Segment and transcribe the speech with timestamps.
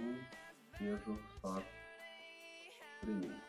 [0.00, 0.14] un
[0.80, 1.64] iešu start
[2.98, 3.40] streaming.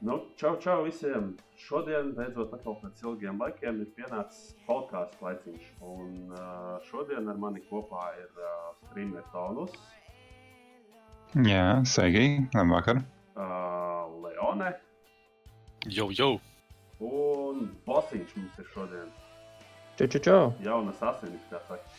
[0.00, 1.32] Nu, čau, čau visiem!
[1.58, 5.64] Šodien, beidzot, atkal pēc ilgiem laikiem, ir pienācis podkāstu laiciņš.
[5.82, 9.74] Un uh, šodien ar mani kopā ir uh, streamer Tonus,
[11.44, 13.02] Jā, sveiki, labvakar.
[13.36, 14.70] uh, Leone
[15.92, 16.30] Jau, jau.
[17.04, 19.10] un Bosiņš mums ir šodien.
[19.98, 20.42] Čau, čau, čau.
[20.62, 21.96] Jaunas asinis, kā saka.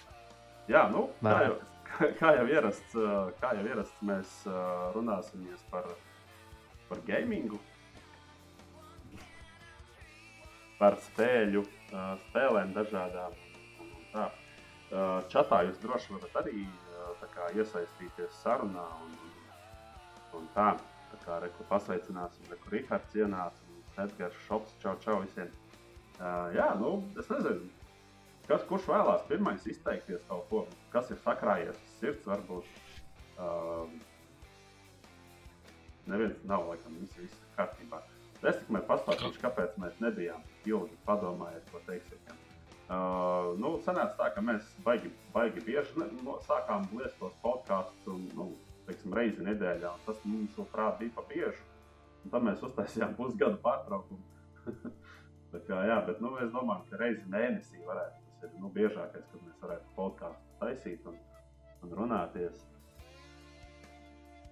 [0.72, 1.56] Jā, nu, kā jau,
[2.20, 2.94] kā, jau ierasts,
[3.42, 4.36] kā jau ierasts mēs
[4.94, 5.90] runāsimies par,
[6.88, 7.58] par gamingu,
[10.78, 11.66] par spēļu,
[12.30, 13.36] spēlēm dažādām.
[14.14, 14.30] Tā.
[15.34, 16.64] Čatā jūs droši varat arī
[17.34, 19.18] kā iesaistīties sarunā un,
[20.40, 20.70] un tā.
[21.10, 25.52] Tā kā reku pasveicināsim, reku Rihards ienāca un Edgars Šops, čau, čau visiem.
[26.20, 27.68] Uh, jā, nu, es nezinu,
[28.50, 32.70] Kas, kurš vēlās pirmais izteikties kaut ko, kas ir sakrājies sirds, varbūt.
[33.40, 33.92] Um,
[36.10, 38.00] neviens nav, laikam, viss ir kārtībā.
[38.40, 42.24] Es tikai pastāstīšu, kāpēc mēs nebijām ilgi padomājiet, ko teiksim.
[42.90, 48.24] Uh, nu, sanāca tā, ka mēs baigi, baigi bieži no, sākām liest tos podkāstus un,
[48.34, 48.48] nu,
[48.88, 49.92] teiksim, reizi nedēļā.
[49.94, 51.68] un Tas mums, manuprāt, bija pa bieži.
[52.24, 54.26] Un tad mēs uztaisījām pusgadu pārtraukumu.
[55.54, 58.29] Tā kā, jā, bet nu, mēs domājam, ka reizi mēnesī varētu.
[58.40, 61.18] Tas ir nu, biežākais, kad mēs varētu podkāstu taisīt un,
[61.84, 62.62] un runāties.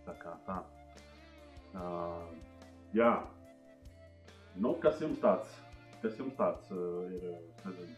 [0.08, 0.58] Tā kā tā.
[1.78, 2.28] Uh,
[2.96, 3.12] jā,
[4.56, 5.56] nu, kas jums tāds,
[6.02, 7.38] kas jums tāds uh, ir?
[7.66, 7.96] Nezinu,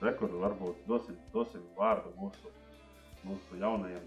[0.00, 2.52] rekur, varbūt dosim, dosim vārdu mūsu,
[3.26, 4.06] mūsu jaunajam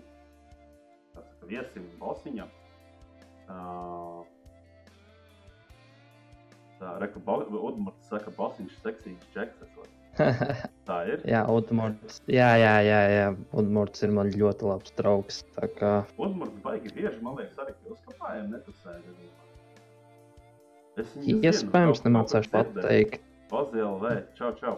[1.14, 2.52] saka, viesim, Bosiņam.
[3.44, 4.24] Uh,
[6.84, 10.03] Tā, reku, Udmurts saka, Bosiņš seksīgs čeks esot.
[10.88, 11.22] Tā ir.
[11.25, 12.19] jā, Udmurts.
[12.30, 13.28] Jā, jā, jā, jā.
[13.58, 15.42] Udmurts ir man ļoti labs draugs.
[15.80, 19.16] Kā Udmurts baigi bieži, man liekas, arī pie uzkapājiem netusēja.
[21.02, 23.23] Es iespējams nemācāšu pateikt.
[23.50, 24.06] Pozielv,
[24.38, 24.75] čau, čau.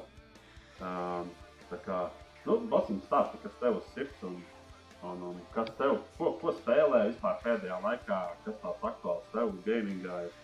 [0.83, 1.27] Um,
[1.69, 1.99] tā kā,
[2.47, 4.37] nu, Bosiņš stāsta, kas tev uz sirds un,
[5.07, 10.21] un, un kas tev, ko, ko spēlē vispār pēdējā laikā, kas tāds aktuāls tev gamingā
[10.27, 10.35] ir,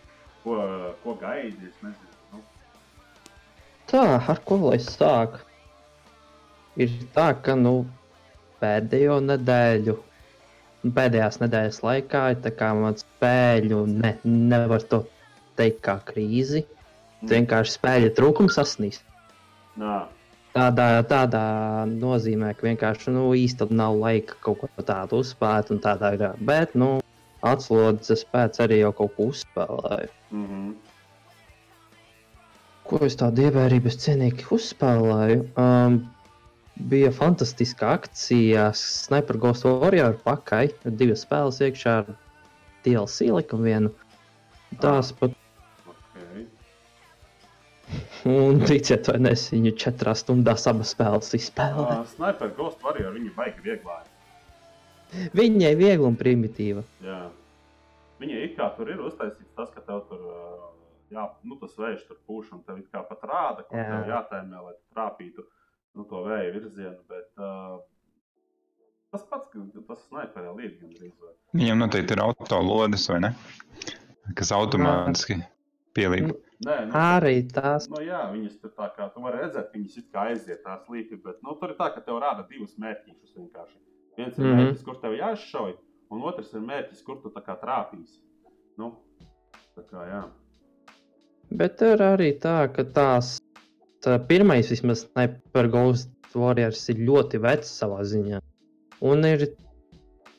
[0.44, 0.58] ko,
[1.04, 2.11] ko gaidi, es nezinu.
[3.92, 5.42] Tā, ar ko lai es sāku?
[6.80, 7.74] Ir tā, ka nu,
[8.62, 9.96] pēdējo nedēļu,
[10.84, 15.02] nu, pēdējās nedēļas laikā ir tā kā man spēļu, ne, nevar to
[15.60, 16.64] teikt kā krīzi.
[17.20, 17.34] Mm.
[17.34, 19.02] Vienkārši spēļu trūkums sasnīs.
[19.82, 20.06] nā,
[20.52, 21.42] Tādā, tādā
[21.88, 26.26] nozīmē, ka vienkārši nu, īstenībā nav laika kaut ko tādu uzspēlēt, un tādā ir.
[26.48, 26.98] Bet, nu,
[27.48, 30.12] atslodzes pēc arī jau kaut ko uzspēlēju.
[30.32, 30.91] mm -hmm.
[32.92, 35.44] Ko es tādu ievērības cienīgi uzspēlēju?
[35.56, 35.94] Um,
[36.92, 40.66] bija fantastiska akcija Sniper Ghost Warrior pakai.
[40.84, 42.10] Divas spēles iekšā ar
[42.84, 43.94] DLC likumu vienu.
[44.84, 45.38] Tās pat,
[45.88, 46.44] okay.
[48.28, 52.02] un ticiet, vai nes, viņu četrās stundās abas spēles izspēlēja.
[52.02, 54.12] Uh, Sniper Ghost Warrior, viņi baigi vieglāk.
[55.40, 56.84] Viņai viegli un primitīva.
[57.08, 57.22] Jā.
[58.20, 60.51] Viņa it kā tur ir uztaisīts tas, ka tev tur, ā,
[61.14, 63.88] jā, nu, tas vējš tur pūš un tev kā pat rāda, kur Jā.
[63.90, 65.46] tev jātēmē, lai tu trāpītu
[65.98, 67.80] nu, to vēja virzienu, bet uh,
[69.12, 71.16] tas pats, ka tas sniperē līdz gandrīz.
[71.20, 71.34] vai.
[71.58, 73.34] Viņam noteikti ir auto lodes, vai ne?
[74.38, 75.42] Kas automātiski
[75.98, 76.32] pielīp.
[76.62, 77.88] Nē, nu, Arī tās.
[77.92, 81.18] Nu, jā, viņas tur tā kā, tu vari redzēt, viņas it kā aiziet tās līpi,
[81.24, 83.80] bet, nu, tur ir tā, ka tev rāda divus mērķīšus vienkārši.
[84.20, 84.52] Viens ir mm.
[84.52, 84.62] -hmm.
[84.62, 85.74] mērķis, kur tev jāizšauj,
[86.14, 88.22] un otrs ir mērķis, kur tu tā kā trāpīsi.
[88.78, 88.94] Nu,
[89.76, 90.22] tā kā, jā.
[91.52, 93.36] Bet ir arī tā, ka tās
[94.04, 98.40] tā pirmais vismaz Sniper Ghost Warriors ir ļoti vecs savā ziņā.
[99.04, 99.50] Un ir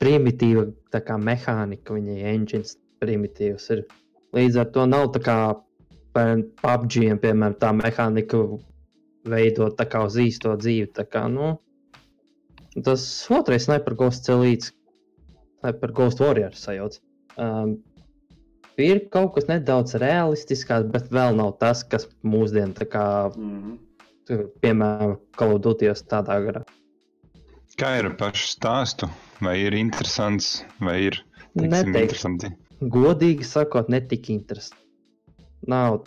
[0.01, 3.83] primitīva tā kā mehānika, viņai engines primitīvs ir.
[4.33, 5.37] Līdz ar to nav tā kā
[6.17, 8.41] PUBG, piemēram, tā mehānika
[9.29, 10.89] veidot tā kā uz īsto dzīvi.
[10.97, 11.53] Tā kā, nu,
[12.85, 14.73] tas otrais Sniper Ghost celīts,
[15.61, 16.97] Sniper Ghost Warriors sajauc.
[17.37, 17.77] Um,
[18.81, 23.05] ir kaut kas nedaudz realistiskāks, bet vēl nav tas, kas mūsdienās, tā kā,
[23.35, 23.77] Mm
[24.29, 24.47] -hmm.
[24.61, 25.17] piemēram,
[25.61, 26.63] Duty tādā garā.
[27.77, 29.09] Kā ir ar pašu stāstu?
[29.41, 31.17] Vai ir interesants, vai ir
[31.57, 32.51] teiksim, interesanti?
[32.81, 34.83] Godīgi sakot, ne tik interesanti.
[35.67, 36.03] Nav.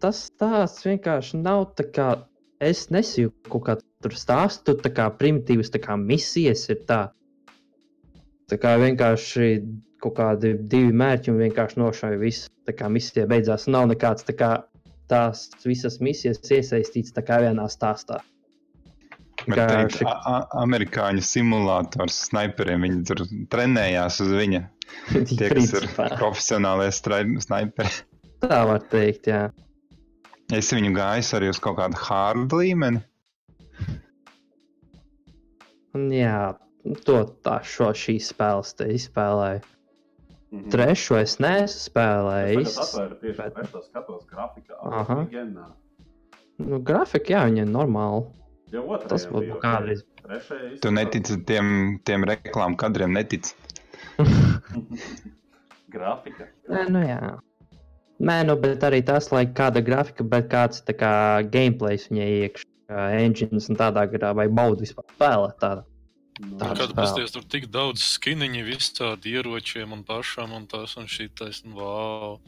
[0.00, 2.26] Tas stāsts vienkārši nav tā kā.
[2.60, 7.08] Es nesīju kaut kādu tur stāstu, tā kā primitīvas tā kā misijas ir tā.
[8.50, 9.50] Tā kā vienkārši
[10.02, 12.50] kaut kādi divi mērķi un vienkārši nošauja visu.
[12.66, 14.50] Tā kā misija beidzās, nav nekāds tā kā
[15.10, 18.20] tās visas misijas iesaistīts tā kā vienā stāstā.
[19.46, 22.84] Bet teikt, a- amerikāņu simulators sniperiem.
[22.86, 24.62] Viņi tur trenējās uz viņa.
[25.30, 27.92] Tie, kas ir profesionālie sniperi.
[28.42, 29.46] Tā var teikt, jā.
[30.52, 33.04] Es viņu gāju arī uz kaut kādu hārdu līmeni.
[36.14, 36.54] Jā,
[37.04, 39.62] to tā šo šīs spēles te izspēlēju.
[40.50, 40.70] Mhm.
[40.72, 42.74] Trešo es neesmu Es spēlējis.
[42.74, 44.74] tagad atvēru tieši bet- to skatos grafika.
[44.82, 45.18] Aha.
[45.30, 45.66] Genā.
[46.58, 48.24] Nu, grafika, jā, viņa ir normāla.
[48.72, 50.02] Jau otrajā Tas būtu kādreiz.
[50.24, 53.54] Trešajā Tu netici tiem, tiem reklāmu kadriem, netici.
[55.90, 56.46] Grafika.
[56.70, 57.38] Nē, nu jā.
[58.20, 61.12] Nē, nu, bet arī tas, lai kāda grafika, bet kāds tā kā
[61.50, 65.84] gameplays viņai iekšā, kā engines un tādā garā, vai baudu vispār spēlēt tādā.
[66.40, 71.04] Nu, Tā Kad pasties tur tik daudz skiniņu, visādi ieročiem un pašam un tas un
[71.10, 72.38] šitais, un wow.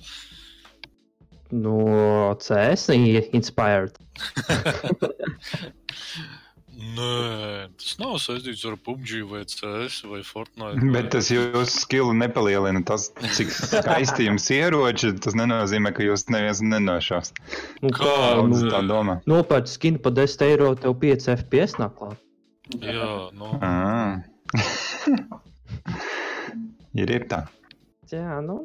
[1.53, 3.93] No CS i- inspired.
[6.73, 10.81] Nē, tas nav saistīts ar PUBG vai CS vai Fortnite.
[10.95, 12.81] Bet tas jūsu skilu nepalielina.
[12.89, 17.35] Tas, cik skaisti jums ieroči, tas nenozīmē, ka jūs neviens nenošaus.
[17.85, 18.09] Nu, Kā?
[18.41, 19.19] Daudz nu, tā domā.
[19.31, 22.19] nopērts skinu par 10 eiro, tev 5 FPS nāk klāt.
[22.71, 23.49] Jā, nu.
[26.93, 27.39] Ir, ir tā.
[28.13, 28.59] Jā, nu,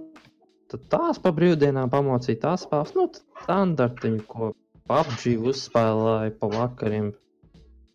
[0.72, 3.06] tad tās pa brīvdienām pamācīja tās spēles, nu,
[3.46, 4.50] standartiņu, ko
[4.92, 7.14] PUBG uzspēlēja pa vakariem.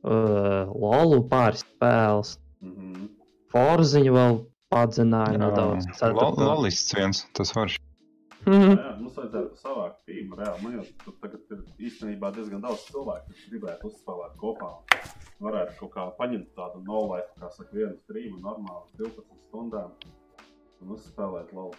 [0.02, 3.08] Uh, Lolu pāris spēles, Mhm.
[3.52, 4.36] Forziņu vēl
[4.72, 5.84] padzināja nedaudz.
[6.14, 7.50] Lo- Lolists viens, tas
[8.46, 8.56] var.
[8.56, 8.76] Mhm.
[8.78, 10.38] Jā, mums vajadzētu savākt tīmu.
[10.38, 14.72] Reāli, man jau tur tagad ir īstenībā diezgan daudz cilvēku, kas gribētu uzspēlēt kopā.
[15.42, 19.94] Varētu kaut kā paņemt tādu nolaiku, kā saka, vienu streamu normāli 12 stundām
[20.82, 21.72] un uzspēlēt LOL.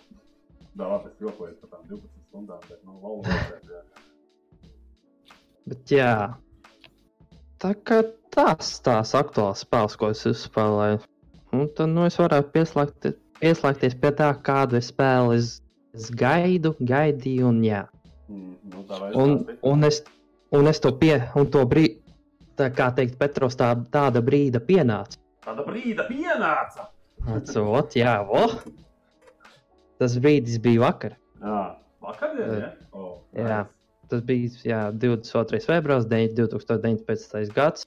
[0.73, 3.75] Jā, labi, es jokoju par tām 12 stundām, bet nu, LOL vajadzētu.
[3.77, 3.83] Jā.
[5.63, 6.13] Bet jā,
[7.63, 8.01] tā kā
[8.35, 11.03] tās tās aktuālās spēles, ko es uzspēlēju,
[11.55, 13.07] un tad nu, es varētu pieslēgt,
[13.39, 15.53] pieslēgties pie tā, kādu es spēli es,
[15.93, 17.83] es gaidu, gaidīju, un jā.
[18.29, 20.01] Mm, nu, Un, un, es,
[20.51, 21.99] un es to pie, un to brīdi,
[22.59, 25.19] tā kā teikt, Petros, tā, tāda brīda pienāca.
[25.45, 26.89] Tāda brīda pienāca!
[27.33, 28.47] Atsot, jā, vo.
[30.01, 31.15] Tas brīdis bija vakar.
[31.43, 31.61] Jā,
[32.03, 32.71] vakardien, ja?
[32.91, 33.63] Oh, Jā.
[34.11, 35.61] Tas bija jā, 22.
[35.63, 37.53] februāris, 2019.
[37.55, 37.85] gads.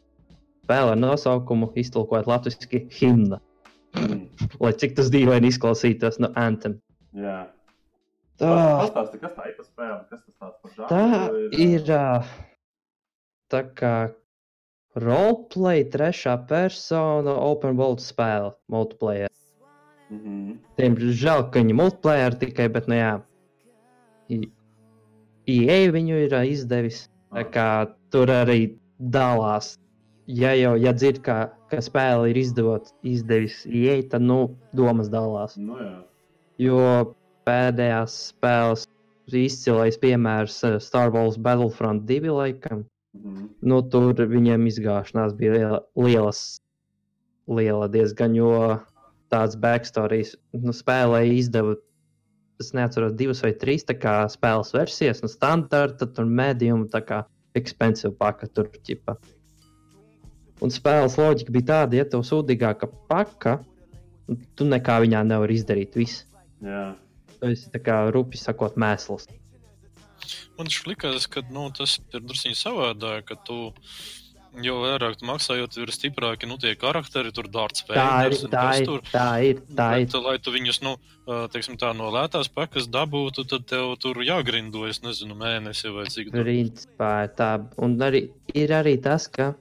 [0.66, 3.38] Spēle ar nosaukumu iztulkojot latviešu himna.
[3.96, 4.24] Mm,
[4.60, 6.80] Lai cik tas dīvaini izklausītos no Anthem.
[7.14, 7.44] jā.
[8.36, 8.52] Tā,
[8.82, 10.00] Pastāsti, kas tā ir pa spēle?
[10.10, 10.88] Kas tas tāds par žānu?
[10.90, 12.08] tā ir ā,
[13.52, 13.92] tā kā
[14.96, 19.32] roleplay, trešā persona, open world spēle, multiplayer.
[20.10, 20.58] Mhm.
[20.78, 23.14] Diemžēl, ka viņi multiplayer tikai, bet, nu jā,
[24.28, 24.50] I-
[25.46, 27.08] EA viņu ir izdevis.
[27.32, 27.68] Tā kā
[28.10, 29.76] tur arī dalās.
[30.26, 35.56] Ja jau ja dzird, ka, ka spēle ir izdot, izdevis EA, tad nu, domas dalās.
[35.56, 36.02] Nu, jā.
[36.58, 37.14] Jo
[37.46, 38.86] pēdējās spēles
[39.34, 42.84] izcilais piemērs eh, Star Wars Battlefront 2 laikam.
[43.16, 43.48] Mhm.
[43.62, 46.60] Nu, tur viņiem izgāšanās bija liela, lielas,
[47.48, 48.78] liela diezgan, jo
[49.32, 51.76] tāds backstories nu, spēlē izdeva.
[52.60, 57.18] Es neatceros, divas vai trīs kā spēles versijas, no standarta, tur medium, tā kā
[57.56, 59.16] expensive paka tur ķipa.
[60.64, 63.58] Un spēles loģika bija tāda, ja tev sūdīgāka paka,
[64.56, 66.24] tu nekā viņā nevar izdarīt visu.
[66.64, 66.94] Jā.
[67.40, 69.28] Tu esi tā kā rupi sakot mēsls.
[70.56, 73.58] Man šlikās, ka nu, tas ir drusku savādāk, ka tu
[74.64, 78.46] jau vairāk tu maksā, jo tur ir stiprāki nu, tie karakteri, tur dārts spēļas.
[78.52, 80.06] tā ir, tā ir, tā ir.
[80.06, 80.94] Bet, lai tu viņus, nu,
[81.52, 86.32] teiksim tā, no lētās pakas dabūtu, tad tev tur jāgrindo, es nezinu, mēnesi vai cik.
[86.34, 87.52] Principā tā.
[87.82, 88.26] Un arī,
[88.56, 89.52] ir arī tas, ka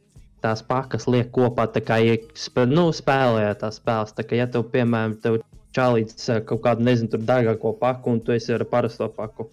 [0.45, 4.15] tās pakas liek kopā, tā kā ja spē, nu, spēlējot tās spēles.
[4.15, 5.41] Tā kā, ja tev, piemēram, tev
[5.75, 9.49] čalīts ā, kaut kādu, nezinu, tur dārgāko paku, un tu esi ar parasto paku,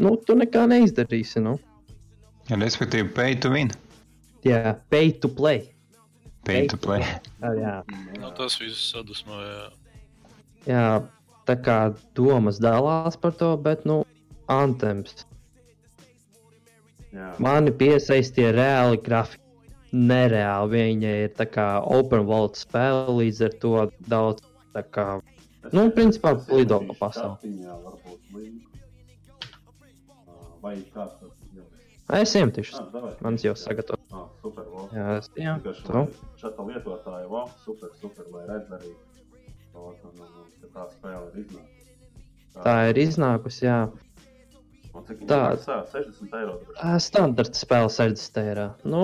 [0.00, 1.58] nu, tu nekā neizdarīsi, nu.
[2.50, 3.72] Respektīvi, pay to win.
[4.44, 5.64] Jā, pay to play.
[6.44, 7.00] Pay to play.
[7.40, 7.76] Jā, jā.
[8.20, 9.70] Nu, tas viss sadusmoja.
[10.68, 10.88] jā,
[11.48, 11.78] tā kā
[12.16, 14.02] domas dalās par to, bet, nu,
[14.52, 15.24] antems.
[17.14, 17.30] Jā.
[17.42, 19.40] Mani piesaistīja reāli grafiki.
[19.94, 23.74] Nereāli viņa ir tā kā open world spēle, līdz ar to
[24.10, 24.42] daudz
[24.74, 25.04] tā kā.
[25.72, 27.36] Nu, principā es lido iemetīšu pa pasauli.
[27.40, 28.70] kartiņā varbūt linku.
[30.28, 31.64] Ā, Vai kāds tas ir?
[32.20, 32.76] Es iemetīšu.
[32.80, 33.08] Ah.
[33.24, 34.12] Mans jau sagatavots.
[34.12, 34.88] Ah, super, wow.
[34.92, 35.46] Jā, es lai
[36.40, 38.92] Šāda lietotāja, wow, super, super, lai redz arī,
[39.72, 40.12] to, ka,
[40.74, 41.92] tā spēle ir iznākusi.
[42.64, 43.78] Tā ir iznākusi, jā.
[44.94, 45.26] Un cik tā.
[45.26, 45.78] tā maksā?
[45.96, 46.58] 60 eiro.
[47.02, 48.66] Standarta spēle 60 eiro.
[48.84, 49.00] Nu,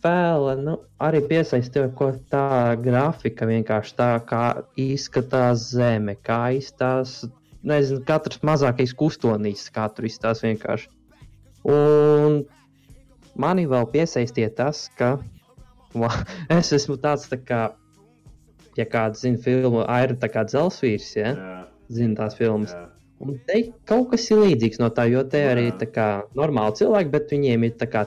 [0.00, 4.44] spēle nu, arī piesaistīja ko tā grafika, vienkārši tā, kā
[4.80, 7.26] izskatās zeme, kā izskatās,
[7.62, 10.88] nezinu, katrs mazākais kustonīs, kā tur izskatās vienkārši.
[11.68, 12.40] Un
[13.36, 15.18] mani vēl piesaistīja tas, ka
[16.00, 16.14] va,
[16.48, 17.60] es esmu tāds, tā kā,
[18.78, 21.34] ja kāds zina filmu, Aira tā kā dzelsvīrs, ja?
[21.36, 21.60] Jā,
[21.92, 22.72] zina tās filmas.
[22.72, 22.88] jā.
[23.20, 25.74] Un te kaut kas ir līdzīgs no tā, jo te arī Jā.
[25.82, 28.06] tā kā normāli cilvēki, bet viņiem ir tā kā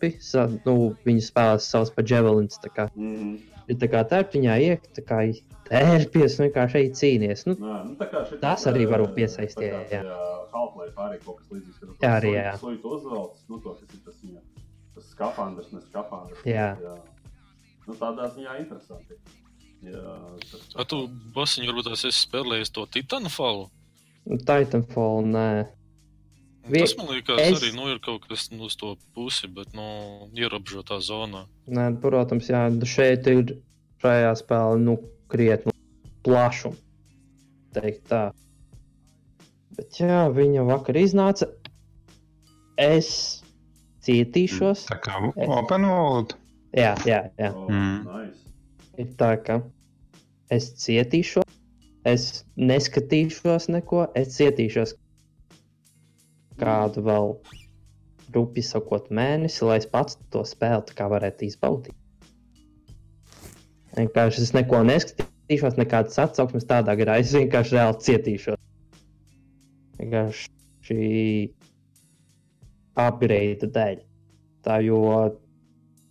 [0.00, 3.38] tie tērpi, sa, nu, viņi spēlē savus pa javelins, tā kā Mhm.
[3.68, 5.20] ir tā kā tērpi viņā iek, tā kā
[5.68, 7.46] tērpies, un vienkārši ej cīnies.
[7.46, 10.02] Nu, Jā, nu, tā kā šit, Tas arī var būt piesaistīt, jā.
[10.02, 11.80] tajā Half-Life arī kaut kas līdzīgs.
[11.80, 12.58] Jā, to arī, jā.
[12.60, 14.40] Suitu uzvelc, nu, to, kas ir tas viņa,
[14.94, 16.44] tas skafandrs, ne skafandrs.
[16.44, 16.76] Jā.
[16.82, 16.98] jā.
[17.86, 19.16] Nu, tādā ziņā interesanti.
[19.84, 20.14] Jā,
[20.50, 23.68] tas, Vai tu, Basiņ, varbūt tās esi spēlējis to Titanfall?
[24.26, 25.66] nu, Titanfall, nē.
[26.68, 27.62] Vi- Tas man liekas, es- es...
[27.62, 31.44] arī nu, ir kaut kas nu, uz to pusi, bet nu, ierobežotā zonā.
[31.68, 33.56] nē, protams, jā, šeit ir
[34.02, 34.96] šajā spēlē, nu,
[35.28, 35.72] krietni
[38.08, 38.22] tā.
[39.76, 41.48] Bet jā, viņa vakar iznāca.
[42.78, 43.42] Es
[44.06, 44.86] cietīšos.
[44.88, 46.34] Tā kā open world.
[46.74, 47.52] Jā, jā, jā.
[47.54, 48.04] oh, Mm.
[48.06, 48.40] nice.
[48.98, 49.60] Ir tā, ka
[50.50, 51.44] es cietīšos,
[52.04, 54.94] es neskatīšos neko, es cietīšos
[56.60, 57.34] kādu vēl
[58.34, 61.94] rupi sakot mēnesi, lai es pats to spēli kā varētu izbaudīt.
[63.94, 68.62] Vienkārši es neko neskatīšos, nekādas atsauksmes tādā garā, es vienkārši reāli cietīšos.
[70.00, 70.50] Vienkārši
[70.88, 71.04] šī
[73.04, 74.02] upgrade dēļ.
[74.66, 75.04] Tā jo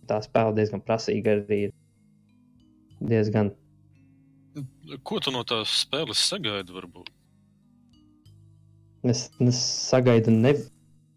[0.08, 1.76] tā spēle diezgan prasīga arī ir.
[3.04, 3.52] Diezgan
[5.02, 6.74] Ko tu no tās spēles sagaidi?
[6.76, 7.08] Varbūt?
[9.04, 9.58] Es, es
[9.90, 10.54] sagaidu, ne...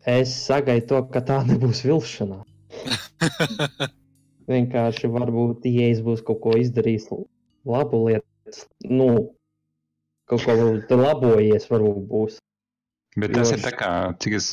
[0.08, 2.42] es sagaidu to, ka tā nebūs vilšanā.
[4.52, 7.10] Vienkārši varbūt ieejas būs kaut ko izdarījis
[7.68, 8.68] labu lietu.
[8.88, 9.10] Nu,
[10.28, 12.38] kaut ko varbūt labojies, varbūt būs.
[13.18, 13.92] Bet tas Jo ir tā kā,
[14.22, 14.52] cik es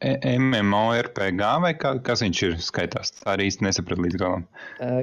[0.00, 3.12] e- MMORPG vai kā, kas viņš ir skaitās.
[3.18, 4.46] Tā arī īsti nesapratu līdz galam.
[4.80, 5.02] Eh,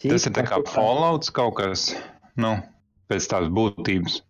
[0.00, 1.90] Tas ir tā kā Fallouts kaut kas,
[2.40, 2.54] nu,
[3.12, 4.22] pēc tās būtības.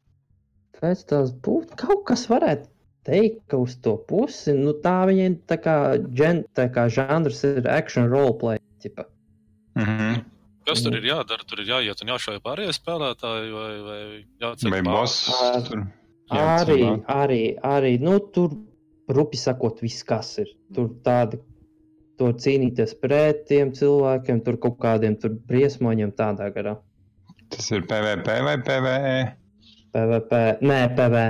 [0.81, 2.69] Pēc tās būtu kaut kas varētu
[3.05, 5.75] teikt, ka uz to pusi, nu tā viņai tā kā,
[6.17, 8.59] gen, tā kā žanrs ir action roleplay.
[8.81, 9.05] Ķipa.
[9.77, 10.21] Mhm.
[10.67, 10.99] Kas tur Mhm.
[11.01, 11.45] ir jādara?
[11.49, 14.85] Tur ir jāiet un jāšauj pārējie spēlētāji, vai, vai jāceļ Vai pāri?
[14.85, 15.31] boss?
[16.31, 17.05] Arī, jāatcerās.
[17.09, 18.51] arī, arī, nu tur,
[19.09, 20.47] rupi sakot, viss kas ir.
[20.73, 21.41] Tur tādi,
[22.19, 26.77] tur cīnīties pret tiem cilvēkiem, tur kaut kādiem tur briesmoņiem tādā garā.
[27.51, 28.57] Tas ir PVP vai?
[28.59, 29.35] PVE?
[29.95, 31.23] PVP, nē, PV.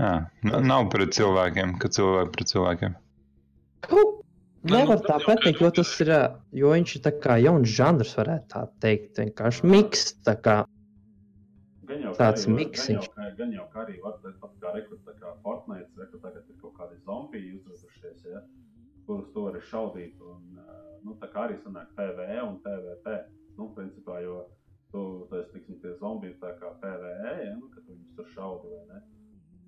[0.00, 0.26] Ah.
[0.42, 2.94] Jā, nav pret cilvēkiem, ka cilvēki pret cilvēkiem.
[3.84, 4.22] Kaut
[4.64, 6.12] nevar nu, tā pateikt, jo tas ir,
[6.56, 9.20] jo viņš ir tā kā jauns žanrs, varētu tā teikt.
[9.20, 10.56] Vienkārši miks, tā kā.
[11.84, 13.04] Gan Tāds var- miksiņš.
[13.04, 15.90] Gan jau, kā- gan jau kā arī var teikt, pat kā rekrut, tā kā Fortnite,
[16.00, 18.40] rekrut tagad ir kaut kādi zombiji uzradušies, ja,
[19.06, 20.58] kurus tu vari šaudīt, un,
[21.04, 23.18] nu, tā kā arī sanāk PvE un PvP,
[23.58, 24.63] nu, principā, jo tu,
[24.94, 25.02] tu
[25.40, 28.84] esi, tiksim, tie zombiji tā kā PvE, ja, nu, ka tu viņus tur šaudi, vai
[28.92, 29.02] ne?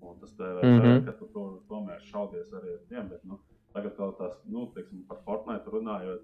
[0.07, 0.83] Un tas PvP, mm.
[0.85, 1.05] -hmm.
[1.09, 3.41] ka tu to, tomēr šaudies arī ar tiem, bet, nu,
[3.75, 6.23] tagad vēl tās, nu, teiksim, par Fortnite runājot,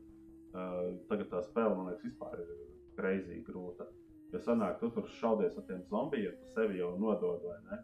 [0.54, 2.52] uh, tagad tā spēle, man liekas, vispār ir
[2.98, 3.88] kreizīgi grūta.
[4.32, 7.82] Jo sanāk, tu tur šaudies ar tiem zombijiem, tu sevi jau nodod, vai ne?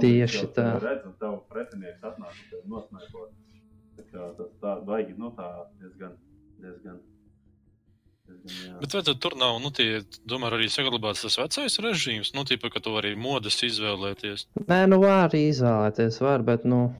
[0.00, 0.66] Tieši tā.
[0.80, 3.32] Redz, un tev pretinieks atnāk un tevi nosnaipot.
[3.96, 5.48] Tā kā tas tā, baigi, nu tā
[5.80, 6.14] diezgan,
[6.62, 7.00] diezgan,
[8.46, 8.78] jā.
[8.80, 12.80] Bet vai tur nav, nu, tie, tomēr arī saglabāts tas vecais režīms, nu, tīpa, ka
[12.80, 14.46] tu vari modes izvēlēties.
[14.68, 16.94] Nē, nu var arī izvēlēties, var, bet, nu,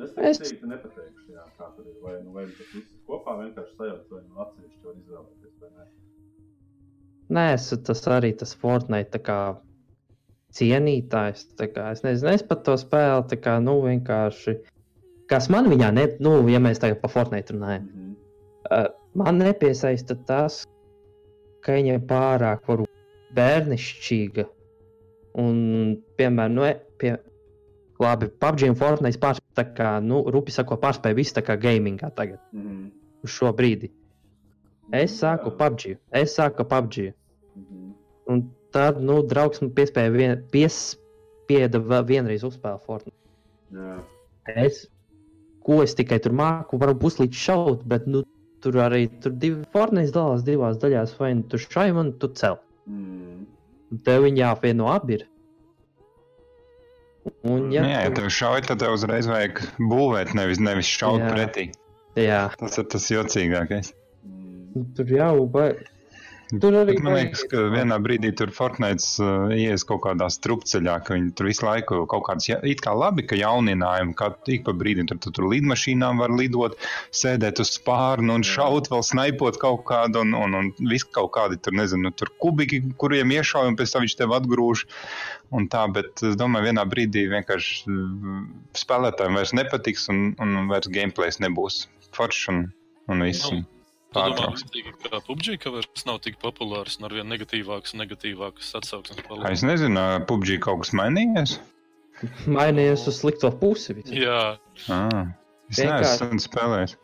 [0.00, 1.96] Es Es- tik īsti nepateikšu, jā, kā tur ir.
[2.02, 5.86] Vai, nu, vai tas viss kopā vienkārši sajauc, vai nu atsevišķi var izvēlēties, vai ne?
[7.36, 9.38] Nē, es tas arī tas Fortnite tā kā
[10.54, 11.42] cienītājs.
[11.58, 14.56] Tā kā, es nezinu, es pat to spēli tā kā, nu, vienkārši.
[15.30, 17.98] Kas man viņā, ne, nu, ja mēs tagad par Fortnite runājam, Mhm.
[17.98, 17.99] uh,
[19.14, 20.62] man nepiesaista tas,
[21.64, 22.90] ka viņa ir pārāk varbūt,
[23.36, 24.46] bērnišķīga.
[25.40, 25.58] Un,
[26.18, 27.12] piemēram, nu, e- pie,
[28.02, 32.10] labi, PUBG un Fortnite pārspēja, tā kā, nu, rupi sakot, pārspēja visu tā kā gamingā
[32.14, 32.90] tagad, Mhm.
[33.24, 33.90] uz šo brīdi.
[34.92, 35.56] Es sāku Jā.
[35.58, 37.12] PUBG, es sāku PUBG.
[37.56, 37.94] Mhm.
[38.26, 43.16] Un tad, nu, draugs man piespēja vien, piespieda vienreiz uzspēlēt Fortnite.
[43.72, 44.02] Jā.
[44.56, 44.88] Es,
[45.62, 48.24] ko es tikai tur māku, varu puslīdz šaut, bet, nu,
[48.62, 52.58] tur arī tur divi Fortnite dalās divās daļās, vai nu tu šai man, tu cel.
[52.90, 55.26] Un tev viņi jāapvieno abi ir.
[57.44, 61.20] Un, ja, Jā, ja tu- tev šauj, tad tev uzreiz vajag būvēt, nevis, nevis šaut
[61.20, 61.30] Jā.
[61.34, 61.66] pretī.
[62.16, 63.92] Jā, Tas ir tas jocīgākais.
[64.26, 65.46] Mm, tur jau.
[65.52, 65.66] Ba...
[66.58, 70.96] Tur arī Bet man liekas, ka vienā brīdī tur Fortnite uh, ies kaut kādā strupceļā,
[71.06, 74.64] ka viņi tur visu laiku kaut kādas, ja, it kā labi, ka jauninājumi, kā ik
[74.66, 76.74] pa brīdim tur, tur, tur lidmašīnām var lidot,
[77.14, 81.60] sēdēt uz spārnu un šaut, vēl snaipot kaut kādu, un, un, un viss kaut kādi
[81.62, 84.86] tur, nezinu, tur kubiki, kuriem iešauj, un pēc tam viņš tev atgrūž.
[85.54, 88.44] Un tā, bet es domāju, vienā brīdī vienkārši uh,
[88.78, 92.64] spēlētājiem vairs nepatiks, un, un vairs gameplays nebūs foršs un,
[93.10, 93.50] un viss.
[93.50, 93.79] Nu, Tu domā,
[94.14, 94.64] Pārtrauks.
[95.04, 99.62] kā PUBG, ka vairs nav tik populārs un arvien negatīvāks un negatīvāks atsauksmes Es paliek.
[99.70, 101.58] nezinu, PUBG kaut kas mainījies.
[102.46, 103.94] mainījies uz slikto pusi.
[103.94, 104.10] viss.
[104.10, 105.26] Jā, Ah,
[105.70, 106.96] es Vienkārši- neesmu spēlējis.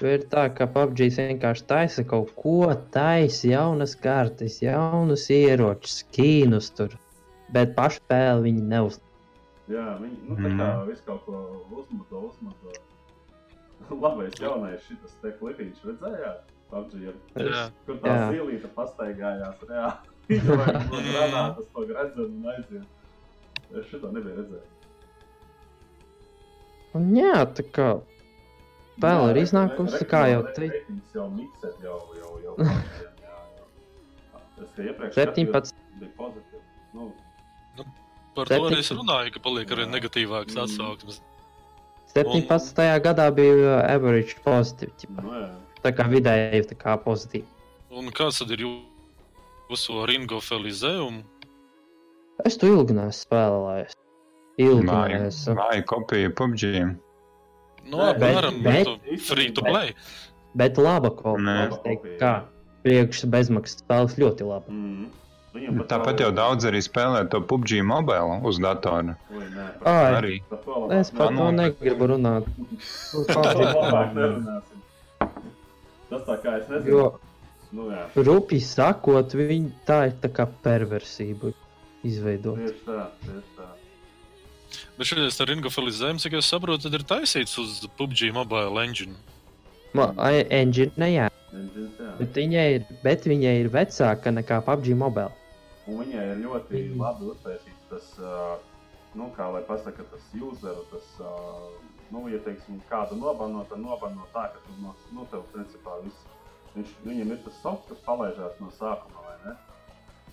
[0.00, 6.90] Ir tā, ka PUBG vienkārši taisa kaut ko, taisa jaunas kartes, jaunus ieročus, skīnus tur.
[7.50, 9.00] Bet pašu spēli viņi neuz.
[9.68, 12.72] Jā, viņi nu, tā kā visu kaut ko uzmuto, uzmuto.
[14.02, 16.54] Labais jaunais šitas te klipiņš redzējāt?
[16.68, 16.98] PUBG,
[17.40, 17.62] jā.
[17.86, 18.24] kur tā Jā.
[18.28, 20.10] zīlīte pastaigājās reāli.
[20.28, 22.84] Viņa vajag no granātas to gredzenu un aiziet.
[23.72, 24.74] Es šito nebiju redzējis.
[26.98, 27.88] Un jā, tā kā
[29.22, 32.54] Jā, ir iznākusi, kā jau teicu, Reitings jau miksēt jau, jau, jau.
[32.64, 32.76] jā,
[33.22, 33.36] jā.
[34.64, 35.82] Es kā iepriekš 17.
[36.00, 36.62] bija pozitīvi.
[36.96, 37.10] Nu,
[38.34, 39.92] par to arī es runāju, ka paliek Jā.
[39.94, 41.20] negatīvāks Mm.
[42.12, 42.68] Atsauksmes.
[42.74, 43.00] 17.
[43.04, 44.92] gadā bija uh, average pozitīvi.
[45.02, 45.22] ķipa.
[45.24, 45.48] nu, jā.
[45.84, 47.46] Tā kā vidēji tā kā pozitīvi.
[47.94, 48.82] Un kāds tad ir jū-
[49.70, 51.22] jūsu Ringo Felizējumu?
[52.46, 53.94] Es to ilgi neesmu spēlējis.
[54.58, 55.54] Ilgi Māja, neesmu.
[55.58, 56.62] māja kopija PUBG.
[57.88, 59.94] Nu, Nē, apmēram bet- bet, free to play.
[60.58, 62.18] Bet laba kopija.
[62.20, 62.32] Kā
[62.84, 64.70] priekš bezmaksas spēles ļoti laba.
[64.70, 65.08] Mm.
[65.58, 69.16] Viņam pat Tāpat jau daudz arī spēlē to PUBG mobile uz datora.
[69.82, 70.10] Ai.
[70.18, 70.34] Arī.
[70.94, 71.56] Es par to Anonīmi.
[71.64, 72.46] negribu runāt.
[73.26, 74.84] Par to labāk nerunāsim.
[76.08, 76.92] Tas tā kā es nezinu.
[76.94, 77.08] Jo
[77.70, 81.50] Nu, jā, rupi sakot, viņi tā ir tā kā perversība
[82.02, 82.56] izveidot.
[82.56, 83.66] tieši tā, tieši tā.
[84.96, 89.12] Bet šeit ar Ringo Felizējumu, cik es saprotu, tad ir taisīts uz PUBG mobile engine.
[89.92, 92.08] Ma- ai, Engine, ne jā, Engines, jā.
[92.22, 95.32] bet viņai ir, bet viņai ir vecāka nekā PUBG mobile.
[95.88, 97.00] Un viņai ir ļoti Mhm.
[97.00, 98.08] labi uztaisīts tas,
[99.16, 101.06] nu, kā lai pasaka, tas useru, tas,
[102.12, 106.26] nu, ja, teiksim, kādu nobanot, tad nobanot tā, ka tu no, nu, tev, principā, viss,
[106.76, 109.56] viņš, viņam ir tas softs, kas palaižās no sākuma, vai ne?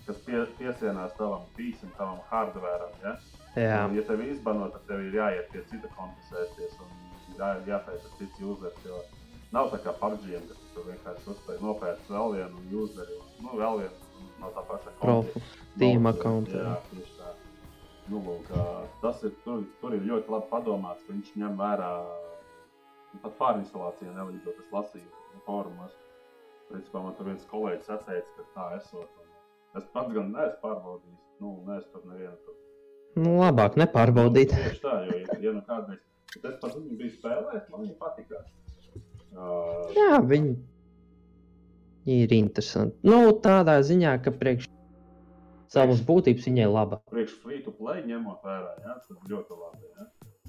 [0.06, 3.16] Kas pie, piesienās tavam pīsim, tavam hardwaream, ja?
[3.56, 6.92] Jā, Un, ja tev izbanot, tad tev ir jāiet pie cita konta sēsties un
[7.38, 9.00] jā, jāpēta cits users, jo
[9.52, 14.05] nav tā kā PUBG, ka tu vienkārši uzspēj nopērkt vēl vienu useri, nu, vēl vienu
[14.40, 15.42] no tā paša konta.
[15.76, 17.34] Steam Balsu, account, Jā, tieši tā.
[18.06, 18.50] Nu, lūk,
[19.02, 24.14] tas ir, tur, tur ir ļoti labi padomāts, ka viņš ņem vērā nu, pat pārinstalāciju
[24.14, 25.96] nelīdzot, es lasīju nu, fórumos.
[26.70, 29.24] Principā man tur viens kolēģis atseica, ka tā esot.
[29.76, 32.54] Es pats gan neesmu pārbaudījis, nu, neesmu tur nevienu tur.
[33.16, 34.54] Nu, labāk nepārbaudīt.
[34.54, 36.00] Tieši tā, jo, ja, ja nu kādreiz,
[36.36, 38.42] bet es pat viņu biju spēlējis, man viņa patika.
[39.36, 40.54] Uh, Jā, viņi
[42.06, 42.96] ir interesanti.
[43.06, 44.68] Nu, tādā ziņā, ka priekš
[45.68, 47.00] savas būtības viņai laba.
[47.10, 50.06] priekš free to play ņemot vērā, jā, tad ļoti labi, jā.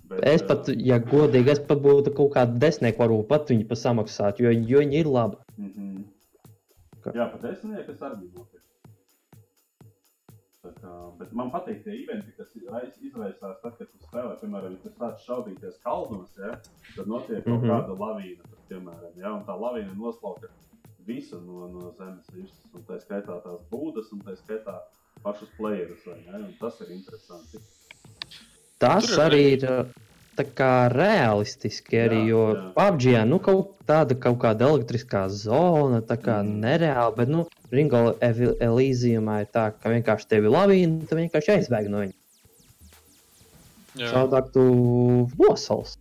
[0.08, 4.40] Bet, Es pat, ja godīgi, es pat būtu kaut kāda desmitnieku, varbūt pat viņu pasamaksāt,
[4.40, 5.36] jo, jo viņi ir labi.
[5.58, 6.04] Mhm.
[7.02, 8.30] Ka- Jā, pat es nezinu, kas arī.
[10.64, 14.72] Tā kā, Bet man patīk tie eventi, kas rais- izraisās tad, kad tu spēlē, piemēram,
[14.76, 16.54] ja tu sāc šaudīties kalnos, ja,
[16.96, 17.70] tad notiek kaut Mhm.
[17.72, 20.50] kāda lavīna, tad, piemēram, ja, un tā lavīna noslauka
[21.08, 24.78] visu no, no zemes virsmas, un tā skaitā tās būdas, un tā skaitā
[25.24, 27.62] pašus playerus, vai ne, un tas ir interesanti.
[28.78, 29.78] Tas arī ir ā,
[30.38, 32.66] tā kā realistiski, arī, Jā, jo jā.
[32.76, 36.60] PUBG nu, kaut tāda kaut kāda elektriskā zona, tā kā Mm.
[36.66, 42.04] nereāla, bet nu, Ringo Elīzijumā ir tā, ka vienkārši tevi lavīna, tu vienkārši aizbēg no
[42.06, 42.14] viņa.
[43.98, 44.64] Jā, Savādāk tu
[45.42, 45.96] nosals.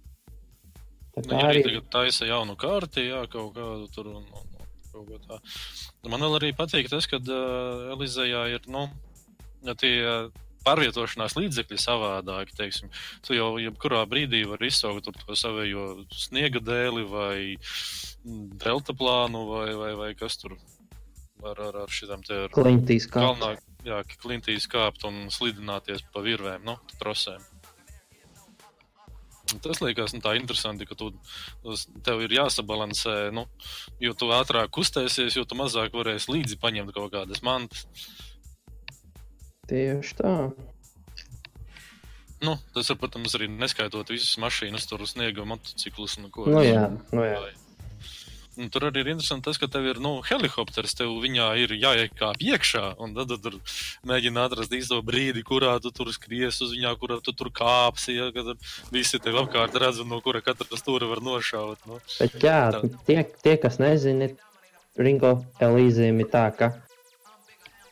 [1.16, 4.24] Tā Nu, kā ja arī arī tagad taisa jaunu kārti, jā, kaut kādu tur un,
[4.36, 4.55] un
[4.96, 5.38] kaut ko tā.
[6.02, 8.86] Nu, Man arī patīk tas, ka uh, Elizejā ir, nu,
[9.76, 12.92] tie uh, pārvietošanās līdzekļi savādāki, teiksim.
[13.26, 19.68] Tu jau jebkurā brīdī vari izsaukt to savējo sniega dēli vai mm, delta plānu vai,
[19.78, 20.56] vai, vai kas tur
[21.42, 23.22] var ar, ar šitām te Klintīs kā.
[23.22, 23.54] galvenā,
[23.86, 27.44] jā, klintīs kāpt un slidināties pa virvēm, nu, trosēm.
[29.54, 31.12] Un Tas liekas nu, tā interesanti, ka tu,
[32.06, 33.46] tev ir jāsabalansē, nu,
[34.02, 37.86] jo tu ātrāk kustēsies, jo tu mazāk varēsi līdzi paņemt kaut kādas mantas.
[39.70, 40.32] Tieši tā.
[42.42, 46.50] Nu, tas ir, protams, arī neskaitot visas mašīnas, tur sniega motociklus un ko.
[46.50, 47.40] Nu, jā, nu, jā.
[48.56, 52.40] Un tur arī ir interesanti tas, ka tev ir nu, helikopters, tev viņā ir jāiekāp
[52.40, 53.58] iekšā, un tad tu tur
[54.08, 58.16] mēģini atrast īsto brīdi, kurā tu tur skries uz viņā, kurā tu tur kāpsi.
[58.16, 58.54] Ja, kad
[58.94, 61.84] visi tev apkārt redz, no kura katra stūra var nošaut.
[61.84, 62.00] Nu.
[62.16, 62.82] Bet jā, Tā.
[63.08, 64.30] tie, tie kas nezina,
[64.96, 66.72] Ringo Elīzijam ir tā, ka,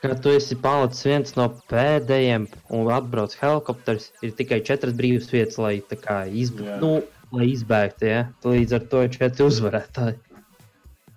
[0.00, 5.60] kad tu esi palicis viens no pēdējiem un atbrauc helikopters, ir tikai četras brīvas vietas,
[5.60, 6.64] lai, tā kā izb...
[6.64, 6.80] Jā.
[6.80, 7.02] nu,
[7.34, 8.06] lai izbēgtu.
[8.08, 8.20] Ja?
[8.46, 10.18] Līdz ar to ir četri uzvarētāji.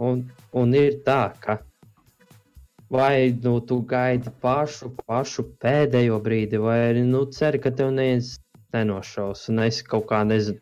[0.04, 1.58] Un, un ir tā, ka
[2.94, 8.38] vai nu, tu gaidi pašu, pašu pēdējo brīdi, vai arī nu, ceri, ka tev neviens
[8.76, 10.62] nenošaus un esi kaut kā nezinu,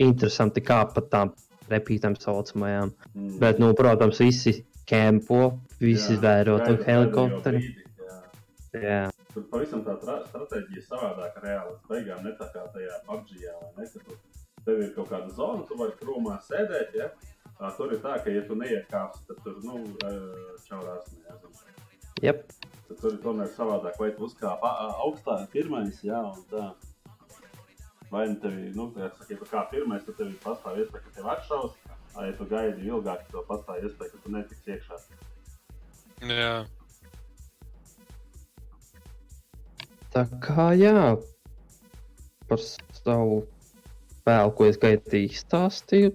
[0.00, 1.34] interesanti kā pa tām
[1.70, 2.92] repītām saucamajām.
[3.14, 3.38] Mm.
[3.42, 4.58] Bet, nu, protams, visi
[4.88, 8.20] kempo, visi vēro to brīdi, jā.
[8.72, 11.76] Jā, Tur pavisam tā tra- stratēģija savādāk reāli.
[11.76, 14.16] Es beigām ne tā kā tajā PUBG, vai ne?
[14.66, 17.08] Tev ir kaut kāda zona, tu vari krūmā sēdēt, ja?
[17.62, 21.52] Tā, tur ir tā, ka, ja tu neiekāpsi, tad tur, nu, eh, čaurās neesam.
[22.24, 22.42] yep.
[22.88, 26.72] Tad tur ir tomēr savādāk, vai tu uzkāp augstāk pirmais, jā, un tā.
[28.10, 31.14] Vai nu tev, nu, saka, ja tu kā pirmais, tad tev ir pastāv iespēja, ka
[31.16, 31.78] tev atšaus,
[32.16, 34.98] vai ja tu gaidi ilgāk, tad tev pastāv iespēja, ka tu netiks iekšā.
[36.28, 36.52] Jā,
[40.12, 41.14] Tā kā jā,
[42.44, 43.38] par savu
[44.12, 46.10] spēli, ko es gaidīju, stāstīju.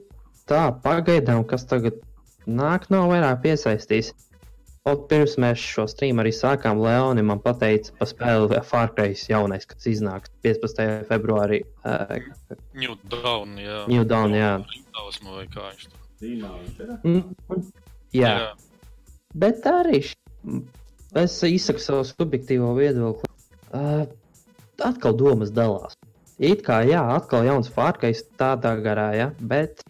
[0.47, 1.99] Tā, pagaidām, kas tagad
[2.47, 4.13] nāk, nav vairāk piesaistījis.
[4.88, 9.67] Un pirms mēs šo streamu arī sākām, Leoni man teica par spēli Far Cry jaunais,
[9.67, 10.79] kas iznāks 15.
[11.10, 11.60] februārī.
[11.83, 12.21] Uh,
[12.71, 13.81] New Dawn, jā.
[13.91, 14.53] New Dawn, jā.
[14.71, 15.89] Rindausma vai kā viņš
[16.23, 16.93] ir.
[17.03, 17.65] mm,
[18.15, 18.31] jā,
[19.36, 20.15] bet arī š...
[21.19, 23.27] es izsaku savu subjektīvo viedokli.
[23.67, 24.07] Uh,
[24.88, 25.99] atkal domas dalās.
[26.39, 29.83] It kā jā, atkal jauns Fārkais tādā garā, ja, bet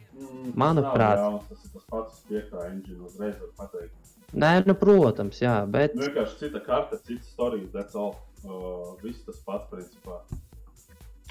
[0.56, 1.20] Manuprāt.
[1.20, 4.14] jauns, Tas ir tas pats piektā engine uzreiz var pateikt.
[4.34, 7.36] nē, nu, protams, jā, bet Nu, Vienkārši cita karte, cits
[7.74, 8.18] that's all.
[8.46, 10.22] Uh, viss tas pats, principā.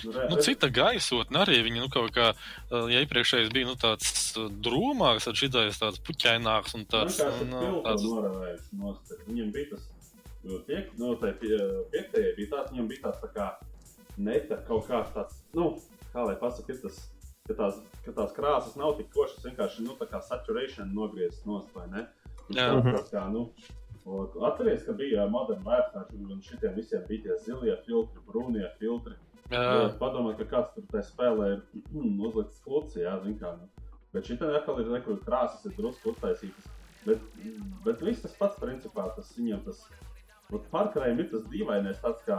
[0.04, 3.76] Nu, re, Nu, cita gaisotne arī viņa, nu, kaut kā, uh, ja iepriekšējais bija, nu,
[3.80, 9.14] tāds uh, drūmāks, tad šitais tāds puķaināks un tāds, nu, tāds, noravējuši nost.
[9.28, 9.86] Viņam bija tas,
[10.66, 11.54] piek, nu, tai pie,
[11.94, 13.48] piektajai bija tāds, viņam bija tāds tā kā
[14.16, 15.70] neta kaut kāds tāds, nu,
[16.12, 17.00] kā lai pasaka, ir tas,
[17.48, 21.72] ka tās, ka tās krāsas nav tik košas, vienkārši, nu, tā kā saturation nogriezts nost,
[21.76, 22.06] vai ne?
[22.54, 22.70] Jā.
[22.70, 23.48] tāds, tāds kā, nu,
[24.06, 29.16] o, Atceries, ka bija Modern Warfare, un šitiem visiem bija tie zilie filtri, brūnie filtri.
[29.50, 29.88] jā, Jā.
[30.00, 31.60] Padomā, ka kāds tur tajā spēlē ir
[31.92, 33.52] mm, uzlikts kluci, jā, zin kā.
[33.58, 33.68] Nu.
[34.14, 36.70] Bet šī tā atkal ir rekur krāsas, ir drusku uztaisītas.
[37.06, 37.22] Bet,
[37.84, 39.84] bet viss tas pats, principā, tas viņam tas,
[40.50, 42.38] vat Parkerējiem ir tas dīvainais, tāds kā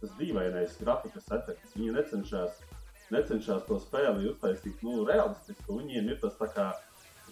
[0.00, 1.74] tas dīvainais grafikas efekts.
[1.76, 2.62] Viņi necenšas,
[3.14, 5.78] necenšas to spēli uztaisīt, nu, realistisku.
[5.80, 6.66] Viņiem ir tas tā kā,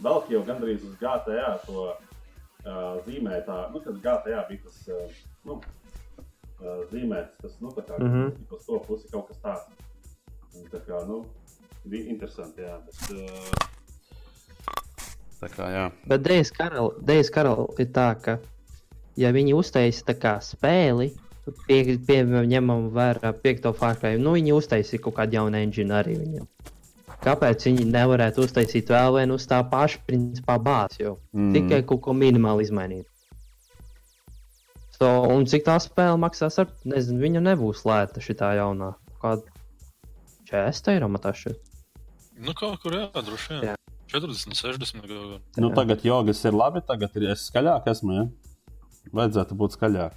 [0.04, 5.20] velk jau gandrīz uz GTA to uh, zīmē tā, nu, kad GTA bija tas, uh,
[5.48, 8.14] nu, uh, zīmēts, tas, nu, tā kā, mm.
[8.14, 8.56] -hmm.
[8.56, 9.66] uz to pusi kaut kas tāds.
[10.58, 11.24] Un Tā kā, nu,
[11.84, 13.50] bija interesanti, jā, bet, uh,
[15.40, 15.90] tā kā, jā.
[16.06, 18.38] Bet Dejas Karala Dejas Karala ir tā, ka,
[19.16, 21.12] ja viņi uztaisīja spēli,
[21.66, 26.48] pie, pieņemam vērā piekto fārkāju, nu viņi uztaisīja kaut kādu jaunu engine arī viņam.
[27.24, 31.54] Kāpēc viņi nevarētu uztaisīt vēl vienu uz tā paša principā bāzi, jo mm.
[31.56, 33.06] tikai kaut ko minimāli izmainīt.
[34.98, 38.92] So, un cik tā spēle maksās, ar, nezinu, viņa nebūs lēta šī jaunā.
[39.22, 39.58] Kāda
[40.50, 41.58] 40 eiro matā šeit.
[42.38, 43.66] nu, kaut kur, jā, droši vien.
[43.70, 43.74] Jā.
[44.08, 45.38] 40, 60 kaut kā.
[45.60, 48.14] Nu, tagad jogas ir labi, tagad ir es skaļāk esmu.
[48.16, 48.24] Ja?
[49.12, 50.16] Vajadzētu būt skaļāk.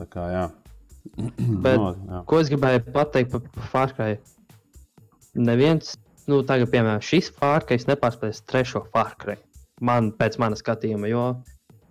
[0.00, 0.44] Tā kā jā.
[1.64, 2.22] Bet- no, jā.
[2.28, 4.10] Ko es gribēju pateikt par pa Fārkai?
[5.36, 5.94] Neviens,
[6.30, 9.36] nu, tagad, piemēram, šis Fārkais nepārspēs trešo Fārkai.
[9.84, 11.24] Man, pēc mana skatījuma, jo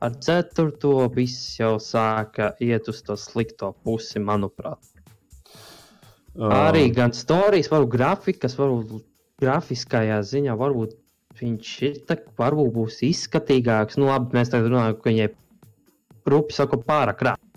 [0.05, 4.79] ar ceturto viss jau sāka iet uz to slikto pusi, manuprāt.
[6.39, 9.05] Uh, Arī gan stāstījis, varbūt grafikas, varbūt
[9.41, 10.95] grafiskajā ziņā, varbūt
[11.39, 13.99] viņš ir tā, varbūt būs izskatīgāks.
[13.99, 15.29] Nu, labi, mēs tagad runājam, ka viņai
[16.29, 17.48] rupi saka pārāk krāsa.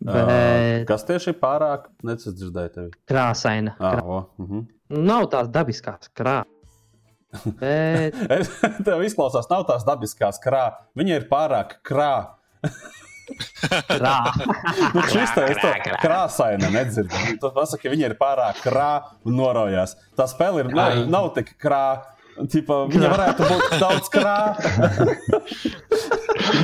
[0.00, 1.90] Bet kas tieši pārāk?
[2.08, 2.90] Nesadzirdēju tevi.
[3.10, 3.74] krāsaina.
[3.78, 4.22] Ah, Krā...
[4.38, 4.64] uh -huh.
[4.90, 6.56] Nav tās dabiskās krāsas.
[7.60, 8.16] Bet
[8.86, 10.70] tev izklausās, nav tās dabiskās krā.
[10.98, 12.14] Viņa ir pārāk krā.
[13.88, 14.18] krā...
[14.94, 15.58] Nu, šis te ir
[16.02, 17.12] krāsaina, nedzird.
[17.40, 19.94] Tu pasaki, viņa ir pārāk krā un norojās.
[20.18, 22.02] Tā spēle ir, nav, nav tik krā.
[22.48, 24.36] Tipa, viņa varētu būt daudz krā.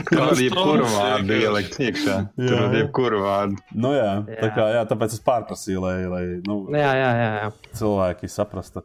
[0.07, 2.17] Tur var jebkuru vārdu ielikt iekšā.
[2.37, 3.59] Tur Jā, var jebkuru vārdu.
[3.77, 4.53] Nu, jā, tā Jā.
[4.57, 7.29] kā, jā, tāpēc es pārprasīju, lai, lai nu, Jā, jā, jā.
[7.43, 7.51] jā.
[7.81, 8.83] cilvēki saprastu.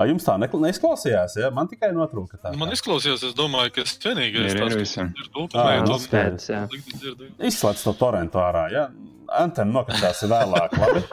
[0.00, 1.50] A, jums tā neizklausījās, ja?
[1.52, 2.54] man tikai notrūka tā.
[2.56, 5.10] Man izklausījās, es domāju, ka es vienīgais Ir, ir tāds, visiem.
[5.12, 7.28] kas ir nu.
[7.50, 8.64] Izslēdz to torrentu ārā.
[8.72, 8.86] Ja?
[9.42, 10.78] Antena nokritās vēlāk.
[10.80, 11.04] Labi?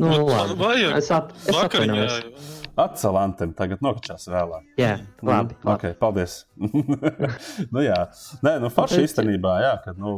[0.00, 0.56] Nu, Man labi.
[0.62, 2.61] vajag Es, at, es Vakar, jā, atvainojos.
[2.72, 2.84] Jā.
[2.84, 4.64] Atcēl antenu, tagad nokritās vēlāk.
[4.80, 5.56] Jā, labi.
[5.58, 6.36] Mm, ok, paldies.
[7.74, 7.98] nu, jā,
[8.44, 10.14] Nē, nu, forši īstenībā, jā, kad, nu,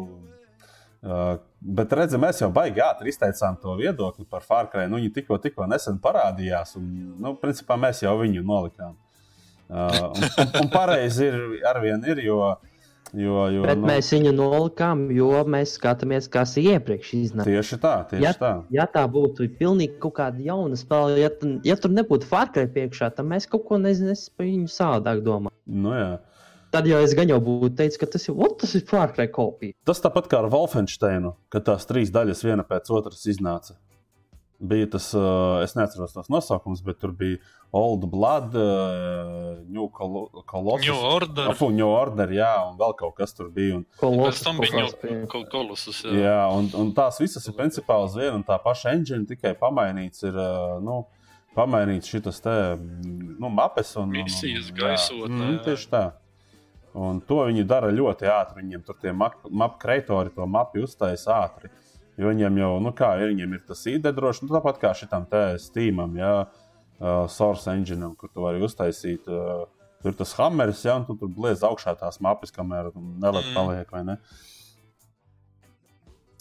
[1.03, 4.87] uh, bet redzam, mēs jau baigi ātri izteicām to viedokli par Fārkrai.
[4.91, 8.95] Nu, viņi tikko, tikko nesen parādījās, un, nu, principā mēs jau viņu nolikām.
[9.65, 12.39] Uh, un, un, un pareizi ir, arvien ir, jo,
[13.17, 17.49] jo, jo Bet nu, mēs viņu nolikām, jo mēs skatāmies, kas iepriekš iznāca.
[17.51, 18.53] tieši tā, tieši Ja, tā.
[18.75, 21.31] ja tā būtu pilnīgi kaut kāda jauna spēle, ja,
[21.65, 25.57] ja tur nebūtu Fārkai priekšā, tad mēs kaut ko nezinu, es par viņu savādāk domāju.
[25.67, 26.13] Nu, jā.
[26.75, 29.77] Tad jau es gan jau būtu teicis, ka tas ir, ot, tas ir Fārkai kopija.
[29.87, 33.77] Tas tāpat kā ar Wolfensteinu, kad tās trīs daļas viena pēc otras iznāca.
[34.59, 37.41] Bija tas, uh, es neatceros tos nosaukumus, bet tur bija
[37.75, 40.87] Old Blood, uh, New Col- Colossus.
[40.87, 41.49] New Order.
[41.51, 43.81] Afu, New Order, jā, un vēl kaut kas tur bija.
[43.81, 45.27] Un, Pēc tam bija bija.
[45.51, 46.05] kolosus.
[46.07, 49.57] jā, jā un, un tās visas ir principā uz vienu un tā paša engine, tikai
[49.59, 51.01] pamainīts ir, uh, nu,
[51.59, 56.05] pamainīts šitas te, nu, mapes un, Misijas gaisotnē, Mm, tieši tā.
[56.95, 58.63] Un to viņi dara ļoti ātri.
[58.63, 61.69] Viņiem tur tie mapu kreitori to mapu uztaisa ātri.
[62.21, 65.41] Jo viņiem jau, nu kā, ir, viņiem ir tas īdedroši, nu tāpat kā šitam te
[65.59, 69.27] Steamam, jā, uh, Source Engine, kur tu vari uztaisīt.
[69.27, 69.65] Uh,
[70.05, 73.55] tur tas hammers, jā, un tu tur bliez augšā tās mapas, kamēr nelēt Mm.
[73.57, 74.19] paliek, vai ne?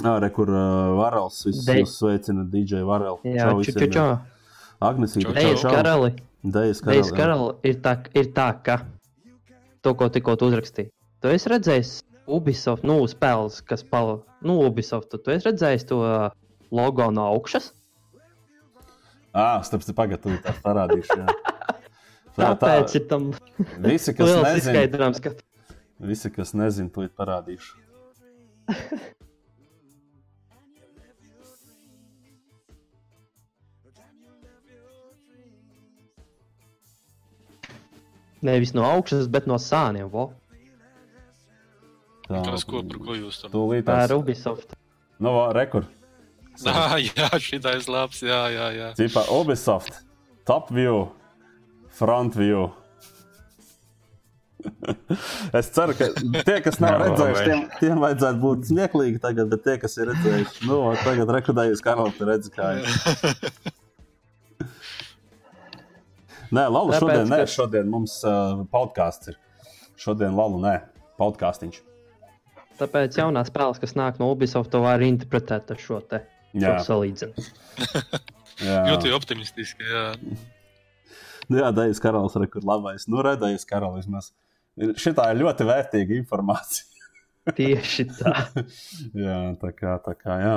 [0.03, 0.93] Ārē, kur uh,
[1.79, 3.19] jūs sveicina, DJ Varel.
[3.23, 3.61] Jā, Čau
[5.23, 5.71] Čau, čau, Dejas čau.
[5.71, 6.09] karali.
[6.43, 7.13] Dejas karali.
[7.17, 8.81] karali ir tā, ir tā, ka
[9.81, 10.89] to, ko tikko tu uzrakstīji.
[11.23, 11.91] Tu esi redzējis
[12.27, 16.29] Ubisoft, nu, spēles, kas pala, nu, Ubisoft, tu esi redzējis to uh,
[16.71, 17.71] logo no augšas.
[19.33, 21.19] Ah, starp citu, pagaidu, tā parādīšu.
[22.33, 23.27] Tā, Tāpēc ir tam
[23.77, 25.35] visi, kas nezina, ka
[26.01, 27.77] visi, kas nezina, to parādīšu.
[38.43, 40.09] nevis no augšas, bet no sāniem.
[40.11, 40.31] Vo.
[42.23, 43.51] Tā, Kas, ko, par ko jūs tur?
[43.51, 44.77] Tūlīt Tā tās, ir Ubisoft.
[45.19, 45.89] nu, rekur.
[46.69, 48.87] Ah, jā, šitais labs, jā, jā, jā.
[48.99, 50.03] Cipā Ubisoft,
[50.45, 51.07] top view,
[51.97, 52.67] front view.
[55.59, 56.07] es ceru, ka
[56.45, 60.67] tie, kas nav redzējuši, tiem, tiem vajadzētu būt smieklīgi tagad, bet tie, kas ir redzējuši,
[60.69, 62.85] nu, tagad rekrutējuši kanalu, tur redz, kā ir.
[66.53, 69.39] Nē, Lalu, Tāpēc, šodien, nē, ka- šodien mums uh, podkāsts ir.
[69.97, 70.75] Šodien Lalu, nē,
[71.17, 71.81] podkāstiņš.
[72.79, 76.77] Tāpēc jaunās spēles, kas nāk no Ubisoft, to var interpretēt ar šo te jā.
[78.89, 80.05] Ļoti optimistiski, jā.
[81.49, 83.07] Nu, jā, Dejas karalis ir kur labais.
[83.11, 84.07] Nu, redējas karalis.
[84.09, 84.31] Mēs...
[85.01, 87.09] Šitā ir ļoti vērtīga informācija.
[87.57, 88.35] Tieši tā.
[89.25, 90.55] jā, tā kā, tā kā, jā.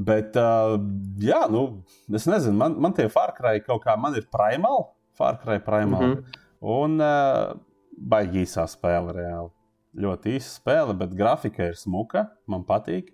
[0.00, 0.78] Bet, uh,
[1.20, 1.82] jā, nu,
[2.16, 6.00] es nezinu, man, man tie Fārkrai kaut kā, man ir primal, Fārkrai primal.
[6.00, 6.14] Mm.
[6.16, 6.38] -hmm.
[6.60, 7.56] Un uh,
[7.96, 9.50] baigi īsā spēle reāli.
[9.98, 13.10] Ļoti īsa spēle, bet grafika ir smuka, man patīk.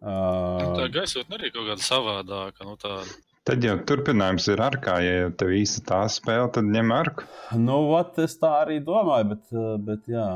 [0.00, 2.62] Nu, Tā Uh, gaisotne arī kaut kāda savādāka.
[2.64, 3.00] Nu, tā...
[3.48, 7.26] Tad jau turpinājums ir ar kā, ja jau tev īsti tā spēle, tad ņem arku.
[7.58, 10.28] nu, vat, es tā arī domāju, bet, uh, bet jā,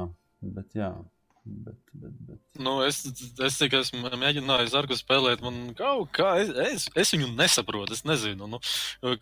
[0.43, 0.91] bet jā.
[1.45, 2.39] Bet, bet, bet.
[2.63, 3.01] Nu, es,
[3.43, 5.41] es tikai esmu mēģinājis ar ko spēlēt.
[5.43, 7.97] Man kaut kā, es, es, es viņu nesaprotu.
[7.97, 8.61] Es nezinu, nu,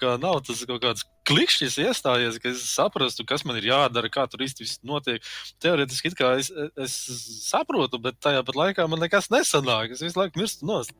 [0.00, 4.26] kā nav tas kaut kāds klikšķis iestājies, ka es saprastu, kas man ir jādara, kā
[4.28, 5.24] tur īsti viss notiek.
[5.64, 6.98] Teorētiski es, es
[7.46, 9.96] saprotu, bet tajā pat laikā man nekas nesanāk.
[9.96, 10.92] Es visu laiku mirstu nost.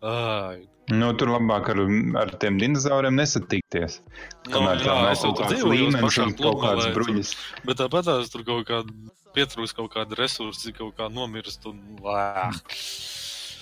[0.00, 1.80] Ai, Nu, tur labāk ar,
[2.18, 4.00] ar tiem dinozauriem nesatikties.
[4.46, 7.34] nu, Kamēr tā jā, nav es jau kaut dzīvoju līmenis un kaut kāds bruģis.
[7.68, 8.94] Bet tāpat tās tur kaut kāda
[9.36, 11.68] pietrūks kaut kāda resursi, kaut kā nomirst.
[11.70, 12.50] Un, lā.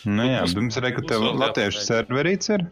[0.08, 2.64] Nu, jā, pirms reku būs tev latviešu serverīts ir.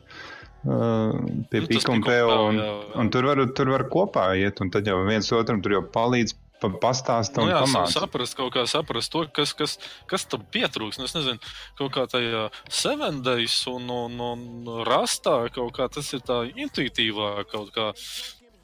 [0.67, 2.57] Pie Nu, tas Pika un
[2.99, 6.33] un tur var, tur var kopā iet, un tad jau viens otram tur jau palīdz,
[6.63, 7.93] pa, pastāst Nu, jā, pamāca.
[8.01, 9.77] saprast, kaut kā saprast to, kas, kas,
[10.11, 10.99] kas tam pietrūks.
[11.01, 11.39] Nu, es nezinu,
[11.79, 17.53] kaut kā tajā Seven Days un, un, un Rastā kaut kā tas ir tā intuitīvāk
[17.53, 17.91] kaut kā.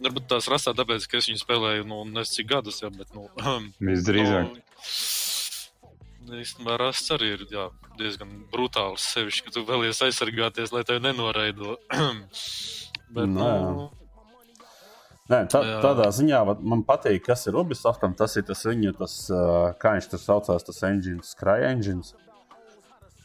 [0.03, 3.29] Varbūt tās rastā, tāpēc, ka es viņu spēlēju, nu, nezinu, cik gadus jau, bet, nu,
[3.79, 4.49] Visdrīzāk.
[6.27, 9.05] nu, Īstenībā rasts arī ir jā, diezgan brutāls.
[9.13, 11.77] Sevišķi, ka tu vēlies aizsargāties, lai tevi nenoraido.
[13.15, 13.91] bet, Nu, nu,
[15.33, 18.13] Nē, tā, tādā ziņā man patīk, kas ir Ubisoftam.
[18.19, 19.15] Tas ir tas viņa, tas,
[19.81, 22.13] kā viņš tur saucās, tas engines, CryEngines.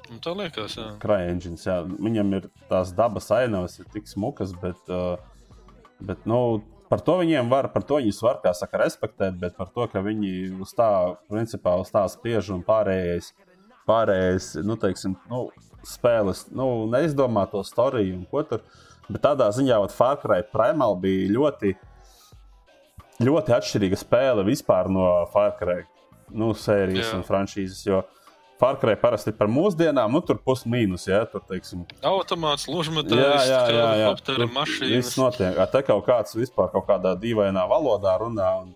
[0.07, 0.87] Nu, tā liekas, jā.
[1.03, 1.81] CryEngines, jā.
[1.83, 4.79] Viņam ir tās dabas ainavas, ir tik smukas, bet,
[5.99, 6.39] bet nu,
[6.87, 10.03] par to viņiem var, par to viņus var, kā saka, respektēt, bet par to, ka
[10.05, 10.89] viņi uz tā,
[11.27, 13.33] principā, uz tā spiež un pārējais,
[13.89, 15.49] pārējais nu, teiksim, nu,
[15.87, 18.63] spēles, nu, neizdomā to storiju un ko tur.
[19.07, 21.75] Bet tādā ziņā, ka Far Cry Primal bija ļoti,
[23.23, 25.07] ļoti atšķirīga spēle vispār no
[25.59, 25.83] Cry
[26.33, 27.17] nu, sērijas Jā.
[27.17, 27.83] un franšīzes.
[27.87, 28.03] Jo
[28.57, 31.83] Cry parasti par mūsdienām, nu tur pusmīnus, ja tur teiksim.
[32.01, 33.89] Automāts, Jā, ložmetājs, jā, jā, jā.
[33.93, 35.59] helikopteri, Tur Viss notiek.
[35.73, 38.49] Te kaut kāds vispār kaut kādā dīvainā valodā runā.
[38.63, 38.73] Un,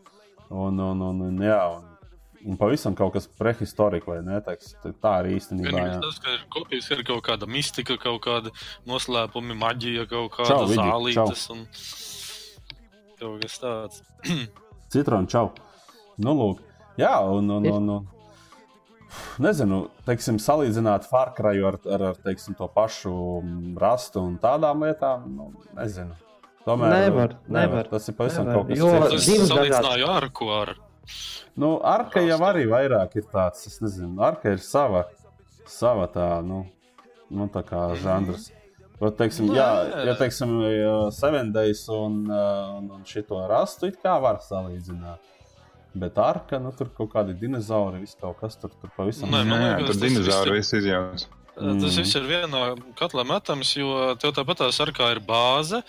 [0.52, 1.90] un, un, un, un, jā, un,
[2.46, 4.38] un pavisam kaut kas prehistoriski, vai ne?
[4.46, 5.74] Teiks, tā arī īstenībā.
[5.74, 6.00] Jā.
[6.06, 8.54] tas, ka ir kopijas, ir kaut kāda mistika, kaut kāda
[8.90, 11.66] noslēpuma, maģija, kaut kāda zālītes un
[13.22, 14.02] kaut kas tāds.
[14.92, 15.52] Citronu čau.
[16.22, 16.66] Nu, lūk.
[17.00, 23.14] Jā, un, un, un, un nezinu, teiksim, salīdzināt Farkraju ar, ar, ar teiksim, to pašu
[23.40, 26.18] mm, rastu un tādām lietām, nu, nezinu.
[26.62, 29.16] Tomēr Nevar, nevar, Tas ir pavisam nevar, kaut kas cits.
[29.18, 30.76] Es divas salīdzināju ar ko ar.
[31.58, 35.08] Nu, Arka jau arī vairāk ir tāds, es nezinu, Arka ir sava,
[35.68, 36.64] sava tā, nu,
[37.34, 38.52] nu tā kā žanrs.
[39.02, 39.58] Bet, teiksim, Nē.
[39.58, 39.70] jā,
[40.12, 45.32] ja teiksim, ja Seven Days un, un, un šito rastu it kā var salīdzināt.
[46.02, 49.34] Bet arka, nu tur kaut kādi dinozauri, viss kaut kas tur, tur pavisam.
[49.34, 51.28] Nē, man liekas, tur tas dinozauri viss izjauts.
[51.58, 51.82] Mm.
[51.82, 52.62] Tas viss ir vienā
[53.00, 55.82] katlā metams, jo tev tāpat tās ar kā ir bāze.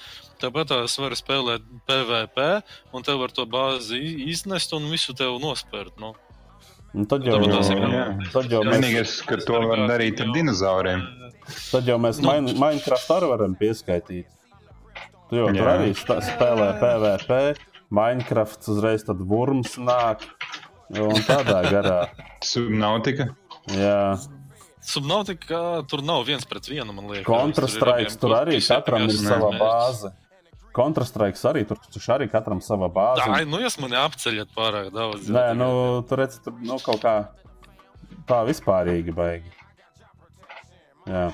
[0.43, 2.49] Tāpat tās var spēlēt PVP,
[2.97, 4.01] un tev var to bāzi
[4.33, 6.01] iznest un visu tev nospērt.
[6.03, 6.17] Nu.
[6.93, 8.07] Un tad jau, tās ir jā.
[8.35, 11.07] tad jau mēs, Vienīgais, ka to var darīt ar dinozauriem.
[11.71, 12.31] Tad jau mēs Nu.
[12.33, 14.27] Mine- Minecraft arī varam pieskaitīt.
[15.31, 17.57] Tu jau tur arī spēlē PVP,
[17.91, 20.27] Minecraft uzreiz tad burms nāk.
[20.93, 22.09] Un tādā garā.
[22.45, 23.31] Subnautika.
[23.73, 24.19] Jā.
[24.83, 27.25] Subnautika tur nav viens pret vienu, man liekas.
[27.29, 30.11] Kontrastrikes tur arī katram ir sava bāze.
[30.73, 33.25] Kontrastrikes arī tur taču arī katram sava bāze.
[33.25, 35.29] Tā, nu jūs mani apceļat pārāk daudz.
[35.33, 35.69] Nē, nu,
[36.09, 37.15] tur redz, tur nu, kaut kā
[38.29, 39.53] tā vispārīgi baigi.
[41.09, 41.27] Jā.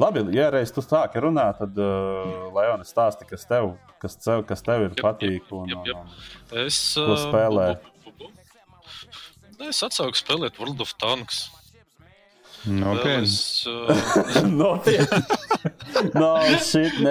[0.00, 4.62] Labi, ja reiz tu sāki runāt, tad, uh, Leona, stāsti, kas tev, kas tev, kas
[4.64, 5.50] tev ir Jep, patīk.
[5.52, 5.96] Un, jep, jep.
[6.00, 6.06] un,
[6.66, 7.66] Es, Ko ā, spēlē?
[8.06, 9.68] bu- bu- bu-.
[9.68, 11.50] Es atsāku spēlēt World of Tanks.
[12.64, 13.24] Nopietni.
[13.24, 13.72] es, ā,
[14.42, 14.56] un...
[14.56, 15.20] Nopietni!
[16.16, 16.92] no, shit,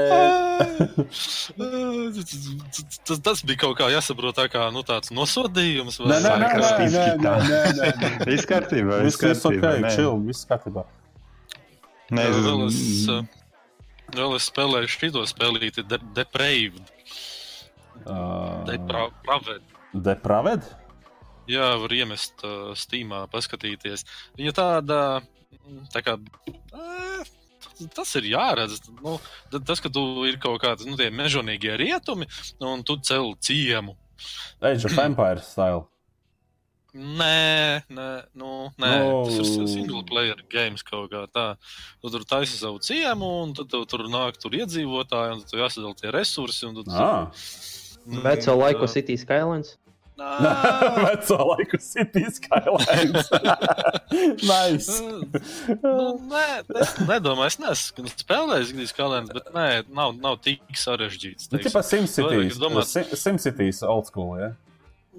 [3.06, 6.00] tas, tas bija kaut kā jāsaprot, tā kā nu, tāds nosodījums.
[6.02, 8.12] vai- Nē, nē, nē, nē, nē, nē, nē.
[8.30, 9.02] Viss kārtībā.
[9.06, 9.74] Viss kārtībā.
[9.96, 10.86] chill, viss kārtībā.
[12.10, 12.80] Jā, vēl es,
[13.12, 13.20] ā,
[14.16, 16.94] vēl es spēlēju šito spēlīti, de, Depraved.
[18.06, 19.76] Uh, Depraved.
[19.94, 20.70] Depraved?
[21.50, 24.06] Jā, var iemest uh, Steamā, paskatīties.
[24.38, 25.00] Viņa tāda,
[25.50, 26.18] mm, tā kā,
[26.74, 27.22] ā,
[27.96, 28.82] tas ir jāredz.
[29.02, 29.18] Nu,
[29.54, 32.30] tas, ka tu ir kaut kādi nu, mežonīgie rietumi,
[32.62, 33.98] un tu cel ciemu.
[34.62, 35.88] Age of Empires style.
[36.94, 38.92] Nē, nē, nu, nē.
[39.04, 39.26] Nu.
[39.30, 41.44] tas ir single player games kaut kā tā.
[42.02, 45.62] Tu tur taisi savu ciemu, un tad tev tur nāk tur iedzīvotāji, un tad tev
[45.62, 46.66] jāsadala tie resursi.
[46.66, 47.30] un tad- Ah.
[48.08, 48.90] Mm, Veco laiku tā.
[48.90, 49.76] City Skylines.
[50.18, 50.30] Nā.
[51.06, 53.30] Veco laiku City Skylines.
[54.50, 54.90] nice.
[55.84, 56.48] nu, nē,
[56.82, 61.52] es nedomāju, es neesmu spēlējis Gigants kalendārs, bet nē, nav, nav tik sarežģīts.
[61.52, 61.70] Nu, teiksim.
[61.70, 62.58] tipā SimCities.
[62.60, 64.52] Domāt- Sim- SimCities old school, ja?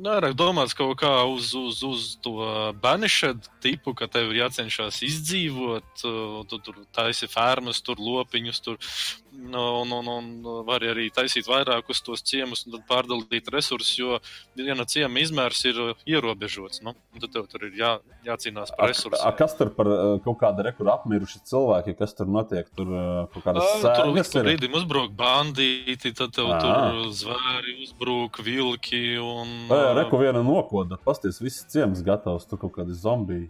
[0.00, 2.32] Vairāk domāts kaut kā uz, uz, uz to
[2.80, 6.04] banished tipu, ka tev ir jācenšas izdzīvot,
[6.48, 12.02] tu tur taisi fermas, tur lopiņus, tur nu, un, un, un var arī taisīt vairākus
[12.06, 14.18] tos ciemus un tad pārdalīt resursus, jo
[14.58, 16.82] viena ciema izmērs ir uh, ierobežots.
[16.86, 17.92] Nu, tad tev tur ir jā,
[18.26, 19.36] jācīnās A, par a, resursiem.
[19.38, 22.68] kas tur par uh, kaut kādu rekordu apmiruši cilvēki, kas tur notiek?
[22.76, 26.60] Tur uh, kaut kādas Ā, Tur brīdim uzbruk bandīti, tad tev Ā.
[26.62, 29.70] tur zvēri uzbruk, vilki un.
[30.00, 33.48] Reku viena nokoda, pasties, viss ciems gatavs, tur kaut kādi zombiji.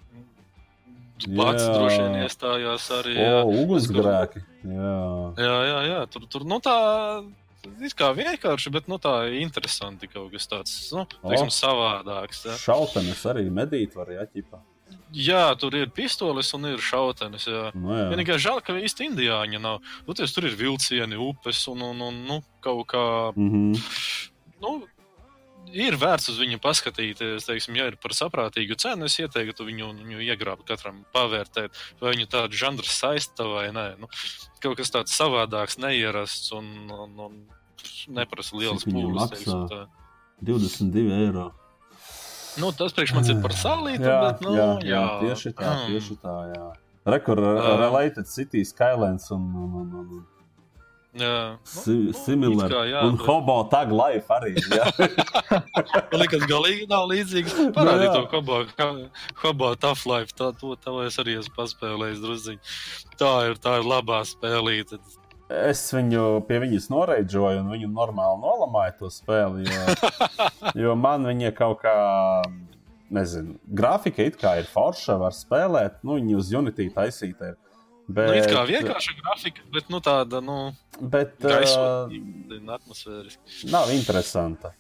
[1.27, 1.73] Pats Jā.
[1.75, 3.15] droši vien iestājās arī.
[3.17, 3.43] O, jā.
[3.65, 4.43] ugunsgrēki.
[4.65, 4.97] Jā.
[5.39, 6.01] Jā, jā, jā.
[6.13, 6.77] Tur, tur nu, tā
[7.81, 11.55] ir kā vienkārši, bet nu, tā interesanti kaut kas tāds nu, teiksim, O.
[11.55, 12.45] savādāks.
[12.49, 12.57] Jā.
[12.61, 14.61] Šautenes arī medīt var jāķipā.
[15.15, 17.47] jā, tur ir pistoles un ir šautenes.
[17.47, 17.71] Jā.
[17.75, 18.07] Nu, jā.
[18.15, 19.81] Vienīgais žēl, ka īsti indiāņi nav.
[20.07, 23.33] Nu, ties, tur ir vilcieni, upes un, un, un nu, kaut kā.
[23.37, 24.31] Mm -hmm.
[24.61, 24.83] Nu,
[25.73, 29.07] Ir vērts uz viņu paskatīties, teiksim, ja ir par saprātīgu cenu.
[29.07, 33.85] Es ieteiktu viņu, viņu iegrābt, katram pavērtēt, vai viņu tādu žanru saista vai nē.
[34.03, 34.09] Nu,
[34.65, 37.39] kaut kas tāds savādāks, neierasts un, un, un
[38.17, 39.15] neprasa lielas pūles.
[39.15, 39.37] maksā?
[39.37, 39.81] teiksim tā.
[40.43, 41.51] 22 eiro.
[42.59, 45.71] Nu, tas priekš manis ir par salītu, Jā, bet, nu, jā, jā, jā, tieši tā,
[45.71, 45.87] Mm.
[45.93, 46.35] tieši tā.
[46.51, 46.65] Jā.
[47.15, 47.81] Rekur, uh, Um.
[47.81, 50.27] Related City, Skylands un, un, un, un,
[51.67, 52.71] si, nu, similar.
[52.71, 54.53] it kā jā, un bet- Hobo Tag Life arī.
[56.13, 57.57] Man liekas, galīgi nav līdzīgs.
[57.75, 58.13] Parādīt jā.
[58.15, 58.61] to hobo,
[59.43, 60.35] hobo tough life.
[60.39, 62.77] Tā, to, tā es arī esmu paspēlējis drusciņi.
[63.19, 65.01] Tā ir, tā ir labā spēlīte.
[65.51, 69.67] es viņu pie viņas noreidžoju, un viņu normāli nolamāju to spēli.
[69.67, 70.11] Jo,
[70.85, 71.97] jo man viņa kaut kā.
[73.11, 77.57] Nezinu, grafika it kā ir forša, var spēlēt, nu, viņa uz Unity taisīta ir.
[78.11, 80.57] Bet, Nu, it kā vienkārši grafika, bet nu, tāda nu,
[80.99, 83.71] bet, uh, gaisotne, atmosfēriska.
[83.71, 84.73] nav interesanta.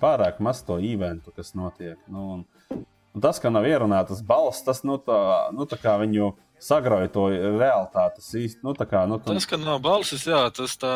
[0.00, 1.98] Pārāk maz to eventu, kas notiek.
[2.12, 2.80] Nu, un,
[3.12, 5.18] un tas, ka nav ierunātas balss, tas nu, tā,
[5.56, 8.20] nu, tā kā viņu sagrauj to realitāti.
[8.20, 10.92] Tas īsti, nu, kā, nu, tu, Tas, ka nav balsis, jā, tas tā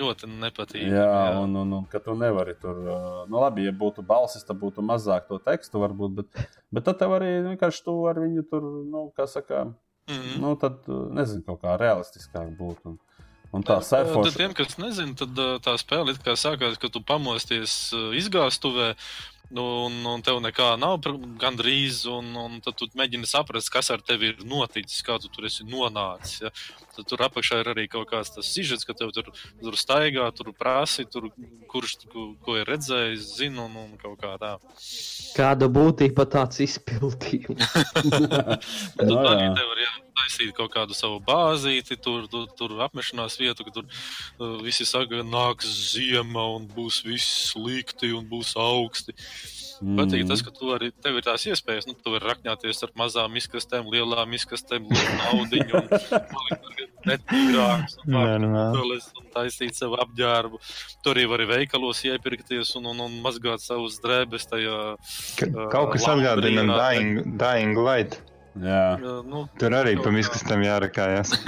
[0.00, 0.88] ļoti nepatīk.
[0.92, 2.80] jā, un, un, un ka tu nevari tur,
[3.28, 7.16] nu, labi, ja būtu balsis, tad būtu mazāk to tekstu, varbūt, bet, bet tad tev
[7.16, 9.70] arī vienkārši tu ar viņu tur, nu, kā saka,
[10.10, 10.36] mm.
[10.42, 12.94] nu, tad, uh, nezinu, kaut kā realistiskāk būtu.
[12.94, 12.98] Un,
[13.52, 14.36] un tā Tad surfošana.
[14.38, 18.92] tiem, kas nezina, tad ā, tā spēle it kā sākās, ka tu pamosties ā, izgāstuvē.
[18.94, 21.00] Nu, un, un tev nekā nav
[21.40, 25.48] gandrīz, un, un tad tu mēģini saprast, kas ar tevi ir noticis, kā tu tur
[25.48, 26.42] esi nonācis.
[26.44, 26.52] Ja?
[26.96, 29.30] Tad tur apakšā ir arī kaut kāds tas sižets, ka tev tur,
[29.60, 31.30] tur staigā, tur prasi, tur,
[31.72, 34.54] kurš ko, ko ir redzējis, zina, un, un kaut kā tā.
[35.36, 37.68] Kāda būtība tāds izpildījums?
[37.92, 42.74] Bet Nu, nu, arī tev var jā, taisīt kaut kādu savu bāzīti, tur, tur, tur
[42.86, 48.54] apmešanās vietu, ka tur uh, visi saka, nāks ziema un būs viss slikti un būs
[48.60, 49.14] augsti.
[49.82, 49.96] Mm.
[49.98, 53.34] Patīk tas, ka tu arī, tev ir tās iespējas, nu, tu vari rakņāties ar mazām
[53.40, 58.20] izkastēm, lielām izkastēm, naudiņu un palikt ar netīrāks un nē.
[58.54, 60.60] pārtules un taisīt savu apģērbu.
[61.02, 64.76] Tur arī vari veikalos iepirkties un, un, un mazgāt savus drēbes tajā.
[65.40, 66.78] Ka- Kaut kas Laundry, atgādina.
[66.78, 68.20] Dying, dying Light.
[68.60, 68.82] Jā.
[69.00, 71.32] uh, Nu, Tur arī pa miskastām jārakājas.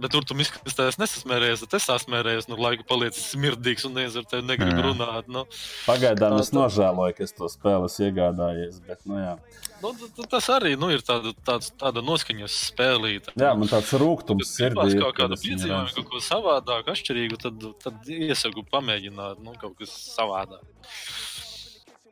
[0.00, 4.28] Bet tur tu izskatās, nesasmērējies, tad es sasmērējos, nu, laiku palicis smirdīgs un nezinu, ar
[4.30, 4.84] tevi negribu Jā.
[4.86, 5.26] runāt.
[5.28, 5.42] Nu,
[5.84, 8.78] Pagaidām Tā- es nožēloju, ka es to spēli esmu iegādājies.
[8.86, 9.34] Bet, nu, jā.
[9.82, 13.34] nu, tas arī nu, ir tāda, tāds, tāda noskaņas spēlīte.
[13.34, 15.00] jā, man tāds rūkums ir sirdī.
[15.02, 15.98] kaut piedzīvojuma, redzu.
[15.98, 20.62] kaut ko savādāku, atšķirīgu, tad, tad iesaku pamēģināt nu, kaut kas savādāk.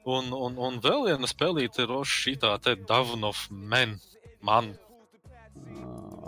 [0.09, 3.99] Un, un, un vēl viena spēlīte ir šī tā te Dawn of Men.
[4.41, 4.73] Man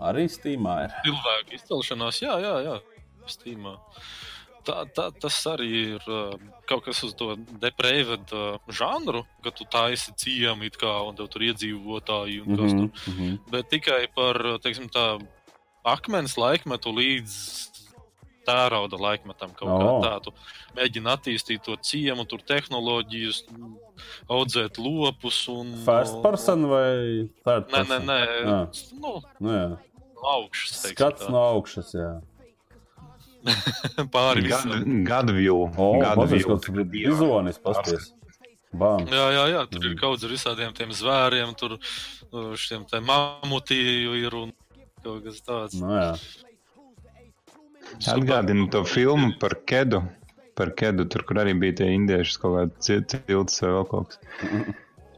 [0.01, 0.97] Arī Steamā ir.
[1.05, 2.77] cilvēku izcelšanās, jā, jā, jā,
[3.29, 3.77] Steamā.
[4.65, 6.07] Tā, tā, tas arī ir
[6.69, 11.31] kaut kas uz to deprēved uh, žanru, ka tu taisi ciemu it kā un tev
[11.33, 12.89] tur iedzīvotāji un kas tur.
[12.89, 13.39] Mhm, mhm.
[13.53, 15.07] Bet tikai par, teiksim tā,
[15.89, 17.37] akmens laikmetu līdz
[18.47, 20.01] tērauda laikmetam kaut kā O.
[20.05, 20.33] tādu.
[20.79, 23.43] Mēģina attīstīt to ciemu, tur tehnoloģijas,
[24.31, 25.75] audzēt lopus un...
[25.85, 28.07] First person vai third Nē, nē, person?
[28.11, 28.19] nē.
[28.25, 28.59] Jā.
[29.01, 29.67] Nu, Nu, jā.
[30.21, 30.81] no augšas.
[30.95, 31.31] Skats tā.
[31.35, 32.11] no augšas, jā.
[34.15, 35.05] Pāri visam.
[35.09, 35.55] Gadvju.
[35.81, 38.11] O, paties, kaut kāds bizonis pasties.
[38.71, 39.03] Bam.
[39.11, 39.99] Jā, jā, jā, tur ir Mm.
[39.99, 44.53] kaut kas ar visādiem tiem zvēriem, tur uh, šiem mamutiem ir un
[45.03, 45.75] kaut kas tāds.
[45.81, 46.13] Nu, jā.
[47.99, 50.03] Atgādinu to filmu par Kedu.
[50.59, 54.21] Par Kedu, tur, kur arī bija tie indieši, kaut kāda cilts vai vēl kaut kas.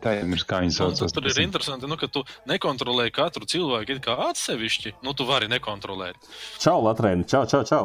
[0.03, 0.99] Tā ir kā viņi Un sauc.
[0.99, 4.97] tas tur ir interesanti, nu, ka tu nekontrolē katru cilvēku kā atsevišķi.
[5.07, 6.19] Nu, tu vari nekontrolēt.
[6.59, 7.27] Čau, Latvijas!
[7.31, 7.85] Čau, čau, čau!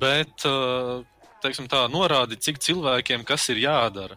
[0.00, 1.04] Bet, uh,
[1.44, 4.16] teiksim, tā norādi, cik cilvēkiem kas ir jādara.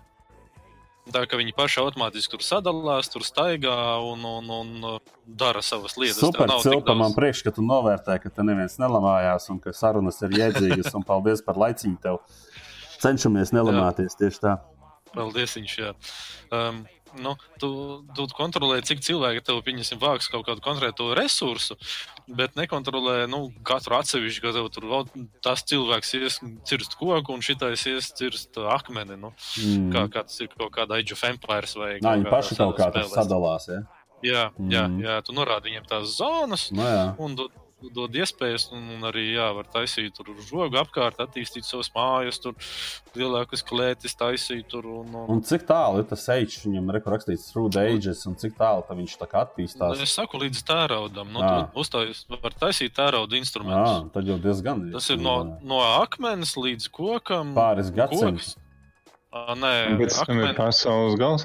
[1.14, 6.20] Tā kā viņi paši automātiski tur sadalās, tur staigā un, un, un dara savas lietas.
[6.22, 9.74] Super tik cilpa man daudz- priekš, ka tu novērtē, ka te neviens nelamājās un ka
[9.76, 10.92] sarunas ir jēdzīgas.
[10.98, 12.22] Un paldies par laiciņu tev.
[13.00, 14.58] Cenšamies nelamāties tieši tā.
[15.16, 15.94] Paldies, viņš jā.
[16.54, 16.84] Um,
[17.18, 19.62] nu, tu, tu kontrolē, cik cilvēki tev
[20.00, 21.76] vāks kaut kādu konkrētu resursu,
[22.28, 25.08] bet nekontrolē nu, katru atsevišķu, ka tev tur vēl
[25.42, 29.18] tas cilvēks ies cirst koku un šitais ies cirst akmeni.
[29.20, 29.92] Nu, Mm.
[29.94, 32.78] kā, kā tas ir kaut kāda Age of Empires vai Nā, viņi kādā paši kaut
[32.78, 33.16] kā spēlēs.
[33.16, 33.68] sadalās.
[33.68, 33.82] Ja?
[34.22, 35.00] Jā, jā, Mm.
[35.02, 36.72] jā, tu norādi viņiem tās zonas.
[36.72, 37.16] Nu, jā.
[37.20, 37.36] Un
[37.96, 42.56] dod, iespējas, un, un arī jā, var taisīt tur žogu apkārt, attīstīt savas mājas, tur
[43.18, 44.68] lielākas klētis taisīt.
[44.70, 48.26] Tur, un, un, Un cik tālu ir tas ceļš, viņam ir rakstīts through the ages,
[48.30, 50.04] un cik tālu tā viņš tā kā attīstās?
[50.04, 51.32] Es saku, līdz tēraudam.
[51.34, 54.12] Nu, tu uzstājas, var taisīt tērauda Jā, instrumentus.
[54.16, 54.90] tad jau diezgan.
[54.96, 57.56] Tas ir no, no akmens līdz kokam.
[57.58, 58.56] Pāris gadsimts.
[59.30, 59.74] Nē,
[60.26, 61.44] tam ir pasaules gals.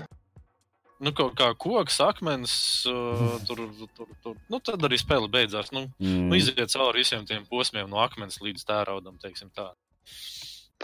[1.05, 2.55] Nu, kaut kā koks, akmens,
[2.91, 3.65] uh, tur,
[3.97, 4.39] tur, tur.
[4.53, 5.71] Nu, tad arī spēle beidzās.
[5.75, 6.31] Nu, mm.
[6.31, 9.71] nu, iziet cauri visiem tiem posmiem, no akmens līdz tēraudam, teiksim tā.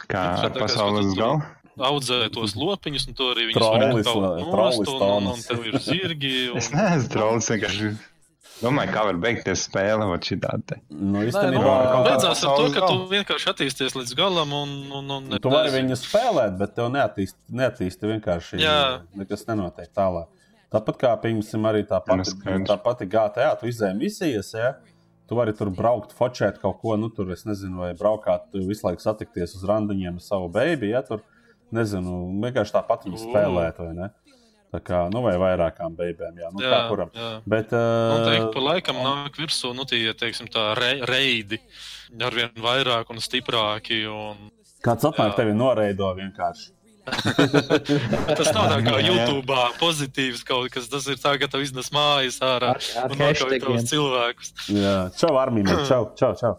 [0.01, 1.41] Kā Tā ar es pasaules galu?
[1.81, 5.45] Audzē tos lopiņus, un to arī viņi Trollis, kaut vai- nost, trollis un, un, un
[5.47, 6.35] tev ir zirgi.
[6.61, 6.77] Es Un...
[6.77, 7.93] neesmu trolls, vienkārši
[8.61, 10.81] domāju, kā var beigties spēle ot šitā te.
[10.91, 14.77] Nu, nu, īstenībā, kaut kā beidzās ar to, ka tu vienkārši attīsties līdz galam, un,
[15.01, 18.61] un, un tu vari viņu spēlēt, bet tev neattīst, neattīsti vienkārši.
[18.63, 18.77] Jā.
[19.19, 20.31] Nekas nenotiek tālāk.
[20.71, 24.77] Tāpat kā, piemēram, arī tā Nu, pati, tā pati GTA, tu izēji misijas, ja?
[25.31, 28.83] tu vari tur braukt, fočēt kaut ko, nu, tur, es nezinu, vai braukāt, tu visu
[28.89, 31.23] laiku satikties uz randiņiem ar savu beigu, ja tur,
[31.71, 34.09] nezinu, vienkārši tāpat viņu spēlēt, vai ne?
[34.71, 37.09] Tā kā, nu, vai vairākām beigām, jā, nu, Jā, kā kuram.
[37.11, 37.31] jā.
[37.43, 41.59] Bet, Un tā ik uh, pa laikam nāk virsū, nu, tie, teiksim, tā re, reidi
[42.23, 44.05] ar vien vairāk un stiprāki.
[44.07, 44.53] Un...
[44.87, 46.71] kāds apmēram tevi noreido vienkārši.
[48.39, 48.97] Tas nav tā kā.
[49.03, 53.23] YouTube pozitīvs kaut kas, tas ir tā, ka tev iznes mājas ārā Ar, ar un
[53.25, 54.53] nokauj tos cilvēkus.
[54.71, 56.35] Jā, čau, Armīna, čau, čau.
[56.39, 56.57] čau.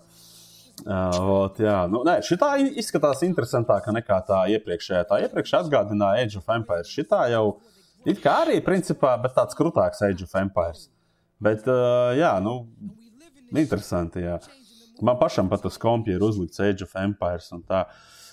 [0.82, 5.04] Uh, vot, jā, nu, nē, šitā izskatās interesantāka nekā tā iepriekšējā.
[5.12, 6.90] Tā iepriekšējā atgādināja Age of Empires.
[6.90, 7.46] Šitā jau
[8.06, 10.90] it kā arī principā, bet tāds krūtāks Age of Empires.
[11.42, 12.68] Bet, uh, jā, nu,
[13.56, 14.22] interesanti.
[14.26, 14.40] Jā.
[15.02, 17.86] Man pašam pat uz kompja ir uzlikts Age of Empires un tā.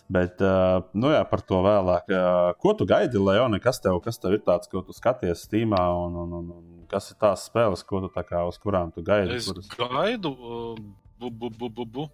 [0.08, 2.08] Bet, uh, nu jā, par to vēlāk.
[2.08, 3.58] Uh, ko tu gaidi, Leone?
[3.60, 7.10] Kas tev, kas tev ir tāds, ko tu skaties Steamā un, un, un, un kas
[7.12, 9.36] ir tās spēles, ko tu tā kā uz kurām tu gaidi?
[9.36, 10.80] Es kuras- gaidu, uh,
[11.20, 12.06] bu, bu, bu, bu, bu.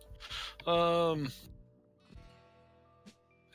[0.66, 1.28] Um,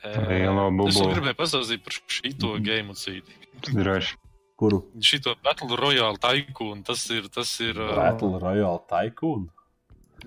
[0.00, 1.04] Lielo Es bubu.
[1.04, 2.64] vēl gribēju pastāstīt par šito Mhm.
[2.68, 3.39] game cīņu.
[3.68, 4.16] Droši.
[4.60, 4.82] Kuru?
[5.00, 9.46] Šito Battle Royale Tycoon, tas ir, tas ir, uh, Battle Royale Tycoon.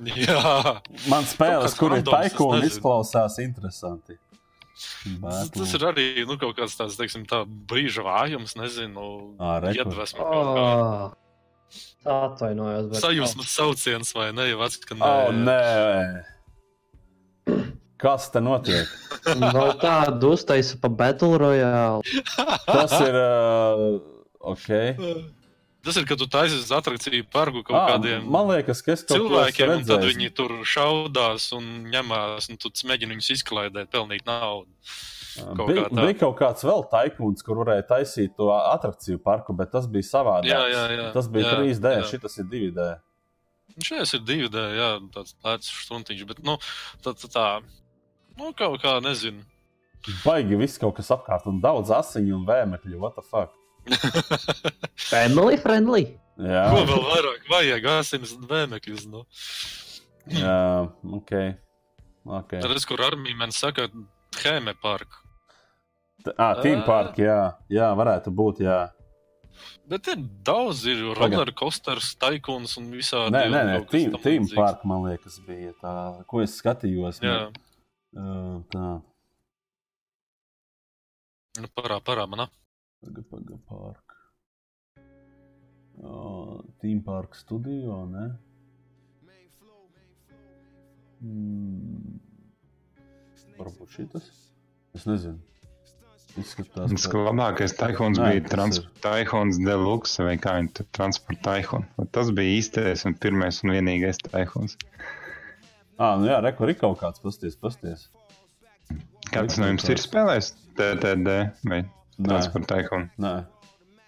[0.10, 0.82] jā,
[1.12, 4.18] Man spēles, kur ir Tycoon, izklausās interesanti.
[4.74, 5.62] tas, Battle.
[5.62, 9.86] tas ir arī, nu, kaut kāds tāds, teiksim, tā brīža vājums, nezinu, Ā, re, kur.
[9.86, 11.14] iedvesma kaut kā.
[12.06, 12.90] Oh, atvainojos.
[12.90, 14.98] bet- Sajūsmas sauciens vai ne, jau atskan.
[15.02, 16.26] Oh, nē.
[18.04, 18.90] Kas te notiek?
[19.24, 22.04] Vēl tādu uztaisu pa Battle Royale.
[22.68, 23.16] Tas ir.
[23.16, 23.96] Uh,
[24.54, 24.68] ok.
[25.84, 29.74] Tas ir, kad tu taisies uz atrakciju parku kaut Ah, kādiem man liekas, ka cilvēkiem,
[29.78, 34.72] un tad viņi tur šaudās un ņemās, un tu mēģini viņus izklaidēt, pelnīt naudu.
[35.58, 39.74] kaut Bija, kā bija kaut kāds vēl taikūns, kur varēja taisīt to atrakciju parku, bet
[39.76, 40.52] tas bija savādāk.
[40.52, 41.10] Jā, jā, jā.
[41.16, 42.08] Tas bija jā, 3D, jā.
[42.14, 42.88] šis ir 2D.
[43.82, 46.60] Šajās ir divi D, jā, tāds lēts stundiņš, bet, nu,
[47.02, 47.46] tā, tā, tā,
[48.40, 49.44] nu, kaut kā, nezinu.
[50.24, 53.00] Baigi viss kaut kas apkārt, un daudz asiņu un vēmekļu.
[53.00, 53.54] What the fuck?
[55.12, 56.06] Family friendly.
[56.40, 59.22] Jā, Ko vēl vairāk vajag, asinis un vēmekļus, nu.
[60.34, 60.58] jā
[61.20, 61.34] ok.
[62.26, 62.64] okay.
[62.64, 63.90] Tad es, kur armija man saka,
[64.42, 65.20] Hēme parku.
[66.40, 68.64] Ah, Team Park, jā, jā, varētu būt.
[68.64, 68.80] Jā.
[69.92, 73.36] Bet ir daudz, ir roller coasters, taikuns un visādi.
[73.36, 74.58] Nē, nē, nē kaut kas team, tam team līdzīgs.
[74.58, 75.94] Park, man liekas, bija tā,
[76.32, 77.22] ko es skatījos.
[77.22, 77.73] Jā, Uh,
[78.14, 78.88] tā,
[81.60, 82.50] nu, parā, parā manā.
[83.04, 84.18] paga, paga, park.
[86.04, 88.32] Uh, team Park studio, ne?
[91.24, 92.18] Mm,
[93.60, 94.30] varbūt šitas?
[94.98, 95.40] Es nezinu.
[96.34, 98.66] Izskatās, Tas labākais taihons Nē, bija
[99.04, 101.86] taihons deluxe vai kā viņi tur transporta taihon.
[102.16, 104.74] Tas bija īstais un pirmais un vienīgais taihons.
[106.02, 108.08] Ah, nu jā, rekur ir kaut kāds pasties, pasties.
[109.34, 111.36] Kāds no jums ir spēlējis TTD
[111.70, 113.08] vai Nē, transporta taihon?
[113.22, 113.34] nē.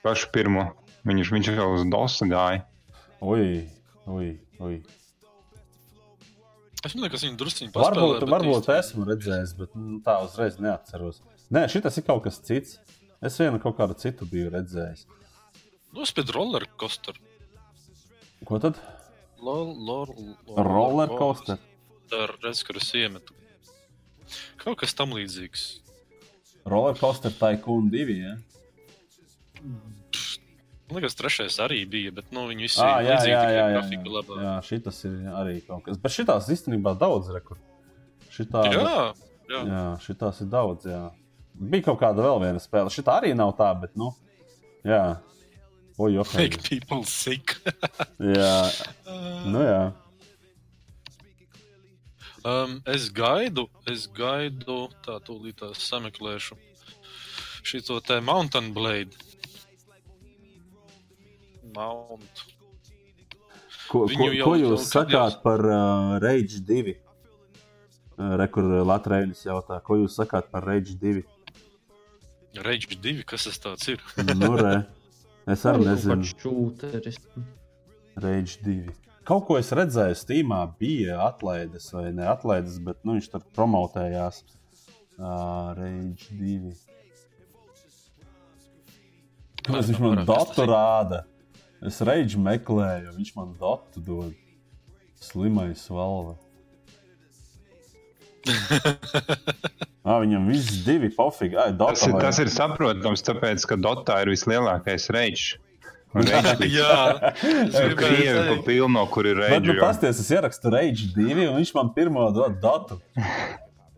[0.05, 0.67] Pašu pirmo.
[1.05, 2.63] Viņš, viņš jau uz dosa gāja.
[3.25, 3.65] Ui,
[4.09, 4.31] ui,
[4.61, 4.79] ui.
[6.85, 11.21] Es domāju, ka viņi druskuļi Varbūt, varbūt esmu redzējis, bet nu, tā uzreiz neatceros.
[11.53, 12.79] Nē, šis ir kaut kas cits.
[13.25, 15.05] Es vienu kaut kādu citu biju redzējis.
[15.95, 17.17] Nospied roller coaster.
[18.45, 18.77] Ko tad?
[19.41, 21.61] Roller coaster.
[22.11, 23.33] Tā ir redzes, kur es iemetu.
[24.61, 25.65] Kaut kas tam līdzīgs.
[26.65, 28.15] Roller coaster Tycoon 2.
[28.21, 28.35] Ja?
[30.85, 33.69] Man liekas, trešais arī bija, bet nu, viņi visi Ah, jā, līdzīgi, jā, jā, jā,
[33.73, 34.13] grafika jā.
[34.15, 34.41] labāk.
[34.45, 35.97] jā šitas ir arī kaut kas.
[36.01, 37.57] Bet šitās īstenībā daudz rekur.
[38.35, 38.95] Šitā, Jā,
[39.49, 39.61] jā.
[39.71, 40.85] jā, šitās ir daudz.
[40.89, 41.03] Jā.
[41.55, 42.91] Bija kaut kāda vēl viena spēle.
[42.93, 44.11] Šitā arī nav tā, bet nu.
[44.85, 45.17] Jā.
[45.97, 46.33] Oi, ok.
[46.37, 47.55] Make people sick.
[48.19, 48.53] Jā,
[49.53, 49.79] nu jā.
[52.45, 56.57] Um, es gaidu, es gaidu, tā tūlīt tās sameklēšu
[57.65, 59.17] šo te Mountain Blade.
[61.73, 62.43] Mount.
[63.89, 66.93] Ko, Viņu ko, jau- ko jūs sakāt par uh, Rage 2?
[66.93, 71.23] Uh, Rekur Latvijas jautā, ko jūs sakāt par Rage 2?
[72.61, 74.05] Rage 2, kas tas tāds ir?
[74.37, 74.85] Nu, re.
[75.49, 76.21] Es arī nezinu.
[78.15, 79.04] Rage 2.
[79.25, 84.43] Kaut ko es redzēju, Steamā bija atlaides vai ne atlaides, bet nu, viņš tur promotējās.
[85.15, 86.73] Uh, Rage 2.
[89.65, 91.23] Kāpēc viņš man tas datu rāda?
[91.85, 94.33] Es Rage meklēju, viņš man datu dod.
[95.25, 96.35] Slimais valve.
[100.05, 101.57] ah, viņam viss divi pofīgi.
[101.57, 105.55] Ai, Tas data ir, vai- tas ir saprotams, tāpēc, ka Dotā ir vislielākais reģis.
[106.77, 106.95] Jā,
[107.99, 108.65] Krievi pa teikt.
[108.67, 112.55] pilno, kur ir Bet, nu, pasties, es ierakstu Rage 2, un viņš man pirmo dod
[112.63, 112.99] datu.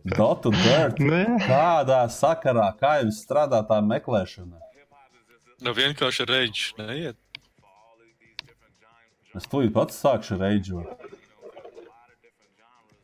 [0.08, 0.98] Datu dirt.
[1.44, 4.58] Kādā sakarā, kā jums strādā tā meklēšana?
[5.62, 7.18] Nu, vienkārši reģis neiet.
[9.36, 11.06] Es tūlīt pats sākšu reidžot.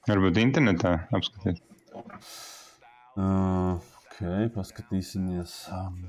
[0.09, 1.61] Varbūt internetā apskatīt.
[3.15, 4.21] Uh, ok,
[4.57, 5.55] paskatīsimies.
[5.71, 6.01] Um,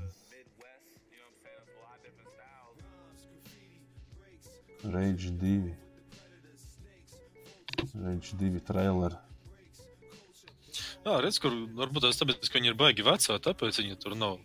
[4.92, 5.74] Rage 2.
[8.04, 9.16] Rage 2 trailer.
[11.06, 14.38] Jā, redz, kur varbūt tas tāpēc, ka viņi ir baigi vecā, tāpēc viņi tur nav.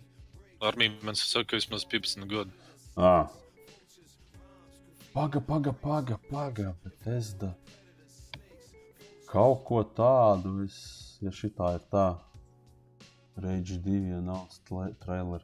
[0.61, 2.53] Armija man saka, ka vismaz 15 gadu.
[2.97, 3.29] Ah.
[5.13, 7.53] Paga, paga, paga, paga, bet es da.
[9.31, 10.77] Kaut ko tādu, es,
[11.23, 12.07] ja šitā ir tā.
[13.41, 15.41] Rage 2 announced tra- trailer.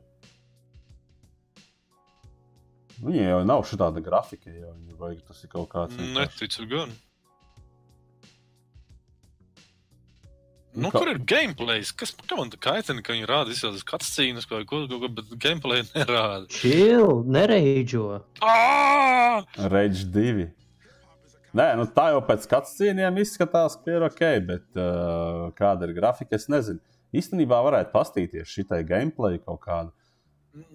[3.04, 5.98] Viņai jau nav šāda grafika, jau viņa vajag tas ir kaut kāds.
[6.16, 6.96] Neticu gan.
[10.78, 11.92] Nu, Nu, kā- kur ir gameplays?
[11.96, 15.82] Kas kā man tā kaitina, ka viņi rāda visādas cutscenes vai ko, ko, bet gameplay
[15.96, 16.46] nerāda.
[16.54, 18.22] Čil, nereidžo.
[19.58, 20.52] Rage 2.
[21.58, 26.36] Nē, nu tā jau pēc cīņām izskatās, ka ir ok, bet uh, kāda ir grafika,
[26.38, 26.78] es nezinu.
[27.16, 29.90] Īstenībā varētu pastīties šitai gameplay kaut kādu.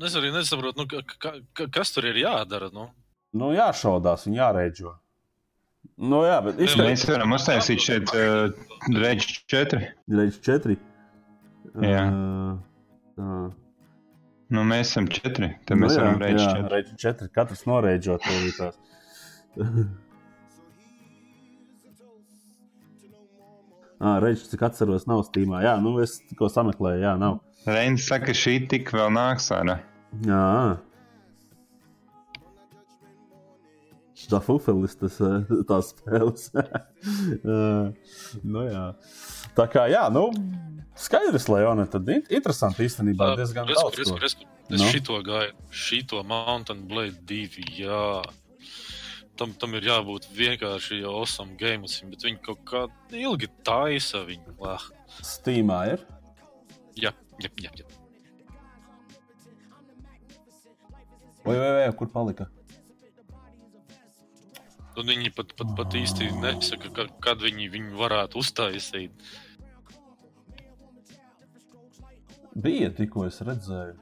[0.03, 2.69] Es arī nesaprotu, nu, ka, ka, ka, kas tur ir jādara.
[2.75, 2.89] Nu.
[3.37, 4.93] Nu, jāšaudās un jāreģo.
[6.03, 8.53] Nu, jā, bet izskatās, Mēs varam uztaisīt šeit uh,
[8.95, 9.81] reģis 4.
[10.13, 10.77] Rage 4.
[11.87, 12.05] Jā.
[12.07, 12.55] Uh,
[13.19, 13.41] tā.
[14.53, 15.51] Nu, mēs esam 4.
[15.67, 16.71] Tad mēs nu, varam jā, reģis jā, 4.
[16.77, 17.33] Rage 4.
[17.41, 17.67] Katrs
[18.61, 18.81] tās.
[24.03, 25.61] Ah, Reģis, cik atceros, nav stīmā.
[25.63, 27.37] Jā, nu es tikko sameklēju, jā, nav.
[27.67, 29.79] Reins saka, šī tik vēl nāks ārā.
[30.27, 30.79] Jā.
[34.33, 36.49] Tā fufelis, tas eh, tās spēles.
[37.03, 37.87] Eh,
[38.47, 38.83] nu, jā.
[39.59, 40.29] Tā kā, jā, nu,
[40.95, 44.05] skaidrs, Leona, tad in- interesanti īstenībā diezgan Redz, daudz.
[44.07, 44.19] ko.
[44.23, 44.37] redz,
[44.71, 44.87] Es Nu?
[44.93, 47.67] šito gāju, šito Mountain Blade 2.
[47.81, 48.23] Jā.
[49.37, 52.85] Tam, tam ir jābūt vienkārši jau awesome game, bet viņi kaut kā
[53.19, 54.55] ilgi taisa viņu.
[54.63, 54.87] Ah,
[55.27, 56.07] Steamā ir.
[56.95, 57.11] jā,
[57.43, 58.03] jā, jā, jā.
[61.43, 62.47] Vai, vai, vai, kur palika?
[64.93, 69.25] Un viņi pat, pat, pat īsti nesaka, ka, kad viņi viņu varētu uztaisīt.
[72.53, 73.97] Bija tikko es redzēju.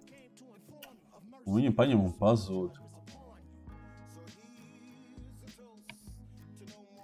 [1.47, 2.77] Un Viņu paņem un pazūd.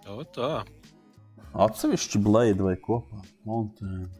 [0.07, 0.51] O, tā.
[1.67, 3.23] Atsevišķi blēdi vai kopā.
[3.47, 4.11] Mountain.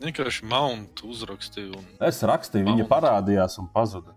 [0.00, 1.76] Vienkārši mount uzrakstīju.
[1.76, 1.88] Un...
[2.08, 2.90] Es rakstīju, viņa Mount.
[2.92, 4.14] parādījās un pazuda.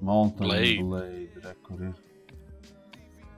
[0.00, 0.82] Mountain Blade.
[0.82, 1.28] Blade.
[1.34, 1.94] Blade re, kur ir?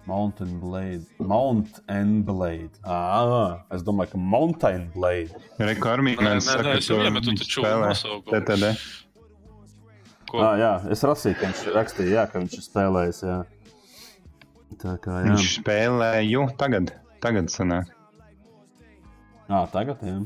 [0.08, 1.04] Mountain Blade.
[1.18, 2.70] Mount and Blade.
[2.84, 5.36] Ah, es domāju, ka Mountain Blade.
[5.60, 8.32] Reku armija Nē, nē, nē, es viņam tu viņš taču spēlē nosaukumu.
[8.32, 8.72] TTD.
[10.28, 10.40] Ko?
[10.44, 13.20] Ah, jā, es rasīju, ka viņš rakstīja, jā, ka viņš ir spēlējis.
[13.28, 13.38] Jā.
[14.80, 15.28] Tā kā jā.
[15.28, 16.92] Viņš spēlēju tagad.
[17.24, 17.92] Tagad sanāk.
[19.48, 20.20] Ah, tagad jā.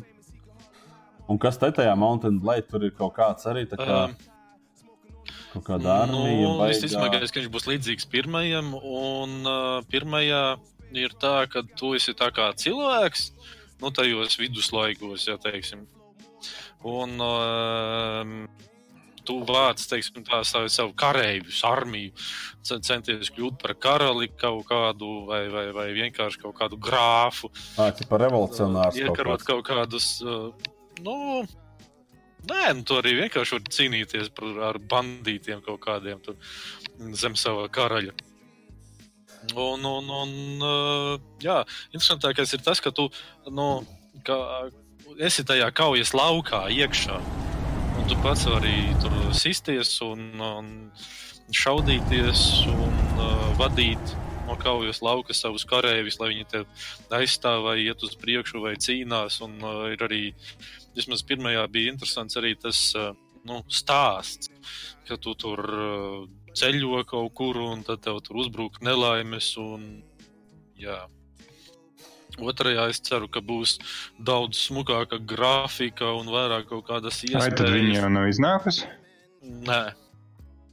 [1.30, 4.04] Un kas te tajā Mountain Blade tur ir kaut kāds arī kā.
[4.10, 4.20] Um,
[5.52, 6.48] Kaut kāda armija.
[6.48, 8.72] Nu, domāju, ka viņš būs līdzīgs pirmajam.
[8.74, 10.42] Un uh, pirmajā
[10.96, 13.26] ir tā, ka tu esi tā kā cilvēks,
[13.82, 15.84] nu, tajos viduslaikos, ja teiksim.
[16.88, 18.32] Un um,
[19.24, 22.12] tu vāc, teiksim, tā savu, savu karavīru, armiju,
[22.62, 27.50] ce- centies kļūt par karali kaut kādu, vai, vai, vai vienkārši kaut kādu grāfu.
[27.76, 28.98] Tā ir revolucionārs.
[28.98, 29.46] kaut Iekarot kāds.
[29.46, 30.08] kaut kādus.
[31.02, 31.16] Nu,
[32.50, 36.36] nē, nu, tu arī vienkārši vari cīnīties par, ar bandītiem kaut kādiem tur,
[37.14, 38.12] zem sava karaļa.
[39.58, 43.08] Un, un, un jā, interesantākais ir tas, ka tu
[43.50, 43.82] nu,
[44.22, 44.36] ka
[45.18, 47.18] esi tajā kaujas laukā iekšā.
[48.02, 50.70] Un tu pats vari tur sisties un, un
[51.54, 52.40] šaudīties
[52.72, 54.14] un uh, vadīt
[54.48, 56.64] no kaujas lauka savus karavīrus, lai viņi te
[57.14, 59.38] aizstāv vai iet uz priekšu vai cīnās.
[59.46, 60.20] Un uh, ir arī,
[60.98, 63.12] vismaz pirmajā bija interesants arī tas uh,
[63.46, 64.50] nu, stāsts,
[65.06, 66.26] ka tu tur uh,
[66.58, 69.54] ceļo kaut kur un tad tev tur uzbruk nelaimes.
[69.62, 69.86] Un,
[70.74, 71.04] jā.
[72.40, 73.76] Otrajā es ceru, ka būs
[74.18, 78.02] daudz smukāka grafika un vairāk kaut kādas Vai tad viņi iespējas.
[78.02, 78.86] jau nav iznākusi?
[79.68, 79.82] Nē,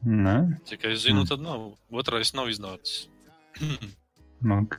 [0.08, 0.36] Nē,
[0.66, 1.28] cik es zinu, Mm.
[1.28, 1.74] tad nav.
[1.92, 3.08] Otrais nav iznācis.
[4.62, 4.78] ok.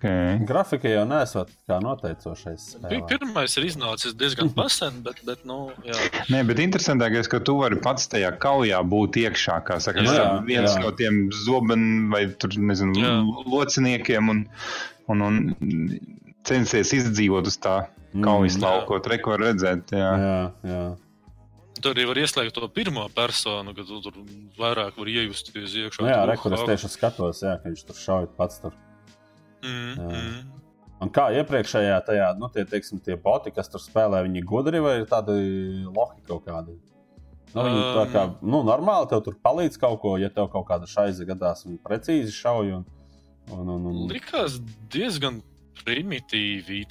[0.49, 2.62] Grafika jau nesot kā noteicošais.
[2.78, 3.01] Spēlē.
[3.11, 5.99] Pirmais ir iznācis diezgan pasen, bet, bet nu, jā.
[6.33, 9.59] Nē, bet interesantākais, ka tu vari pats tajā kaujā būt iekšā.
[9.68, 10.81] Kā saka, Jā, jā, viens jā.
[10.81, 13.12] no tiem zobeniem vai tur, nezinu, Jā.
[13.53, 14.47] lociniekiem un,
[15.12, 15.53] un, un
[16.51, 17.79] censties izdzīvot uz tā
[18.11, 18.57] Mm, kaujas.
[18.59, 19.93] Tur neko var redzēt.
[19.95, 20.11] Jā.
[20.19, 20.83] Jā, jā.
[21.81, 24.17] Tur arī var ieslēgt to pirmo personu, kad tu tur
[24.59, 26.03] vairāk var iejusties iekšā.
[26.03, 28.59] Nu, jā, Tur, rekur es ah, tieši skatos, jā, ka viņš tur šauj pats.
[28.65, 28.75] Tur.
[29.63, 30.09] Mm, Jā.
[30.11, 30.41] mm.
[31.01, 34.99] Un kā iepriekšējā tajā, nu, tie, teiksim, tie boti, kas tur spēlē, viņi gudri vai
[35.01, 35.39] ir tādi
[35.87, 36.75] lohi kaut kādi?
[37.55, 38.35] Nu, viņi tā kā, Um.
[38.53, 42.35] nu, normāli tev tur palīdz kaut ko, ja tev kaut kāda šaiza gadās un precīzi
[42.37, 42.75] šauj.
[42.77, 42.85] Un,
[43.55, 44.61] un, un, un, Likās
[44.93, 45.41] diezgan
[45.81, 46.85] primitīvi.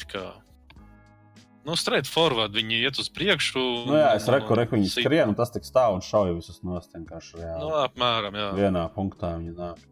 [1.67, 3.61] Nu, straight forward, viņi iet uz priekšu.
[3.89, 6.95] nu, jā, es reku, reku, viņi skrien, un tas tik stāv un šauj visus nost.
[6.95, 8.49] Nu, apmēram, jā.
[8.57, 9.83] Vienā punktā viņi nāk.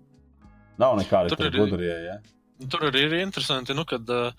[0.78, 2.20] Nav nekādi Tur ir- gudrie, ja?
[2.70, 4.32] Tur arī ir interesanti, nu, kad uh,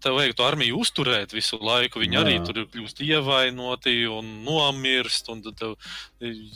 [0.00, 2.00] tev vajag to armiju uzturēt visu laiku.
[2.00, 2.22] Viņi Jā.
[2.22, 5.74] arī tur kļūst ievainoti un nomirst, un tad tev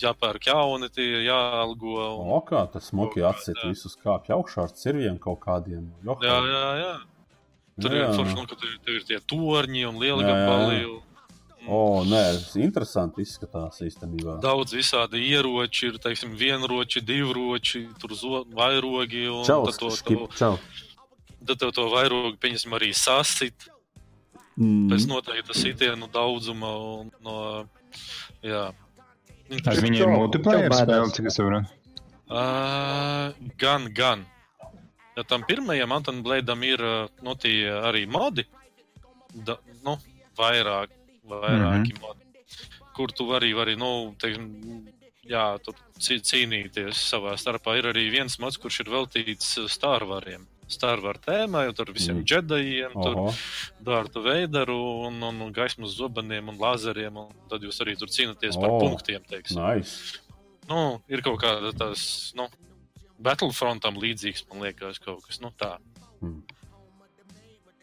[0.00, 1.98] jāpērk jauni, tie jāalgo.
[2.22, 2.32] Un...
[2.38, 3.34] O, kā tas smuki jā.
[3.66, 5.90] visus kāpj augšā ar cirviem kaut kādiem.
[6.06, 6.28] Johai.
[6.30, 6.92] Jā, jā, jā.
[7.80, 8.08] Tur Jā.
[8.08, 10.46] ir forši, nu, ka tur, tur ir tie torņi un lieli Jā, jā, jā.
[10.48, 10.84] gabali.
[10.84, 11.02] un-
[11.68, 12.22] O, nē,
[12.64, 14.40] interesanti izskatās īstenībā.
[14.40, 18.10] Daudz visādi ieroči, ir teiksim, vienroči, divroči, tur
[18.56, 19.26] vairogi.
[19.28, 20.58] un Čau, tad to- skip, to- čau.
[21.44, 23.68] Tad tev to vairogu, pieņemsim, arī sasit
[24.58, 24.88] Mm.
[24.90, 27.00] pēc noteikta sitienu daudzuma.
[27.00, 27.66] Un, no,
[28.42, 28.72] jā.
[29.66, 31.66] Ar viņiem ir multiplayer spēle, cik es saprotu.
[32.30, 34.26] Uh, gan, gan.
[35.18, 36.82] Ja tam pirmajam Antonam Blēdam ir
[37.26, 38.44] nu, arī modi,
[39.34, 39.96] da, nu,
[40.38, 40.92] vairāk,
[41.26, 42.00] vairāki mm -hmm.
[42.04, 42.44] modi,
[42.94, 44.86] kur tu vari, vari nu, teiksim,
[45.26, 47.76] jā, tur cī- cīnīties savā starpā.
[47.78, 50.46] Ir arī viens mods, kurš ir veltīts Starvariem.
[50.68, 52.24] Starvar tēmai, un tur visiem Mm.
[52.24, 53.34] džedajiem, tur Oho.
[53.82, 57.16] Dārta Veidaru un, un, un gaismas zobeniem un lazeriem.
[57.16, 59.22] Un tad jūs arī tur cīnāties par O, punktiem.
[59.24, 59.56] Teiksim.
[59.64, 60.18] Nice.
[60.68, 62.48] Nu, ir kaut kāda tās, nu,
[63.22, 65.82] Battlefrontam līdzīgs, man liekas, kaut kas nu, tāds.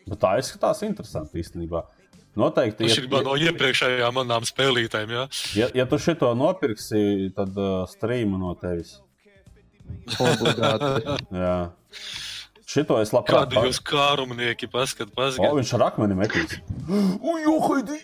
[0.05, 1.81] Bet tā izskatās interesanti īstenībā.
[2.35, 5.23] Noteikti, Tas ja, ir no iepriekšējām manām spēlītēm, jā.
[5.55, 8.97] ja, ja tu šito nopirksi, tad uh, streamu no tevis.
[10.19, 11.15] Obligāti.
[11.43, 11.55] Jā.
[12.65, 15.53] Šito es labprāt Kādi jūs kārumnieki paskat, O, paskat.
[15.59, 16.57] viņš ar akmeni metīs.
[17.31, 18.01] Ujo, haidi!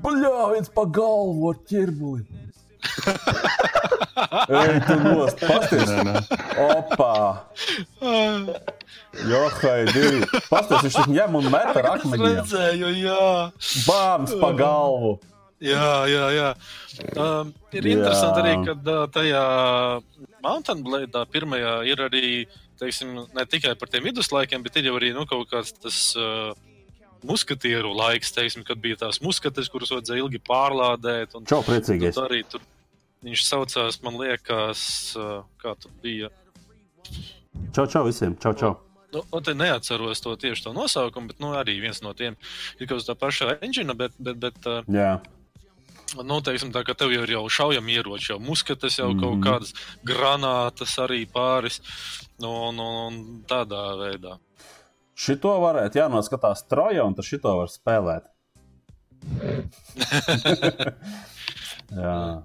[0.00, 2.24] Bļā, viens pa galvu ar ķerbuli.
[4.48, 5.90] Ej, tu nost, pasties!
[5.90, 6.22] Nē, nē.
[6.64, 7.14] Opā!
[9.28, 10.24] Jo, haidi!
[10.50, 12.24] Pasties, viņš tik ņem un met ar Es akmeņiem.
[12.40, 13.28] redzēju, jā.
[13.86, 15.14] Bāms pa galvu!
[15.64, 16.48] Jā, jā, jā.
[17.16, 17.94] Um, ir Jā.
[17.96, 19.44] interesanti arī, ka uh, tajā
[20.44, 22.24] Mountain Blade pirmajā ir arī,
[22.82, 26.52] teiksim, ne tikai par tiem viduslaikiem, bet ir jau arī nu, kaut kāds tas uh,
[27.24, 31.38] muskatieru laiks, teiksim, kad bija tās muskates, kuras vajadzēja ilgi pārlādēt.
[31.38, 32.18] Un, Čau, priecīgais!
[32.18, 32.60] Tad arī tur
[33.24, 34.80] viņš saucās, man liekas,
[35.62, 36.28] kā tur bija.
[37.74, 38.36] Čau, čau visiem!
[38.42, 38.72] Čau, čau!
[39.14, 42.34] Nu, nu, te neatceros to tieši to nosaukumu, bet nu, arī viens no tiem
[42.80, 45.20] ir kaut kas tā paša engine, bet, bet, bet uh, Jā,
[46.18, 49.22] nu, teiksim, tā, ka tev jau ir jau šaujami ieroči, jau muskates, jau mm Mhm.
[49.22, 49.70] kaut kādas
[50.06, 51.78] granātas arī pāris.
[52.42, 53.14] Nu, nu, un
[53.46, 54.34] tādā veidā.
[55.14, 58.24] šito varētu jānoskatās troja, un tad šito var spēlēt.
[61.94, 62.42] Jā.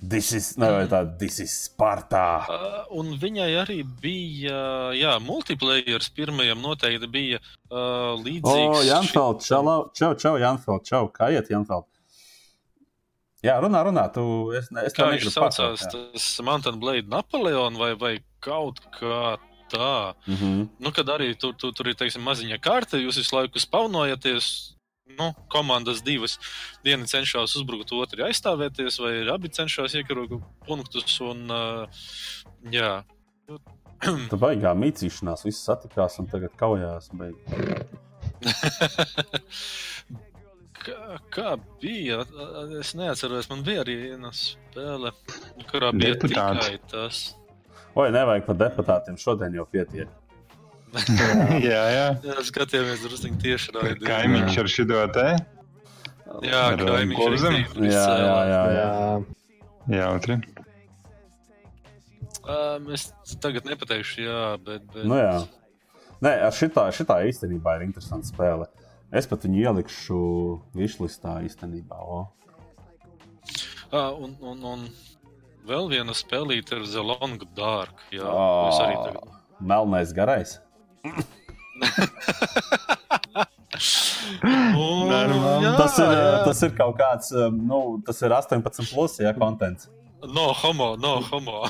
[0.00, 2.22] This is, nevajag tā, this is Sparta.
[2.48, 4.60] Uh, un viņai arī bija,
[4.96, 8.78] jā, multiplayer pirmajam noteikti bija uh, O, līdzīgs.
[8.78, 9.60] oh, Janfeld, čau,
[9.92, 11.84] čau, čau, Janfeld, čau, kā iet, Janfeld?
[13.44, 14.24] Jā, runā, runā, tu,
[14.56, 15.92] es, es Kā viņš saucās, jā.
[15.92, 19.36] tas Mountain Blade Napoleon vai, vai kaut kā
[19.72, 20.14] tā.
[20.28, 20.66] Mhm.
[20.80, 24.74] Nu, kad arī tur, tur, tur ir teiksim, maziņa karte, jūs visu laiku spaunojaties.
[25.18, 26.38] Nu, komandas divas
[26.86, 30.36] viena cenšas uzbrukt, otra aizstāvēties, vai abi cenšas iekarot
[30.68, 31.16] punktus.
[31.24, 32.04] Un, uh,
[32.72, 33.00] jā,
[34.30, 37.10] Tu baigā mīcīšanās, viss satikās un tagad kaujās.
[37.20, 37.36] Beig.
[40.84, 41.50] kā, kā
[41.82, 42.22] bija?
[42.80, 45.12] Es neatceros, man bija arī viena spēle,
[45.68, 46.64] kurā bija Deputāts.
[46.64, 47.20] tikai tas.
[47.98, 50.08] Oi, nevajag par deputātiem, šodien jau pietiek.
[51.70, 52.06] jā, jā.
[52.26, 54.08] Jā, skatījāmies drusku tieši raidījumā.
[54.08, 55.26] Kaimiņš ar šo te.
[56.46, 57.62] Jā, Ar, kaimiņš Kurzemi?
[57.66, 58.62] arī Jā, jā, jā.
[58.74, 58.88] jā.
[59.90, 60.36] Jā, Jautri.
[62.50, 63.10] Um, es
[63.42, 64.86] tagad nepateikšu, jā, bet.
[64.94, 65.06] bet...
[65.06, 65.40] Nu, jā.
[66.24, 68.68] Nē, ar šitā, šitā īstenībā ir interesanta spēle.
[69.10, 70.20] Es pat viņu ielikšu
[70.78, 71.98] višlistā īstenībā.
[71.98, 72.24] O.
[73.90, 74.84] Ah, un, un, un
[75.66, 78.04] vēl viena spēlīte ir The Long Dark.
[78.14, 78.26] Jā,
[78.70, 79.38] es arī tagad.
[79.60, 80.58] Melnais garais.
[84.44, 86.44] Un, jā, Tas ir, jā.
[86.44, 89.88] tas ir kaut kāds, um, nu, tas ir 18 plus, ja kontents.
[90.34, 91.62] No homo, no homo.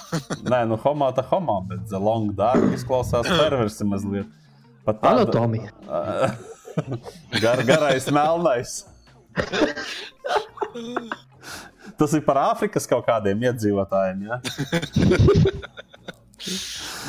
[0.42, 4.26] Nē, nu, homo tā homo, bet The Long Dark izklausās perversi mazliet.
[4.86, 5.70] Pat tāda- Anatomija.
[7.44, 8.74] Gar, garais, melnais.
[12.00, 14.18] Tas ir par Āfrikas kaut kādiem iedzīvotājiem.
[14.26, 14.40] Ja?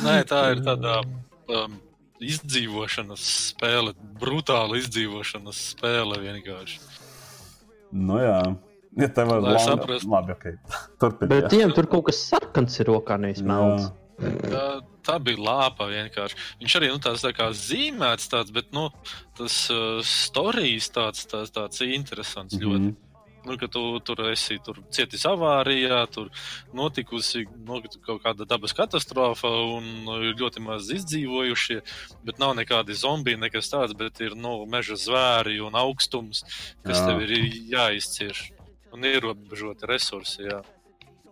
[0.04, 1.78] Nē, tā ir tāda um,
[2.26, 6.78] izdzīvošanas spēle, brutāla izdzīvošanas spēle vienkārši.
[7.92, 8.38] Nu, jā,
[9.02, 10.10] ja tev ir saprastu.
[10.12, 10.46] Labi, ok.
[11.02, 11.34] Turpiniet.
[11.34, 13.90] Bet viņam tur kaut kas sarkans ir rokā, nevis melns.
[14.22, 14.66] Tā,
[15.02, 16.38] tā bija lāpa vienkārši.
[16.62, 18.88] Viņš arī nu, tāds tā kā zīmēts, tāds, bet nu,
[19.38, 22.54] tas uh, stāstījis tāds, tāds, tāds interesants.
[22.54, 22.86] Mm -hmm.
[22.86, 23.11] ļoti.
[23.46, 26.28] Nu, ka tu tur esi tur cietis avārijā, tur
[26.76, 31.80] notikusi nu, kaut kāda dabas katastrofa un nu, ir ļoti maz izdzīvojušie.
[32.26, 36.44] Bet nav nekādi zombiji, nekas tāds, bet ir nu, meža zvēri un augstums,
[36.86, 37.08] kas Jā.
[37.08, 37.34] Tev ir
[37.72, 38.44] jāizcieš.
[38.92, 40.44] Un ierobežoti resursi.
[40.46, 40.60] Jā.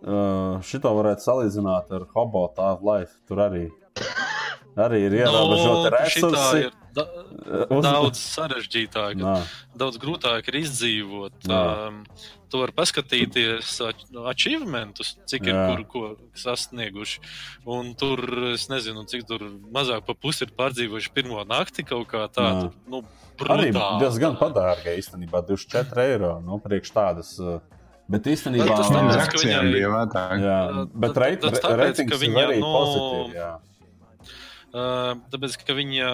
[0.01, 3.19] Uh, šito varētu salīdzināt ar Hobo Tāvu Life.
[3.29, 3.67] Tur arī,
[4.73, 6.63] arī ir ierobežoti Nu, šitā resursi.
[6.65, 7.05] ir da
[7.71, 9.15] Uz- daudz sarežģītāk.
[9.21, 9.35] Nā,
[9.77, 11.47] daudz grūtāk ir izdzīvot.
[11.49, 12.03] Um,
[12.51, 15.65] tu vari paskatīties ach- achievementus, cik ir Jā.
[15.71, 17.19] kur ko sasnieguši.
[17.65, 18.19] Un tur
[18.51, 19.39] es nezinu, cik tur
[19.71, 22.73] mazāk pa pusi ir pārdzīvojuši pirmo nakti kaut kā tādu.
[22.87, 23.03] Nu,
[23.39, 23.99] arī brutāli.
[24.03, 26.41] diezgan padārga īstenībā 24 eiro.
[26.43, 27.37] Nu, priekš tādas.
[28.11, 30.31] Bet īstenībā Tas Viņam tāpēc, ka viņai- bija lētāk.
[30.43, 33.35] Jā, bet tad- reit- tas re- tāpēc, reitings ka ir arī nu, pozitīvi.
[33.39, 33.51] jā.
[34.73, 36.09] Uh, tāpēc, ka viņa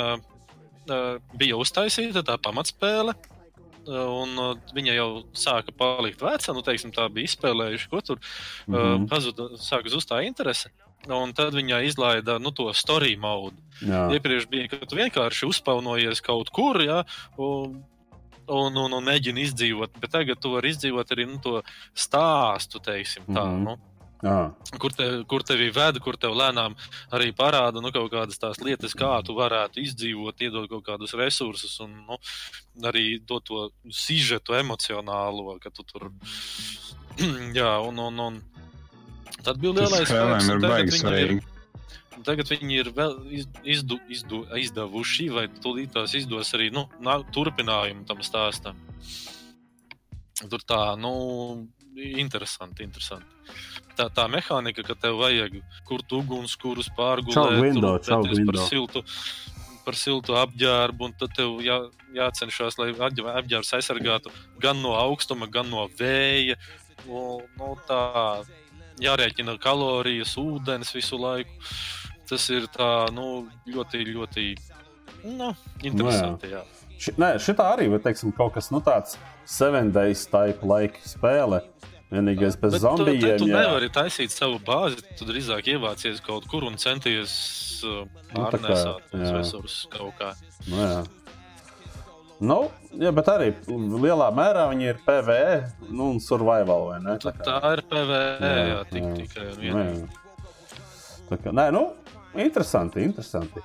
[1.38, 3.16] bija uztaisīta tā pamatspēle.
[3.16, 3.38] uh,
[3.88, 8.76] Un uh, viņa jau sāka palikt veca, nu, teiksim, tā bija izspēlējuši, ko tur mm.
[8.76, 9.08] -hmm.
[9.08, 10.72] pazuda, sāka zust tā interese.
[11.08, 13.56] Un tad viņa izlaida nu, to story modu.
[13.80, 14.10] Jā.
[14.12, 17.04] Iepriekš bija, ka tu vienkārši uzspaunojies kaut kur, ja,
[17.38, 17.78] un,
[18.48, 19.96] un, un, un mēģini izdzīvot.
[20.02, 21.62] Bet tagad tu vari izdzīvot arī nu, to
[21.96, 23.46] stāstu, teiksim, tā.
[23.46, 23.64] Mm -hmm.
[23.64, 23.78] nu,
[24.26, 24.38] Jā.
[24.82, 26.74] kur, te, kur tevi ved, kur tev lēnām
[27.14, 31.76] arī parāda nu, kaut kādas tās lietas, kā tu varētu izdzīvot, iedot kaut kādus resursus
[31.86, 32.18] un nu,
[32.90, 36.10] arī dot to sižetu emocionālo, ka tu tur.
[37.60, 38.42] Jā, un, un, un
[39.46, 41.46] tad bija lielais spēlēm spēks, ir baigi viņi svarīgi.
[42.26, 43.48] Tagad viņi ir vēl iz-
[43.78, 48.80] izdu, izdu, izdevuši, vai tūlīt tās izdos arī nu, nā- turpinājumu tam stāstam.
[50.50, 51.14] Tur tā, nu,
[51.98, 53.26] interesanti, interesanti.
[53.98, 55.56] Tā, tā mehānika, ka tev vajag
[55.88, 57.34] kurt ugunskurus pārgulēt,
[58.06, 59.02] rūpēties par siltu,
[59.88, 61.80] par siltu apģērbu, un tad tev jā,
[62.14, 66.60] jācenšas, lai apģē- apģērbs aizsargātu gan no augstuma, gan no vēja.
[67.08, 68.02] Nu, nu, tā
[69.02, 71.54] jārēķina kalorijas, ūdens visu laiku.
[72.28, 74.48] Tas ir tā, nu, ļoti, ļoti
[75.38, 76.52] nu, interesanti.
[76.52, 76.64] Jā.
[76.98, 81.62] Ši, nē, šitā arī ir kaut kas nu, tāds seven days type laika spēle.
[82.12, 83.38] Vienīgais bez Bet tu, zombijiem.
[83.38, 83.58] tu jā.
[83.60, 87.34] nevari taisīt savu bāzi, tu drīzāk ievācies kaut kur un centies
[87.84, 89.32] uh, Nu, tā pārnēsāt jā.
[89.36, 90.30] resursus kaut kā.
[90.70, 91.02] Nu, jā.
[92.40, 92.58] Nu,
[92.94, 96.94] jā, bet arī lielā mērā viņi ir PVE nu, un survival.
[97.02, 97.18] ne?
[97.18, 99.16] Tā, kā- tā ir PVE, jā, jā, tik, jā.
[99.18, 100.02] tikai un Nu, vienīgi.
[100.06, 101.24] jā.
[101.32, 101.84] Tā kā, nē, nu,
[102.40, 103.04] interesanti.
[103.04, 103.60] interesanti.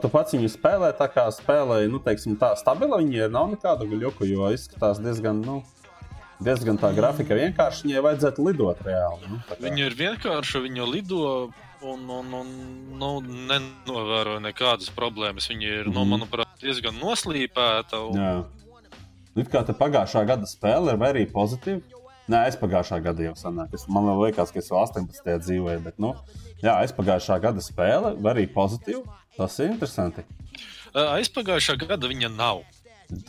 [0.00, 3.00] Tu pats viņu spēlē, tā kā spēlē, nu, teiksim, tā stabila.
[3.02, 5.62] Viņa ir nav nekāda guļoka, jo izskatās diezgan, nu,
[6.42, 7.34] diezgan tā grafika.
[7.38, 9.28] Vienkārši viņai vajadzētu lidot reāli.
[9.30, 9.58] Nu, tā.
[9.60, 11.50] Viņa ir vienkārša, viņa lido
[11.84, 12.52] un, un, un
[12.98, 15.48] nu, nenovēro nekādas problēmas.
[15.52, 16.10] Viņa ir, mm nu, Mhm.
[16.14, 18.00] manuprāt, diezgan noslīpēta.
[18.10, 18.44] Un, Jā.
[19.36, 21.82] It kā te pagājušā gada spēle ir arī pozitīva.
[22.30, 23.76] Nē, es pagājušā gada jau sanāku.
[23.88, 25.38] Man liekas, ka es vēl 18.
[25.44, 26.14] dzīvoju, bet, nu,
[26.62, 29.02] jā, es pagājušā gada spēle arī pozitīva.
[29.36, 30.22] Tas ir interesanti.
[30.94, 32.62] Aizpagājušā gada viņa nav.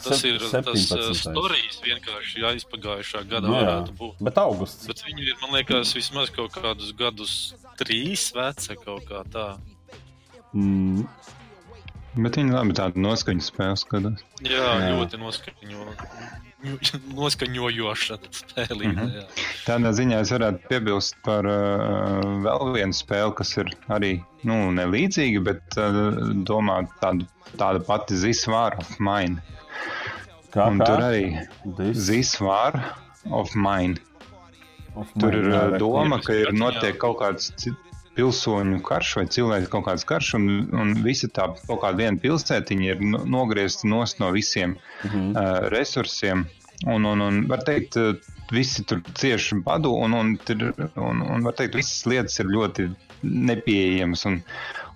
[0.02, 1.14] Tas ir tas 17..
[1.20, 4.24] stāstījis vienkārši aizpagājušā gada Nu, varētu būt.
[4.28, 4.88] Bet augusts.
[4.90, 7.36] Bet viņi ir, man liekas, vismaz kaut kādus gadus,
[7.80, 9.50] trīs veci kaut kā tā.
[10.56, 11.04] Mm.
[12.16, 14.22] Bet viņi labi tādu noskaņu spēli skatās.
[14.46, 14.92] Jā, Jā.
[14.96, 15.88] ļoti noskaņo,
[17.20, 18.94] noskaņojoša spēlīte.
[18.94, 19.42] Mm -hmm.
[19.66, 24.14] Tādā ziņā es varētu piebilst par uh, vēl vienu spēli, kas ir arī
[24.48, 26.00] nu, nelīdzīga, bet uh,
[26.48, 27.28] domā tādu,
[27.60, 28.96] tāda pati zisvāra of
[30.54, 30.86] Kā, Un kā?
[30.88, 31.48] tur arī
[31.94, 32.72] This war
[33.32, 33.98] of mine.
[34.96, 37.52] of Tur mine, ir jā, uh, doma, ka ir notiek kaut kāds
[38.16, 42.86] pilsoņu karš vai cilvēku kaut kāds karš, un, un visa tā kaut kāda viena pilsētiņa
[42.94, 45.36] ir no- nogriezta nost no visiem Mhm.
[45.36, 46.46] uh, resursiem.
[46.88, 48.14] Un, un, un var teikt, uh,
[48.52, 52.88] visi tur cieši badu, un, un, tur- un, un var teikt, visas lietas ir ļoti
[53.24, 54.26] nepieejamas.
[54.30, 54.42] Un,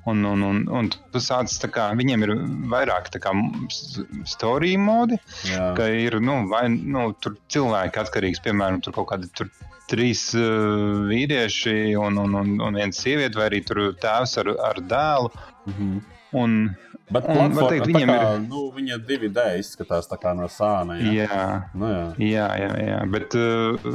[0.10, 2.32] Un, un, un, un tu sāc, tā kā, viņiem ir
[2.72, 3.34] vairāk tā kā
[3.70, 5.18] s- story modi,
[5.49, 5.72] Jā.
[5.78, 9.49] ka ir nu, vai, nu, tur cilvēki atkarīgs, piemēram, tur kaut kādi tur
[9.89, 14.82] trīs uh, vīrieši un, un, un, un viena sieviete, vai arī tur tēvs ar, ar
[14.91, 15.32] dēlu.
[15.72, 15.99] Mhm.
[16.38, 16.76] Un,
[17.10, 21.00] Bet Un, teikt, viņiem kā, nu, viņa divi D izskatās tā kā no sāna.
[21.02, 22.04] Jā, jā, Nu, jā.
[22.22, 23.88] jā, jā, jā, bet uh,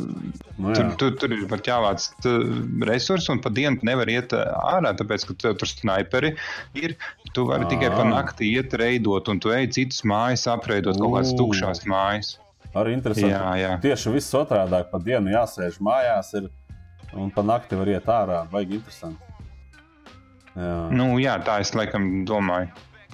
[0.58, 0.74] Nu, jā.
[0.74, 2.08] tur, tur, tur ir pat jāvāc
[2.90, 6.32] resursi, un pa dienu nevar iet uh, ārā, tāpēc, ka tev tur snaiperi
[6.74, 6.96] ir.
[7.34, 8.08] Tu vari tikai pa Ā.
[8.10, 12.34] nakti iet reidot, un tu ej citas mājas, apreidot kaut kādas tukšās mājas.
[12.74, 13.30] Arī interesanti.
[13.30, 13.72] Jā, jā.
[13.82, 16.50] Tieši viss otrādi, pa dienu jāsēž mājās, ir,
[17.14, 18.42] un pa nakti var iet ārā.
[18.50, 19.33] Baigi interesanti.
[20.54, 20.74] Jā.
[20.94, 22.70] Nu, jā, tā es laikam domāju.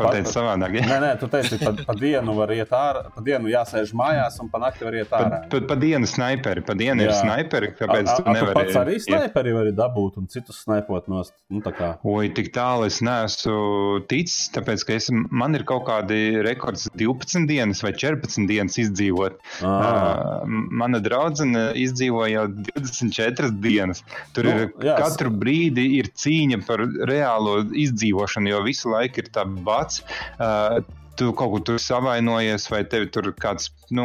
[0.06, 0.74] Pateicu savādāk.
[0.80, 0.84] jā.
[0.88, 4.48] Nē, nē, tu teici, pa, pa dienu var iet ārā, pa dienu jāsēž mājās, un
[4.52, 5.40] pa nakti var iet ārā.
[5.50, 7.20] Pat pa dienu snaiperi, pa dienu ir Jā.
[7.22, 10.62] snaiperi, kāpēc A- a- tu a tu nevari pats arī snaiperi vari dabūt un citus
[10.64, 11.32] snaipot nost.
[11.50, 11.60] Nu.
[12.04, 17.46] Oi, tik tālu es neesmu ticis, tāpēc, ka es, man ir kaut kādi rekords 12
[17.46, 19.38] dienas vai 14 dienas izdzīvot.
[19.62, 24.02] Uh, mana draudzene izdzīvoja jau 24 dienas.
[24.34, 29.28] Tur Nu, ir jā, katru brīdi ir cīņa par reālo izdzīvošanu, jo visu laiku ir
[29.34, 29.44] tā
[29.90, 30.02] bats.
[30.38, 30.80] Uh,
[31.18, 34.04] Tu kaut kur tur savainojies, vai tevi tur kāds nu,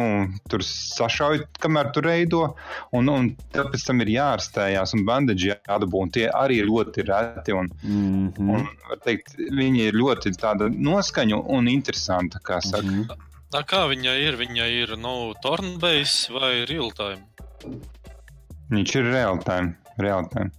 [0.52, 2.42] tur sašauj, kamēr tu reido.
[2.92, 6.02] Un, un tāpēc tam ir jārastējās, un bandaži jādabū.
[6.02, 7.54] Un tie arī ir ļoti reti.
[7.56, 8.50] Un, Mm -hmm.
[8.52, 12.38] un, var teikt, viņi ir ļoti tāda noskaņa un interesanta.
[12.44, 12.84] Kā saka.
[12.84, 13.08] Mhm.
[13.54, 17.24] Tā kā viņai ir, viņai ir no turn-based vai real-time?
[18.70, 19.74] Viņš ir realitāte.
[19.96, 20.50] realitāte.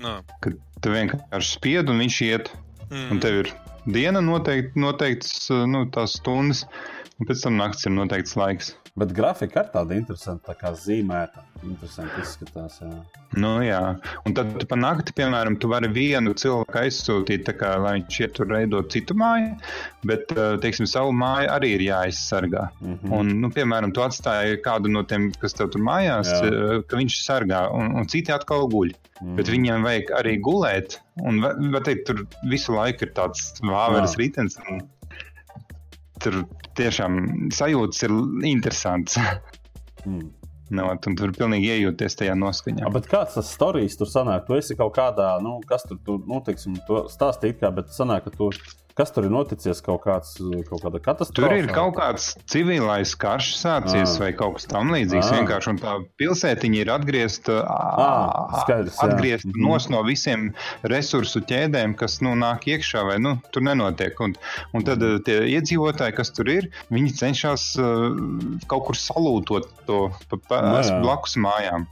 [0.00, 0.24] Nā.
[0.40, 2.50] Kad tu vienkārši spied un viņš iet.
[2.90, 3.10] Mm.
[3.12, 3.54] Un tev ir
[3.94, 6.64] diena noteikti, noteikts nu, tās stundas,
[7.18, 8.74] un pēc tam naktis ir noteikts laiks.
[8.98, 11.44] Bet grafika ir tāda interesanta, tā kā zīmēta.
[11.66, 12.78] Interesanti izskatās.
[12.82, 12.88] Jā.
[13.38, 13.80] Nu, jā.
[14.26, 18.50] Un tad tu pa nakti, piemēram, tu vari vienu cilvēku aizsūtīt, kā, lai viņš tur
[18.50, 19.52] veidot citu māju,
[20.08, 22.68] bet, eh, teiksim, savu māju arī ir jāaizsargā.
[22.80, 23.12] Mhm.
[23.12, 26.46] Un, nu, piemēram, tu atstāji kādu no tiem, kas tev tur mājās, Jā.
[26.48, 28.94] eh, ka viņš sargā, un, un citi atkal guļ.
[29.20, 29.36] Mhm.
[29.36, 30.98] Bet viņiem vajag arī gulēt.
[31.22, 34.58] Un, va- var teikt, tur visu laiku ir tāds vāveres ritenis.
[36.22, 36.44] Tur
[36.78, 37.20] tiešām
[37.54, 38.14] sajūtas ir
[38.48, 39.18] interesants.
[40.06, 40.28] Mm.
[40.78, 42.86] no, un tur pilnīgi iejūties tajā noskaņā.
[42.86, 44.46] A, bet kāds tas stāstījis tur sanāk?
[44.46, 48.28] Tu esi kaut kādā, nu, kas tur, tu, nu, teiksim, to stāstīt, kā, bet sanāk,
[48.28, 48.58] ka tur,
[48.98, 50.34] kas tur ir noticis, kaut, kāds,
[50.68, 51.38] kaut kāda katastrofa.
[51.38, 54.20] Tur ir kaut kāds civilais karš sācies Ā.
[54.24, 55.30] vai kaut kas tamlīdzīgs.
[55.30, 55.36] Ā.
[55.38, 58.78] Vienkārši un tā pilsētiņa ir atgriezta, jā.
[59.06, 59.62] atgriezta Mhm.
[59.68, 60.48] nos no visiem
[60.82, 64.18] resursu ķēdēm, kas nu, nāk iekšā vai nu, tur nenotiek.
[64.24, 64.34] Un,
[64.74, 68.10] un tad eh, tie iedzīvotāji, kas tur ir, viņi cenšas uh,
[68.66, 70.98] kaut kur salūtot to pa, pa, Nu jā.
[71.04, 71.86] blakus mājām.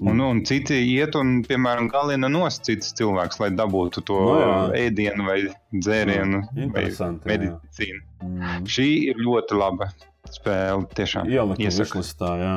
[0.00, 0.08] Mm.
[0.08, 4.54] Un, un citi iet un, piemēram, galina nost citus cilvēkus, lai dabūtu to Nu jā.
[4.86, 5.38] ēdienu vai
[5.76, 6.84] dzērienu Jā, vai
[7.28, 8.00] medicīnu.
[8.24, 8.64] Mm.
[8.64, 9.90] Šī ir ļoti laba
[10.32, 10.86] spēle.
[10.96, 12.54] Tiešām Ielikt vislistā, jā.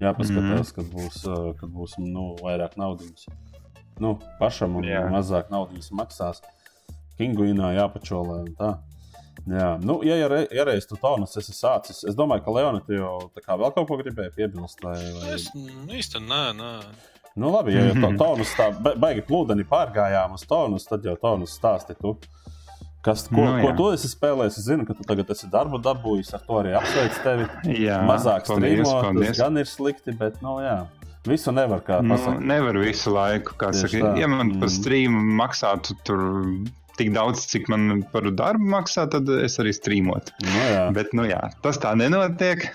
[0.00, 0.74] Jāpaskatās, Mhm.
[0.74, 1.20] kad būs,
[1.60, 3.26] kad būs nu, vairāk naudas.
[4.00, 5.04] Nu, pašam un Jā.
[5.12, 6.40] mazāk naudas maksās.
[7.18, 8.78] Kinguīnā jāpačolē un tā.
[9.48, 12.80] Jā, nu, ja, ja, re- ja reiz tu tonus esi sācis, es domāju, ka Leona,
[12.84, 14.82] tu jau tā kā vēl kaut ko gribēji piebilst.
[14.84, 15.32] Vai, vai...
[15.34, 16.72] Es mm, īsti nē, nē.
[17.40, 21.16] Nu, labi, ja jau to tonus tā ba- baigi plūdeni pārgājām uz tonus, tad jau
[21.16, 22.16] tonus stāsti tu.
[23.00, 24.58] Kas, ko, Nu, ko tu esi spēlējis?
[24.60, 27.46] Es zinu, ka tu tagad esi darbu dabūjis, ar to arī apsveicu tevi.
[27.86, 30.82] Jā, Mazāk strīmot, tas gan ir slikti, bet, nu, jā.
[31.24, 32.44] Visu nevar kā Nu, pasakāt.
[32.48, 34.20] nevar visu laiku, kā Tieši saka, tā.
[34.20, 34.60] ja man Mhm.
[34.60, 36.20] par strīmu maksātu tur
[37.00, 40.36] tik daudz, cik man par darbu maksā, tad es arī strīmotu.
[40.44, 40.86] Nu, jā.
[40.96, 42.68] Bet, nu jā, tas tā nenotiek.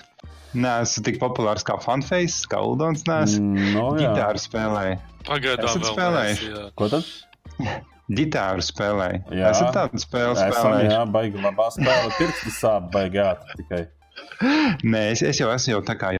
[0.56, 3.04] Nē, esmu tik populārs kā Funface, kā Uldons.
[3.08, 4.96] Nē, es Mm, nu, ģitāru spēlēju.
[5.26, 6.62] Pagaidām Esat jā.
[6.78, 7.08] Ko tad?
[8.16, 9.22] Ģitāru spēlēju.
[9.34, 9.50] Jā.
[9.50, 10.92] Esat tādu spēli spēlējuši?
[10.94, 12.12] jā, baigi labā spēlē.
[12.16, 13.82] Pirksti sāp, baigi ātri tikai.
[14.86, 16.14] Nē, es, es jau esmu jau tā kā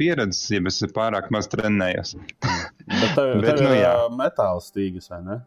[0.00, 2.16] pieredzējis, ja es pārāk maz trenējos.
[2.16, 5.40] Bet tev, Bet, tev nu, ir metāla stīgas, vai ne?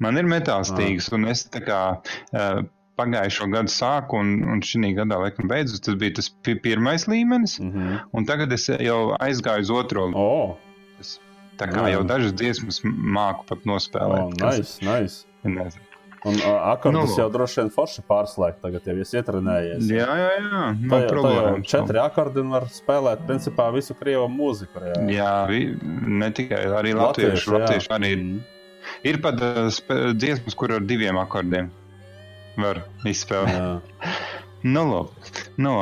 [0.00, 2.62] Man ir metāls tīks, un es tā kā uh,
[2.98, 7.58] pagājušo gadu sāku, un, un šī gadā, laikam, beidzot, tas bija tas pi pirmais līmenis,
[7.60, 7.98] Mm -hmm.
[8.12, 10.10] un tagad es jau aizgāju uz otro.
[10.14, 10.56] O,
[11.58, 11.92] Tā kā jā.
[11.96, 14.36] jau dažas dziesmas māku pat oh, nospēlēt.
[14.38, 15.24] kas nice, nice.
[15.44, 15.84] ir nezinu.
[16.26, 17.22] Un uh, akordus Nu.
[17.22, 19.90] jau droši vien forši pārslēgt, tagad jau esi ietrenējies.
[19.90, 20.50] Jā, jā, jā.
[20.50, 21.66] Tā Nav jau, tā jau problēmas.
[21.70, 24.82] četri akordi var spēlēt principā visu krievu mūziku.
[24.82, 25.14] reāli.
[25.14, 25.60] Jā, vi,
[26.22, 27.50] ne tikai arī Latviešu, latviešu.
[27.50, 27.58] jā.
[27.58, 28.16] latviešu arī.
[28.16, 28.40] Mm.
[29.06, 29.38] Ir pat
[29.70, 31.70] spē- dziesmas, kur ar diviem akordiem
[32.58, 33.84] var izspēlēt.
[34.66, 35.28] Nu, lūk.
[35.62, 35.72] nu,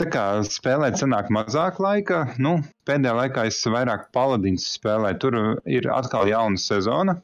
[0.00, 2.24] tā kā spēlēt, sanāk mazāk laika.
[2.42, 2.56] Nu,
[2.88, 5.18] pēdējā laikā es vairāk paladīnu spēlēju.
[5.22, 5.36] Tur
[5.70, 7.14] ir atkal jauna sezona,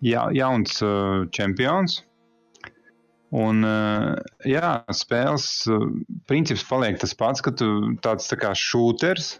[0.00, 2.00] ja, jauns uh, čempions.
[3.30, 4.16] Un, uh,
[4.48, 5.68] jā, spēles
[6.26, 7.68] princips paliek tas pats, ka tu
[8.02, 9.34] tāds tā kā šūters,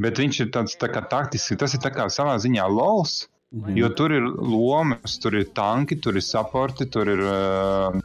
[0.00, 1.60] bet viņš ir tāds tā kā taktisks.
[1.60, 3.76] Tas ir tā kā savā ziņā lols, Mhm.
[3.80, 7.96] jo tur ir lomas, tur ir tanki, tur ir supporti, tur ir uh,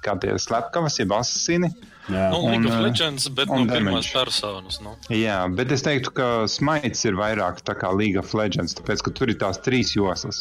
[0.00, 1.68] kā tie slepkavas, jeb asasini.
[2.08, 2.30] Jā.
[2.32, 4.12] Nu, Un, League of uh, Legends, bet un no pirmās damage.
[4.16, 4.78] personas.
[4.80, 4.94] Nu.
[5.12, 9.12] Jā, bet es teiktu, ka smaids ir vairāk tā kā League of Legends, tāpēc, ka
[9.18, 10.40] tur ir tās trīs joslas.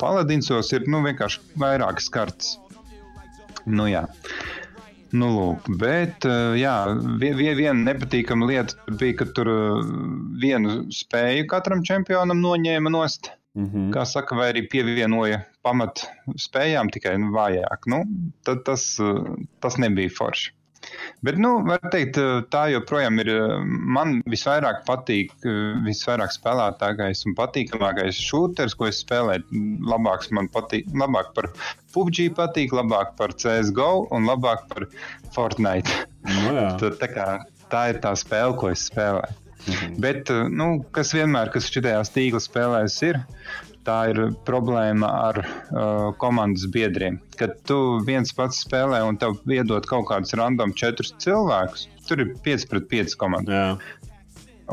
[0.00, 2.54] Paladinsos ir nu, vienkārši vairākas kartes.
[3.66, 4.06] Nu, jā.
[5.14, 6.74] Nu, lūk, bet uh, jā,
[7.20, 9.90] vie- vie- viena nepatīkama lieta bija, ka tur uh,
[10.42, 13.30] vienu spēju katram čempionam noņēma nost.
[13.56, 13.90] Mhm.
[13.94, 16.02] Kā saka, vai arī pievienoja pamat
[16.36, 17.86] spējām tikai nu, vājāk.
[17.88, 18.02] Nu,
[18.44, 19.22] tad tas, uh,
[19.64, 20.52] tas nebija forši.
[21.26, 23.30] Bet, nu, var teikt, uh, tā joprojām ir.
[23.32, 23.64] uh,
[23.96, 29.46] Man visvairāk patīk, uh, visvairāk spēlētākais un patīkamākais šūters, ko es spēlēju.
[29.86, 31.50] Labāks man patīk, labāk par
[31.94, 34.88] PUBG patīk, labāk par CSGO un labāk par
[35.34, 36.06] Fortnite.
[36.26, 36.68] Nu, jā.
[37.02, 37.26] Tā, kā,
[37.72, 39.42] tā ir tā spēle, ko es spēlēju.
[39.66, 39.94] Mhm.
[40.02, 43.18] Bet, nu, kas vienmēr, kas šajās tīkla spēlēs ir,
[43.86, 44.18] tā ir
[44.48, 47.20] problēma ar uh, komandas biedriem.
[47.38, 52.34] Kad tu viens pats spēlē un tev iedod kaut kādus random četrus cilvēkus, tur ir
[52.44, 53.52] 5 pret 5 komanda.
[53.56, 54.06] Jā.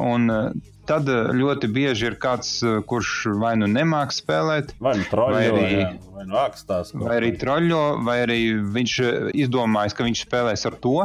[0.03, 0.47] Un uh,
[0.89, 3.11] tad uh, ļoti bieži ir kāds, uh, kurš
[3.41, 5.99] vai nu nemāk spēlēt, Vai nu troļļo, Vai arī- arī...
[6.17, 6.91] vai nu ākstās.
[6.95, 8.39] kaut vai arī troļļo, vai arī
[8.73, 10.97] viņš uh, izdomājis, ka viņš spēlēs ar to.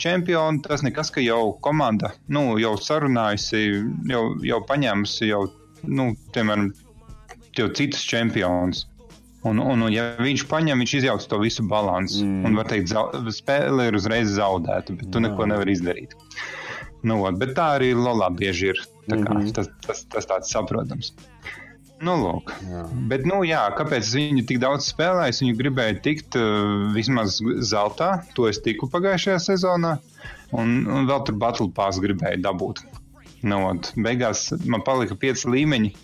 [0.00, 3.60] Čempionu tas nekas, ka jau komanda nu, jau sarunājusi,
[4.08, 5.42] jau, jau paņēmusi jau,
[5.84, 6.70] nu, piemēram,
[7.58, 8.86] jau citus čempionus.
[9.42, 12.22] Un, un, un, ja viņš paņem, viņš izjauc to visu balansu.
[12.22, 12.44] Mm.
[12.46, 15.26] Un, var teikt, zau, spēle ir uzreiz zaudēta, bet tu Jā.
[15.26, 16.14] neko nevari izdarīt.
[17.02, 18.82] Nu, ot, bet tā arī Lolā bieži ir.
[19.10, 19.54] Tā Kā, mm -hmm.
[19.56, 21.10] tas, tas, tas tāds saprotams.
[22.02, 22.52] Nu, lūk.
[22.66, 22.82] Jā.
[23.10, 25.34] Bet, nu, jā, kāpēc es viņu tik daudz spēlēju?
[25.34, 28.22] Es viņu gribēju tikt uh, vismaz zeltā.
[28.34, 29.96] To es tiku pagājušajā sezonā.
[30.52, 32.82] Un, un vēl tur Battle Pass gribēju dabūt.
[33.42, 35.94] Nu, un beigās man palika pieci līmeņi,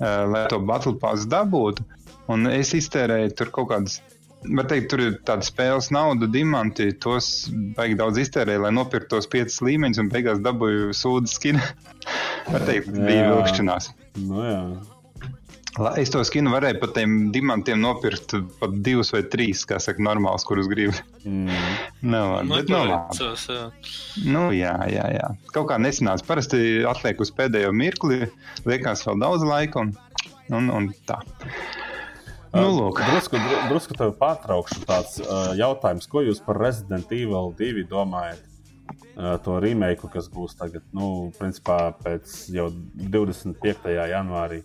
[0.00, 1.84] lai to Battle Pass dabūtu.
[2.32, 4.00] Un es iztērēju tur kaut kādas.
[4.46, 6.90] Var teikt, tur ir tāda spēles nauda, diamanti.
[7.02, 11.62] Tos baigi daudz iztērēju, lai nopirktu tos piecus līmeņus, un beigās dabūju sūdu skinu.
[12.52, 13.90] Var teikt, bija vilkšanās.
[14.22, 14.60] Nu, jā.
[15.78, 20.00] La- Es to skinu varēju pat tiem dimantiem nopirkt pat divus vai trīs, kā saka,
[20.02, 20.94] normāls, kurus gribu.
[21.24, 21.50] Mm.
[22.02, 23.18] Nav, Nu, bet nav labi.
[24.24, 25.26] Nu, jā, jā, jā.
[25.52, 26.24] Kaut kā nesanāca.
[26.26, 28.22] Parasti atliek uz pēdējo mirkli,
[28.64, 29.92] liekas vēl daudz laika un,
[30.48, 31.18] un, un tā.
[32.56, 33.02] Nu, lūk.
[33.10, 38.40] Drusku, dru, drusku tev pārtraukšu tāds uh, jautājums, ko jūs par Resident Evil 2 domājat?
[39.44, 43.88] To remake, kas būs tagad, nu, principā pēc jau 25.
[44.12, 44.62] janvārī.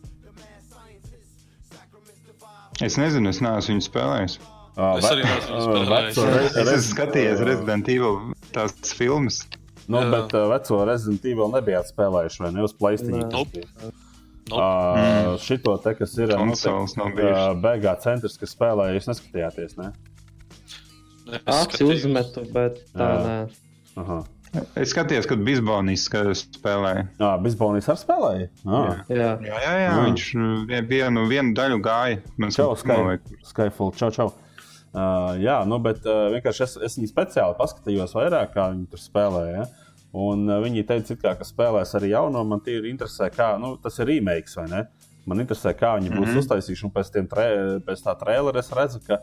[2.81, 4.35] Es nezinu, es neesmu viņu spēlējis.
[4.71, 5.89] Uh, Es arī neesmu spēlējis.
[6.17, 6.27] veco
[6.61, 8.19] Es Resi- skatījies Resident Evil
[8.55, 9.41] tās filmas.
[9.91, 10.09] Nu, Jā.
[10.13, 12.63] bet uh, veco Resident Evil nebijāt spēlējuši, vai ne?
[12.67, 13.27] Uz Playstation.
[13.33, 13.63] Nope.
[13.81, 13.97] Nope.
[14.51, 17.59] Uh, šito te, kas ir nu, Konsoles nav uh, bijušas.
[17.63, 19.91] beigā centrs, kas spēlēja, jūs neskatījāties, ne?
[21.31, 22.01] Es skatījos.
[22.01, 23.19] uzmetu, bet tā Jā.
[23.27, 23.35] nē.
[24.01, 24.17] Aha.
[24.75, 26.09] Es skatījos, kad Bisbonijas
[26.41, 27.05] spēlēja.
[27.21, 28.47] Jā, Bisbonijas ar spēlēja?
[28.67, 29.03] Ah.
[29.07, 29.29] Jā.
[29.39, 29.91] Jā, jā, jā.
[29.95, 30.07] Mm.
[30.09, 30.25] viņš
[30.67, 32.17] vien- vienu, vienu daļu gāja.
[32.37, 33.37] Man Čau, saka, Sky.
[33.47, 34.27] Skyfall, čau, čau.
[34.91, 38.99] Uh, jā, nu, bet uh, vienkārši es, es viņu speciāli paskatījos vairāk, kā viņi tur
[38.99, 39.61] spēlēja.
[39.61, 39.93] Ja?
[40.11, 42.43] Un uh, viņi teica, kā, ka spēlēs arī jauno.
[42.43, 44.81] Man tie ir interesē, kā nu, tas ir remakes vai ne?
[45.31, 46.33] Man interesē, kā viņi būs mm.
[46.33, 46.43] -hmm.
[46.43, 46.85] uztaisījuši.
[46.89, 47.47] Un pēc, tiem tre,
[47.87, 49.21] pēc tā trēlera es redzu, ka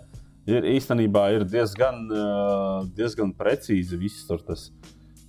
[0.49, 4.71] ir īstenībā ir diezgan, uh, diezgan precīzi viss tur tas.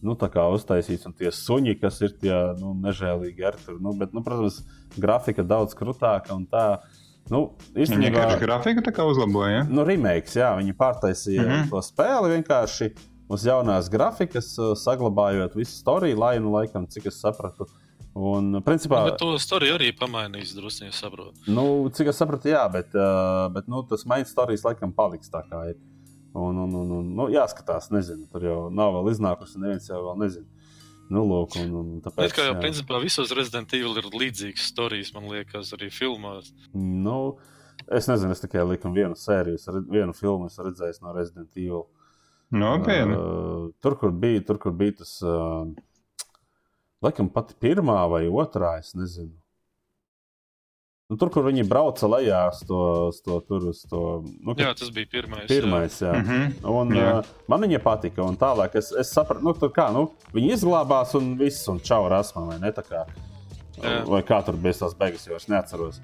[0.06, 3.82] Nu, tā kā uztaisīts, un tie suņi, kas ir tie nu, nežēlīgi ar tur.
[3.84, 4.62] Nu, bet, nu, protams,
[4.96, 6.80] grafika daudz krūtāka un tā.
[7.30, 9.60] Nu, Viņa īstenībā, vienkārši grafiku tā kā uzlaboja.
[9.60, 9.66] Ja?
[9.70, 11.52] nu, remakes, jā, viņi pārtaisīja mm.
[11.52, 11.68] -hmm.
[11.74, 12.90] to spēli vienkārši
[13.30, 17.68] uz jaunās grafikas, uh, saglabājot visu storiju, nu, laikam, cik es sapratu.
[18.16, 21.38] Un, principā, Bet to storiju arī pamainīs drusku, ja saprotu.
[21.48, 25.44] nu, cik es sapratu, jā, bet, uh, bet nu, tas main stories laikam paliks tā
[25.46, 25.78] kā ir.
[26.34, 30.20] Un, un, un, un nu, jāskatās, nezinu, tur jau nav vēl iznākusi, neviens jau vēl
[30.22, 30.60] nezina.
[31.10, 32.60] Nu, lūk, un, un tāpēc, Bet kā jau jā.
[32.62, 36.52] principā visos Resident Evil ir līdzīgas storijas, man liekas, arī filmās.
[36.78, 37.40] Nu,
[37.90, 39.58] es nezinu, es tikai liku vienu sēriju,
[39.90, 41.88] vienu filmu esmu redzējis no Resident Evil.
[42.54, 43.18] Nopietni.
[43.18, 45.66] Uh, tur, kur bija, tur, kur bija tas, uh,
[47.06, 49.34] laikam, pati pirmā vai otrā, es nezinu.
[51.10, 52.80] Nu, tur, kur viņi brauca lejā uz to,
[53.10, 54.02] uz to, tur, uz to
[54.46, 55.48] nu, Jā, tas bija pirmais.
[55.50, 55.96] pirmais.
[56.04, 56.12] Jā.
[56.14, 56.68] Mm -hmm.
[56.70, 57.14] Un, Jā.
[57.20, 61.16] uh, man viņa patika, un tālāk es, es sapratu, nu, tur kā, nu, viņi izglābās
[61.18, 62.72] un viss, un čau rasmā, vai ne?
[62.72, 63.06] tā Kā,
[63.82, 64.06] Jā.
[64.06, 66.00] vai kā tur bija tās beigas, jo es neatceros.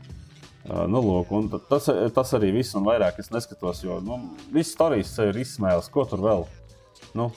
[0.69, 4.19] Uh, nu, lūk, tas, tas arī viss, un vairāk es neskatos, jo nu,
[4.51, 6.45] viss stāstījis ir izsmēlis, ko tur vēl.
[7.13, 7.31] Nu,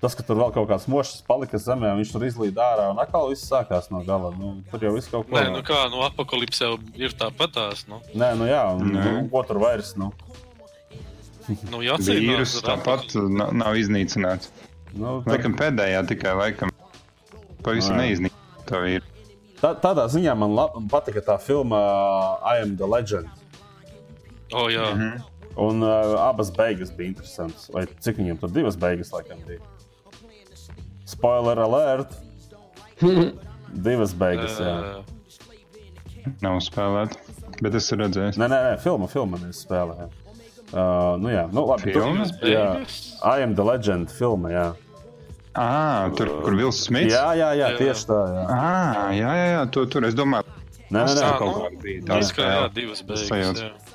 [0.00, 2.98] tas, ka tur vēl kaut kāds mošs palika zemē, un viņš tur izlīd ārā, un
[3.02, 4.30] atkal viss sākās no gala.
[4.38, 7.84] Nu, tur jau viss kaut ko Nē, nu kā, nu apakalipse jau ir tāpatās.
[7.90, 9.04] Nu, Nē, nu jā, un, Nē.
[9.20, 9.94] nu, ko tur vairs.
[10.00, 10.10] Nu,
[11.70, 14.50] nu jācīnās Vīrus tāpat nav, nav iznīcināts.
[14.94, 16.70] nu, tad- Laikam pēdējā tikai laikam
[17.62, 18.04] pavisam Jā.
[18.04, 18.66] neiznīcināts.
[18.70, 19.02] Tā ir.
[19.60, 23.28] Tā, tādā ziņā man lab, patika tā filma uh, I Am the Legend.
[24.54, 24.86] O, jā.
[24.94, 25.20] Mhm.
[25.60, 27.66] Un uh, abas beigas bija interesantas.
[27.74, 29.58] Vai cik viņam tur divas beigas laikam bija?
[31.10, 32.14] Spoiler alert!
[33.86, 34.74] Divas beigas, jā.
[36.20, 37.16] Ē, Nav spēlēta.
[37.60, 38.38] Bet es esmu redzējis.
[38.40, 39.96] Nē, nē, nē filma, filma nevis spēlē.
[40.04, 40.08] Jā.
[40.70, 41.90] Uh, nu jā, nu labi.
[41.90, 42.26] Filma?
[42.42, 42.66] divas Jā?
[43.26, 44.66] I Am the Legend filma, jā.
[45.58, 47.10] Ah, tur, kur Vils Smits?
[47.10, 48.42] Jā, jā, jā, tieši tā, jā.
[48.54, 50.46] Ah, jā, jā, jā tur, tur es domāju,
[50.90, 51.22] Nē, nē, nē.
[51.22, 52.70] Tā, kaut nu, kāda bija Tā tāda kā jā, spēle.
[52.76, 53.28] divas Es beigas.
[53.30, 53.66] sajaucu.
[53.66, 53.89] jā.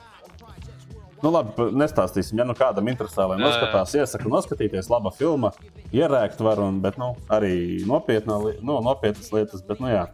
[1.23, 2.37] Nu, labi, nestāstīsim.
[2.39, 4.89] Ja nu kādam interesē, lai noskatās, iesaku noskatīties.
[4.91, 5.51] Laba filma,
[5.95, 9.63] ierēkt var, un, bet nu, arī nopietna, nu, nopietnas lietas.
[9.65, 10.05] Bet, nu, jā.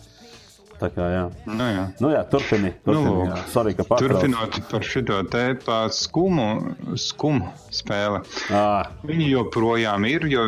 [0.82, 1.26] Tā kā, jā.
[1.45, 1.84] Nu, jā.
[2.02, 2.72] Nu, jā, turpini.
[2.82, 3.41] turpini Nu, jā.
[3.53, 3.76] Sorry.
[3.78, 5.03] Turpinot par šo
[5.65, 6.48] pa skumu,
[6.98, 8.23] skumu spēli.
[8.49, 8.64] Ā,
[9.06, 10.48] Viņi joprojām ir, jo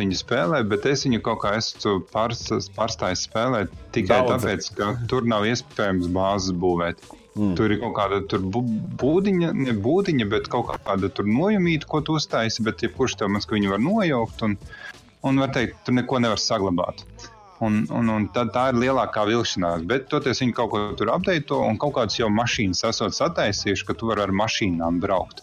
[0.00, 4.32] viņi spēlē, bet es viņu kaut kā esmu pārs- pārstājis spēlēt tikai Daudzi.
[4.34, 7.02] tāpēc, ka tur nav iespējams bāzes būvēt.
[7.34, 7.56] Mm.
[7.58, 12.14] Tur ir kaut kāda bu- būdiņa, ne būdiņa, bet kaut kāda tur nojumīta, ko tu
[12.14, 14.56] uztaisi, bet jebkurš tev maz, ka viņu var nojaukt un,
[15.24, 17.02] un var teikt, tur neko nevar saglabāt.
[17.64, 19.84] Un, un, un tad tā ir lielākā vilšanās.
[19.86, 23.94] Bet toties viņi kaut ko tur apdeito un kaut kādas jau mašīnas esot sataisījuši, ka
[23.94, 25.42] tu vari ar mašīnām braukt.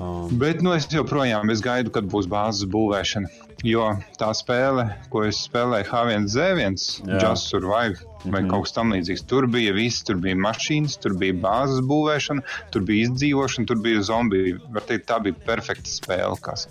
[0.00, 3.28] Um, Bet nu, es joprojām es gaidu, kad būs bāzes būvēšana.
[3.62, 7.20] Jo tā spēle, ko es spēlēju, H1Z1, Jā.
[7.22, 8.48] Just Survive vai Mhm.
[8.50, 13.08] kaut kas tamlīdzīgs, tur bija viss, tur bija mašīnas, tur bija bāzes būvēšana, tur bija
[13.08, 14.58] izdzīvošana, tur bija zombiji.
[14.72, 16.40] Var teikt, tā bija perfekta spēle.
[16.40, 16.66] Kas.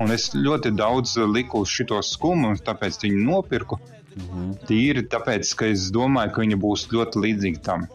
[0.00, 3.78] Un es ļoti daudz liku uz šo skumu, un tāpēc viņu nopirku.
[4.16, 4.58] mhm.
[4.68, 7.88] Tīri tāpēc, ka es domāju, ka viņa būs ļoti līdzīga tam.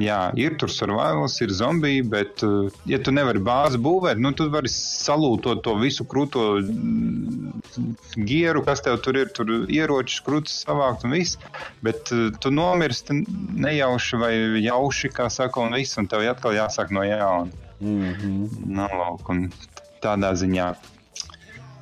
[0.00, 4.46] Jā, ir tur survivals, ir zombiji, bet, uh, ja tu nevari bāzi būvēt, nu, tu
[4.52, 7.96] vari salūtot to visu krūto mm,
[8.28, 11.36] gieru, kas tev tur ir, tur ieroči, krūtis savākt un viss.
[11.84, 13.20] Bet uh, tu nomirsti
[13.66, 14.32] nejauši vai
[14.64, 17.52] jauši, kā saka, un viss, un tev atkal jāsāk no jauna.
[17.80, 18.72] Mhm.
[18.76, 19.48] Nu, lūk, un
[20.04, 20.70] tādā ziņā.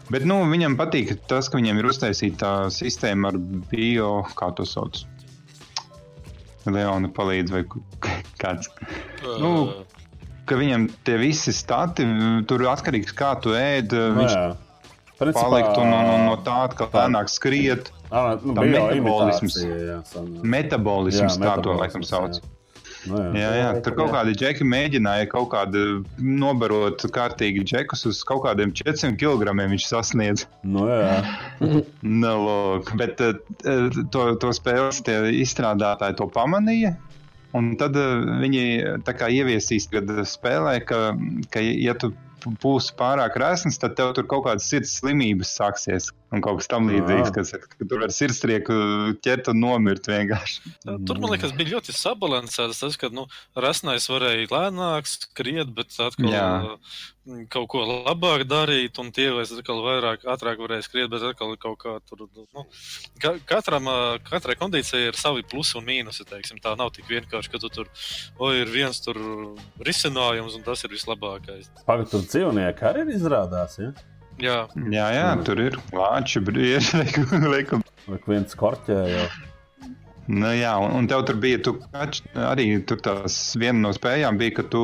[0.09, 3.39] Bet nu, viņam patīk tas, ka viņam ir uztaisīta sistēma ar
[3.71, 5.05] bio, kā to sauc.
[6.75, 7.63] Leona palīdz vai
[8.43, 8.71] kāds.
[9.41, 9.85] Nu, Ē,
[10.49, 12.07] Ka viņam tie visi stati,
[12.49, 14.47] tur atkarīgs kā tu ēd, Nu, viņš jā.
[15.19, 17.91] Principā, palikt un, un, un no tā atkal lēnāk skriet.
[18.09, 19.59] Ā, nu, tā metabolisms.
[19.61, 19.99] Jā.
[20.41, 22.39] Metabolisms Jā, tā to laikam sauc.
[22.41, 22.58] jā.
[23.07, 23.31] Nu, jā.
[23.39, 25.83] Jā, jā, tur kaut kādi džeki mēģināja kaut kādu
[26.19, 29.55] nobarot kārtīgi džekus uz kaut kādiem 400 kg.
[29.59, 30.47] Viņš sasniedz.
[30.67, 31.21] Nu, jā.
[32.19, 33.39] Nu, lūk, bet eh,
[34.13, 35.03] to, to spēles
[35.39, 36.97] izstrādātāji to pamanīja.
[37.57, 38.65] Un tad eh, viņi
[39.07, 41.13] tā kā ieviesīs, kad spēlē, ka,
[41.53, 42.13] ka ja tu
[42.63, 46.11] būsi pārāk resns, tad tev tur kaut kādas sirds slimības sāksies.
[46.35, 48.75] Un kaut kas tam līdzīgs, kas ka tur var sirdstrieku
[49.25, 50.75] ķert un nomirt vienkārši.
[51.09, 53.25] Tur man liekas, bija ļoti sabalansēts tas, ka nu,
[53.57, 56.51] rasnais varēja lēnāk skriet, bet atkal Jā.
[57.53, 61.79] Kaut ko labāk darīt, un tie vairs atkal vairāk, ātrāk varēja skriet, bet atkal kaut
[61.83, 62.27] kā tur.
[62.55, 62.65] Nu,
[63.23, 63.89] ka, katram,
[64.29, 66.27] katrai kondīcijai ir savi plusi un mīnusi.
[66.29, 66.61] Teiksim.
[66.65, 67.91] Tā nav tik vienkārši, ka tu tur
[68.39, 69.19] o, ir viens tur
[69.85, 71.69] risinājums, un tas ir vislabākais.
[71.89, 73.79] Pagaid, tur dzīvnieki arī ir izrādās.
[73.83, 73.93] Ja?
[74.39, 75.45] Jā, Jā, jā, Mm.
[75.45, 76.39] tur ir lāči,
[77.53, 77.83] laikam.
[78.07, 79.29] Vai viens korķē jau.
[80.29, 81.73] Nu, jā, un, un tev tur bija tu,
[82.37, 84.83] arī tur tās viena no spējām, bija, ka tu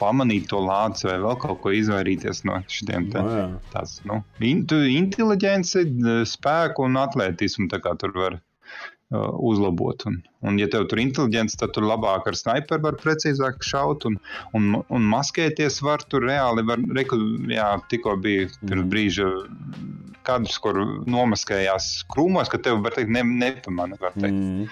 [0.00, 3.22] pamanīji to lāci vai vēl kaut ko izvairīties no šiem te.
[3.22, 3.60] Nu,
[4.10, 5.84] nu, in, tu inteliģenci,
[6.28, 10.06] spēku un atletismu tur var uh, uzlabot.
[10.10, 14.06] Un, un, ja tev tur ir inteliģents, tad tur labāk ar sniperu var precīzāk šaut
[14.08, 14.18] un,
[14.56, 16.64] un, un maskēties var tur reāli.
[16.66, 17.18] Var, reku,
[17.50, 18.90] jā, tikko bija pirms Mhm.
[18.92, 19.28] brīža
[20.26, 20.76] kadrs, kur
[21.08, 23.22] nomaskējās krūmos, ka tev var teikt, ne,
[24.20, 24.36] teikt.
[24.36, 24.66] Mm.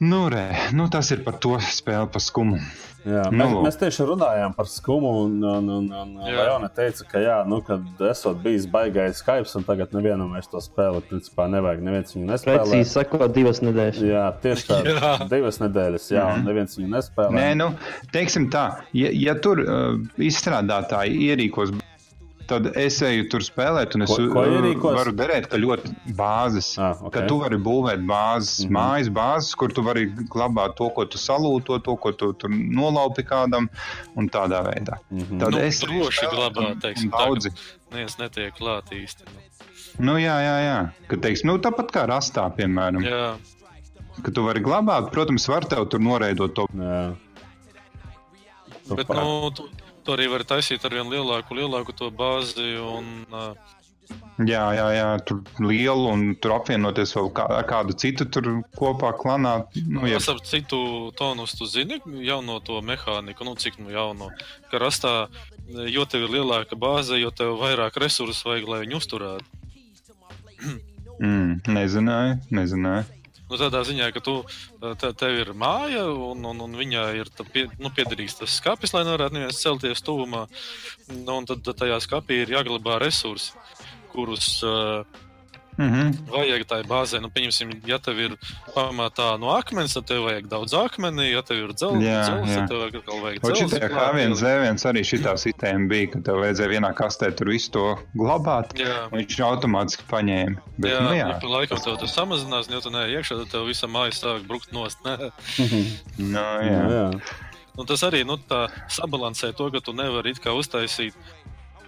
[0.00, 2.58] Nu, re, nu, tas ir par to spēli, par skumu.
[3.06, 6.16] Jā, Nu, mēs, mēs tieši runājām par skumu, un, un, un, un.
[6.26, 10.60] Leona teica, ka, jā, nu, kad esot bijis baigais Skype, un tagad nevienam vairs to
[10.60, 12.64] spēli, principā nevajag, neviens viņu nespēlē.
[12.64, 14.02] Precīzi sakot, divas nedēļas.
[14.10, 15.12] Jā, tieši tā, Jā.
[15.30, 17.38] divas nedēļas, jā, un neviens viņu nespēlē.
[17.38, 17.70] Nē, nu,
[18.12, 18.66] teiksim tā,
[18.96, 21.72] ja, ja tur uh, izstrādātāji ierīkos,
[22.48, 24.96] tad es eju tur spēlēt, un es Ko- ko ierīkos?
[24.96, 26.68] varu derēt, ka ļoti bāzes.
[26.78, 27.12] Ah, ok.
[27.14, 28.68] Ka tu vari būvēt bāzes, mm.
[28.68, 28.76] -hmm.
[28.78, 33.26] mājas bāzes, kur tu vari glabāt to, ko tu salūto, to, ko tu tur nolaupi
[33.26, 33.68] kādam,
[34.16, 35.00] un tādā veidā.
[35.10, 35.18] Mm.
[35.18, 35.40] -hmm.
[35.40, 37.50] Tad Nu, es droši glabāt, teiksim, daudzi.
[37.90, 39.22] Neviens netiek klāt īsti.
[39.26, 39.40] Nu.
[39.98, 40.78] Nu, jā, jā, jā.
[41.08, 43.36] Ka, teiksim, nu, tāpat kā rastā, piemēram, jā.
[44.22, 46.66] Ka tu vari glabāt, protams, var tev tur noreidot to.
[46.72, 47.14] Jā.
[48.88, 49.68] Tu bet pa- nu, tu,
[50.06, 52.76] tu arī vari taisīt ar vien lielāku, lielāku to bāzi.
[52.78, 53.74] Un, uh,
[54.46, 59.14] Jā, jā, jā, tur lielu un tur apvienoties vēl kā, ar kādu citu tur kopā
[59.16, 59.54] klanā.
[59.88, 60.78] Nu, ja, Es ap citu
[61.16, 64.28] tonus, tu zini, jauno to mehāniku, nu cik nu jauno.
[64.70, 65.14] Ka rastā,
[65.88, 69.64] jo tev ir lielāka bāze, jo tev vairāk resursu vajag, lai viņu uzturētu.
[71.24, 73.15] mm, nezināju, nezināju.
[73.46, 74.40] Nu, tādā ziņā, ka tu,
[74.98, 79.04] te, tev ir māja, un, un, un viņā ir pie, nu, piederīgs tas skats, lai
[79.06, 80.46] nevarētu neviens celties tuvumā.
[81.12, 83.54] Nu, un tad tajā skapī ir jāglabā resursi,
[84.10, 85.06] kurus uh,
[85.76, 86.30] Mm -hmm.
[86.32, 87.20] vajag tai bāzē.
[87.20, 88.36] Nu, pieņemsim, ja tev ir
[88.74, 91.72] pamatā no akmens, tad tev vajag daudz akmeni, ja tev ir
[92.48, 92.56] jā.
[92.56, 93.74] tad tev vajag atkal vajag Un dzelzs.
[93.74, 97.98] šī H1, Z1 arī šī sistēma bija, ka tev vajadzēja vienā kastē tur visu to
[98.14, 98.72] glabāt.
[98.78, 99.08] Jā.
[99.12, 100.56] un Viņš automātiski paņēma.
[100.78, 101.28] Bet, Jā, nu, jā.
[101.28, 104.12] Ja pa laikam tev tas samazinās, un ja tu neej iekšā, tad tev visa māja
[104.12, 104.98] sāk brukt nost.
[105.04, 105.30] Nē.
[106.18, 106.84] Nu, Jā, jā.
[106.90, 107.20] jā.
[107.76, 111.12] Nu, tas arī nu, tā sabalansē to, ka tu nevari it kā uztaisīt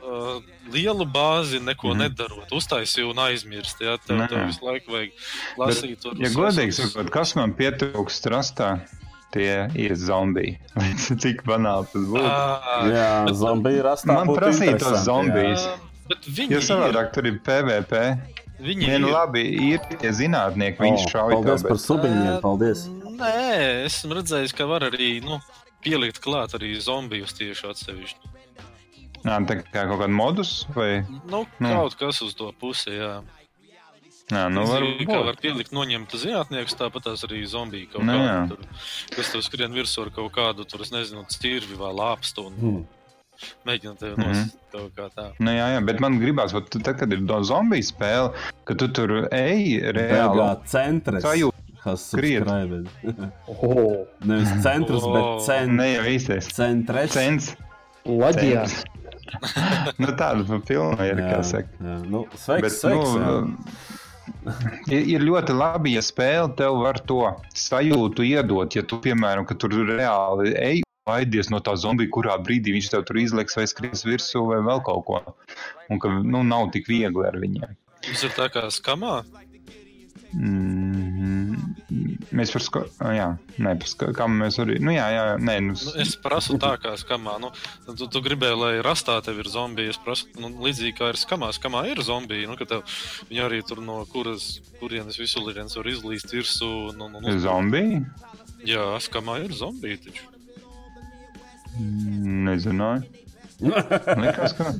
[0.08, 0.38] uh,
[0.72, 2.52] lielu bāzi, neko mm nedarot.
[2.56, 3.80] Uztaisīju un aizmirst.
[3.84, 4.28] Jā, tev, Nē.
[4.32, 5.10] tev visu laiku vajag
[5.60, 5.98] lasīt.
[6.02, 8.70] tur Ja godīgi sakot, kas man pietrūkst rastā,
[9.34, 10.56] tie ir zombiji.
[11.22, 12.24] Cik banāli tas būtu.
[12.24, 14.16] Ā, jā bet- zombiji rastā.
[14.22, 15.68] Man prasīja tos zombijus.
[16.08, 16.64] Bet viņi Jo ir.
[16.64, 18.02] savādāk tur ir PVP.
[18.58, 19.10] Viņi Vien ir.
[19.12, 22.86] labi, ir tie zinātnieki, viņi O, šauj Paldies par bet subiņiem, paldies.
[23.18, 25.36] Nē, esmu redzējis, ka var arī nu,
[25.84, 28.32] pielikt klāt arī zombijus tieši atsevišķi.
[29.24, 31.04] Nā, tā kā kaut kāda modus vai?
[31.26, 31.68] Nu, Nu.
[31.68, 33.22] kaut kas uz to pusi, jā.
[34.30, 38.48] Nā, nu, Līdzīgi kā var pielikt noņemtu zinātniekus, tāpat tās arī zombiji kaut Nu, kādu.
[38.58, 38.58] Tur,
[39.16, 42.84] kas tev skrien virsū ar kaut kādu, tur, es nezinu, cirvi vai lāpstu un Hmm.
[43.66, 44.26] mēģina tevi Mhm.
[44.28, 45.32] nost kaut kā tā.
[45.40, 48.34] Nu, jā, jā, bet man gribās, vat, tad, kad ir no zombiju spēle,
[48.66, 50.36] ka tu tur ej reāli.
[50.36, 51.24] Beigā centrs.
[51.24, 51.54] Sajūta.
[51.82, 52.44] Kas Skriet.
[52.44, 52.88] subscribed.
[53.48, 55.12] Oh, Nevis centrs, O.
[55.14, 56.50] bet cent, Ne jau īstais.
[56.52, 57.12] centres.
[57.12, 57.56] Cents.
[58.04, 58.84] Latvijas.
[59.98, 61.70] Nu, tāda pa pilna ir, kā saka.
[61.82, 61.96] jā.
[62.08, 63.32] Nu, sveiks, Bet, sveiks, nu,
[64.94, 67.22] ir, ir ļoti labi, ja spēle tev var to
[67.56, 68.76] sajūtu iedot.
[68.76, 73.04] Ja tu, piemēram, ka tur reāli ej, baidies no tā zombija, kurā brīdī viņš tev
[73.08, 75.20] tur izlaiks vai skries virsū vai vēl kaut ko.
[75.88, 77.76] Un ka nu, nav tik viegli ar viņiem.
[78.04, 79.22] Tas ir tā kā skamā.
[80.36, 81.56] Mm,
[82.36, 82.82] mēs par sko...
[83.16, 84.08] Jā, nē, par sko...
[84.16, 84.76] kam mēs arī.
[84.84, 87.38] Nu, jā, jā, nē, nu, Nu, es prasu tā kā skamā.
[87.40, 87.50] Nu,
[87.88, 89.94] tu, tu gribēji, lai rastā tev ir zombiji.
[89.94, 91.48] Es prasu, nu, līdzīgi kā ir skamā.
[91.56, 92.48] Skamā ir zombiji.
[92.50, 92.84] Nu, ka tev,
[93.30, 96.72] viņi arī tur no kuras, kurienes visulīdienas var izlīst virsū.
[96.98, 98.02] Nu, nu, nu, zombiji.
[98.68, 100.02] jā, skamā ir zombiji.
[100.08, 100.28] Taču.
[102.48, 103.24] Nezināju.
[104.22, 104.74] Likās, ka...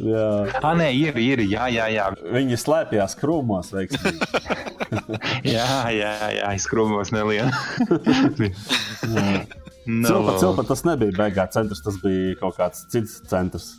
[0.00, 0.24] Jā.
[0.60, 1.42] Ah, nē, ir, ir.
[1.48, 2.08] Jā, jā, jā.
[2.34, 4.18] Viņi slēpjas krūmos, veiksmīgi.
[5.54, 7.52] Jā, jā, jā izkrūmos nelielu.
[9.90, 13.70] Nu, Cilpa, cilpa, tas nebija beigā centrs, tas bija kaut kāds cits centrs.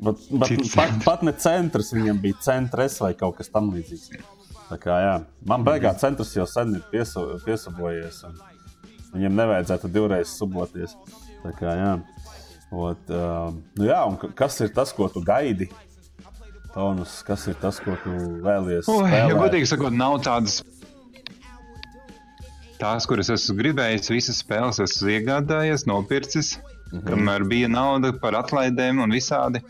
[0.00, 1.06] Bet, bet Cits pat, centrs.
[1.06, 4.20] pat ne centrs, viņam bija centrs vai kaut kas tamlīdzīgs.
[4.68, 5.14] Tā kā, jā.
[5.50, 8.20] Man beigās centrs jau sen ir piesu, piesabojies.
[9.16, 10.94] Viņam nevajadzētu divreiz suboties.
[11.42, 11.90] Tā kā, jā.
[12.70, 14.00] Ot, uh, nu jā,
[14.38, 15.66] kas ir tas, ko tu gaidi?
[16.70, 18.12] Tonus, kas ir tas, ko tu
[18.44, 18.86] vēlies?
[18.86, 20.60] Oi, ja godīgi sakot, nav tādas.
[22.80, 26.54] Tās, kuras esmu gribējis, visas spēles esmu iegādājies, nopircis.
[26.90, 27.02] Mhm.
[27.06, 29.60] Kamēr bija nauda par atlaidēm un visādi.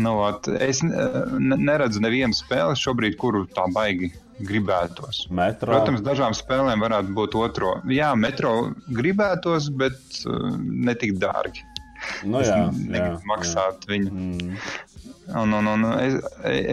[0.00, 5.26] Nu, ot, es ne- neredzu nevienu spēli šobrīd, kuru tā baigi gribētos.
[5.30, 5.70] Metro.
[5.70, 7.74] Protams, dažām spēlēm varētu būt otro.
[7.92, 11.62] Jā, metro gribētos, bet uh, ne tik dārgi.
[12.26, 12.58] Nu, jā,
[12.94, 14.10] jā, maksāt viņu.
[14.10, 14.16] Jā.
[14.16, 14.56] Mm.
[15.40, 16.16] Un, un, un es,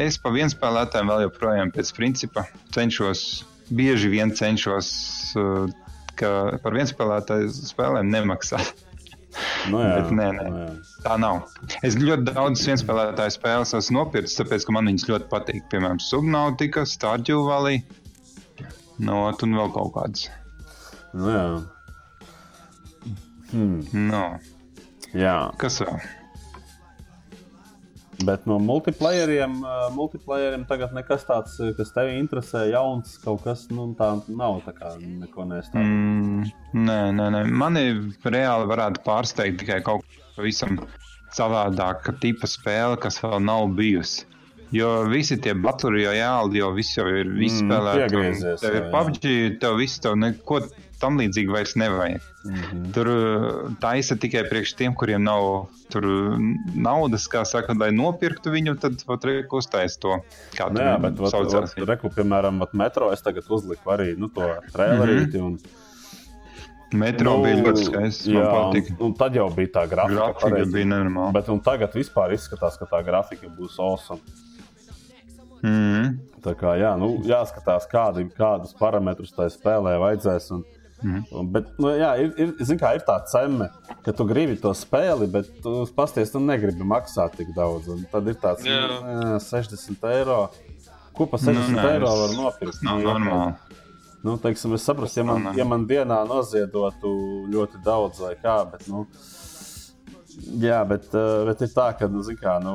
[0.08, 3.22] es pa vienu spēlētājiem vēl joprojām pēc principa cenšos,
[3.70, 4.90] bieži vien cenšos,
[5.38, 5.68] uh,
[6.18, 6.32] ka
[6.64, 8.74] par vienu spēlētāju spēlēm nemaksāt.
[9.70, 10.48] Nu, jā, Bet nē, nē.
[10.50, 10.74] nu, jā.
[11.06, 11.44] Tā nav.
[11.86, 15.68] Es ļoti daudz vienspēlētāju spēles esmu nopircis, tāpēc, ka man viņas ļoti patīk.
[15.72, 17.84] Piemēram, Subnautica, Stardew Valley,
[18.98, 20.30] no, un vēl kaut kādas.
[21.14, 21.48] Nu, jā.
[23.52, 24.24] Hmm, No,
[25.14, 26.00] jā, kas vēl?
[28.26, 33.68] bet no multiplayeriem, uh, multiplayeriem tagad nekas tāds, uh, kas tevi interesē, jauns kaut kas,
[33.70, 34.58] nu, tā nav.
[34.66, 35.84] Tā kā neko nestāv.
[35.86, 36.48] Mm,
[36.88, 37.44] nē, nē, nē.
[37.62, 37.84] Mani
[38.26, 40.80] reāli varētu pārsteigt tikai kaut kas pavisam
[41.38, 44.26] savādāka tipa spēle, kas vēl nav bijusi.
[44.74, 48.02] Jo visi tie baturi jau jāli, jo viss jau ir Mm, izspēlēts.
[48.10, 48.90] piegriezies, Tev ir.
[48.92, 49.30] PUBG,
[49.62, 50.58] tev viss tev neko
[51.02, 52.22] tam līdzīgi vairs nevajag.
[52.46, 52.94] Mm -hmm.
[52.94, 55.68] Tur uh, taisa tikai priekš tiem, kuriem nav
[56.76, 60.20] naudas, kā saka, lai nopirktu viņu, tad reku uztais to.
[60.58, 64.28] Kā Nu, jā, bet vat, vat, reku, piemēram, vat metro es tagad uzliku arī nu,
[64.28, 64.42] to
[64.74, 65.42] trailerīti.
[65.42, 65.60] un-
[66.94, 68.28] Metro bija ļoti skaists.
[68.28, 70.16] jā, un, un tad jau bija tā grafika.
[70.16, 70.72] Grafika pareizi.
[70.72, 71.34] bija nenormāla.
[71.34, 74.22] Bet un tagad vispār izskatās, ka tā grafika būs awesome.
[75.64, 76.18] Mm.
[76.46, 80.52] Tā kā, jā, nu, jāskatās, kādi, kādus parametrus tai spēlē vajadzēs.
[80.56, 80.64] Un,
[81.06, 83.70] Un, bet, nu, jā, ir, ir, zin kā, ir tā cena,
[84.06, 87.90] ka tu gribi to spēli, bet tu pasties, tu negribi maksāt tik daudz.
[87.94, 88.80] Un tad ir tāds Jā.
[88.90, 90.40] nu, jā, 60 eiro.
[91.18, 92.82] Ko pa 60 Nu, nē, eiro var nopirkt?
[92.86, 93.78] Nav Nu, jā, normāli.
[94.26, 97.12] Nu, teiksim, es saprotu, ja man, ja man dienā noziedotu
[97.54, 99.06] ļoti daudz, vai kā, bet, nu,
[100.60, 102.74] jā, bet, eh, bet ir tā, ka, nu, zin kā, nu,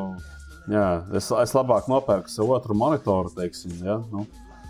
[0.70, 0.86] jā,
[1.18, 4.24] es, es labāk nopērku sev otru monitoru, teiksim, ja, nu,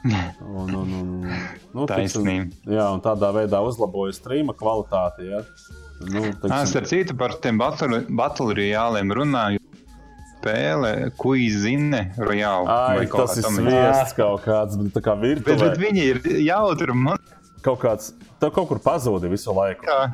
[0.04, 1.10] un, un, un,
[1.74, 2.50] nu, Taisnība.
[2.66, 5.42] jā, un tādā veidā uzlaboju streama kvalitāti, ja.
[6.02, 9.60] Nu, teiksim, Starp citu, par tiem battle royāliem runāju.
[10.42, 12.66] Spēle, ko izzina royāli.
[12.66, 15.68] Ai, tas ir sviests kaut kāds, bet tā kā Bet, virtuvē.
[15.68, 16.96] bet viņi ir jautri.
[16.98, 17.20] Man
[17.62, 18.08] Kaut kāds,
[18.42, 19.86] tev kaut kur pazūdi visu laiku.
[19.86, 20.10] kā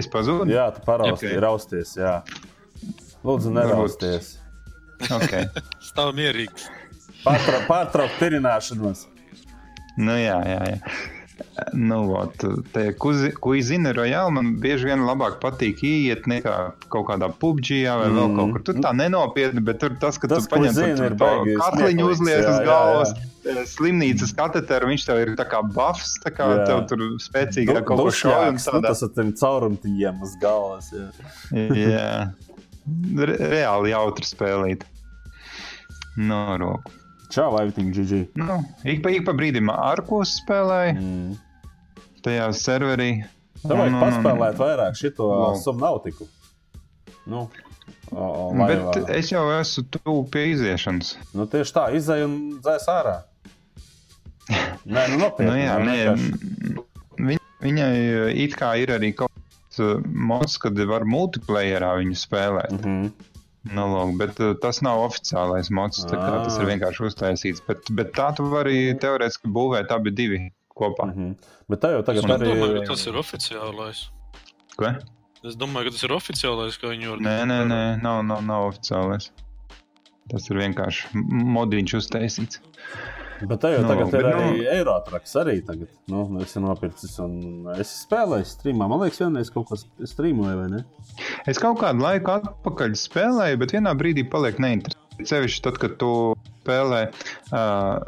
[0.00, 0.48] es pazudu.
[0.48, 1.26] Jā, tu parausti, Ok.
[1.28, 1.40] okay.
[1.44, 2.14] rausties, jā.
[3.22, 4.38] Lūdzu, nerausties.
[5.04, 5.44] Okay.
[5.90, 6.64] Stāv mierīgs.
[7.24, 9.06] Pārtraukt, pārtraukt tirināšanos.
[9.96, 10.62] Nu, jā, jā.
[10.74, 10.78] jā.
[11.74, 12.38] Nu, ot,
[12.72, 12.82] te,
[13.58, 16.52] izzina royāli, man bieži vien labāk patīk iet nekā
[16.92, 18.16] kaut kādā pubģijā vai mm.
[18.18, 18.36] vēl Mm.
[18.38, 18.62] kaut kur.
[18.68, 22.44] Tur tā nenopietni, bet tur tas, ka Tas, tu paņem zini, tur baigi katliņu uzliec
[22.44, 23.12] jā, uz jā, galvas.
[23.44, 26.64] eh, Slimnīcas kateteru, viņš tev ir tā kā buffs, tā kā Jā.
[26.70, 30.36] tev tur spēcīgāk Du- kaut ko šauj un dušļāks, nu, tas ar tiem caurumtiņiem uz
[30.40, 30.92] galvas.
[30.94, 31.68] Jā.
[31.74, 32.32] Jā,
[33.18, 34.82] Re reāli jautri spēlīt.
[36.16, 36.90] No roku.
[37.32, 38.26] Čau, everything, GG.
[38.36, 41.36] Nu, ik pa, ik pa brīdim ar ko spēlēju Mm.
[42.22, 43.10] tajā serverī.
[43.62, 45.56] Tev vajag un- paspēlēt vairāk šito Wow.
[45.56, 46.26] subnautiku.
[47.26, 47.48] Nu,
[48.12, 48.66] o, o.
[48.66, 51.14] Bet es jau esmu tuvu pie iziešanas.
[51.34, 53.22] Nu, tieši tā, izēj un dzēs ārā.
[54.84, 55.46] Nē, nu nopietni.
[55.46, 55.96] Nu, jā, nē,
[57.16, 57.92] viņ, viņai
[58.26, 62.72] uh, it kā ir arī kaut kāds uh, mods, kad var multiplayerā viņu spēlēt.
[62.76, 63.12] Mhm.
[63.64, 66.00] Nu, lūk, bet uh, tas nav oficiālais mods.
[66.04, 66.70] tā kā Tas ir Ah.
[66.72, 67.60] vienkārši uztaisīts.
[67.66, 70.40] Bet, bet tā tu vari teorētiski būvēt abi divi
[70.74, 71.12] kopā.
[71.14, 71.36] Mhm.
[71.70, 74.00] Bet tev jau Es tagad nedomāju, arī ka tas ir oficiālais.
[74.76, 74.90] Ko?
[75.44, 77.18] Es domāju, ka tas ir oficiālais, ka viņi var.
[77.18, 79.30] Nē, nē, nē, nav, nav, nav oficiālais.
[80.30, 81.12] Tas ir vienkārši
[81.54, 82.58] modiņš uztaisīts.
[83.48, 85.34] Bet tev jau Nu, tagad bet ir arī nu- Eirotraks.
[85.40, 85.88] Arī tagad.
[86.08, 88.88] Nu, es esmu nopircis un es spēlēju streamā.
[88.88, 90.84] Man liekas, vienreiz kaut ko streamoju, vai ne?
[91.50, 94.98] Es kaut kādu laiku atpakaļ spēlēju, bet vienā brīdī paliek neinteresanti.
[95.28, 96.10] Sevišķi tad, kad tu
[96.62, 97.02] spēlē
[97.52, 98.00] uh,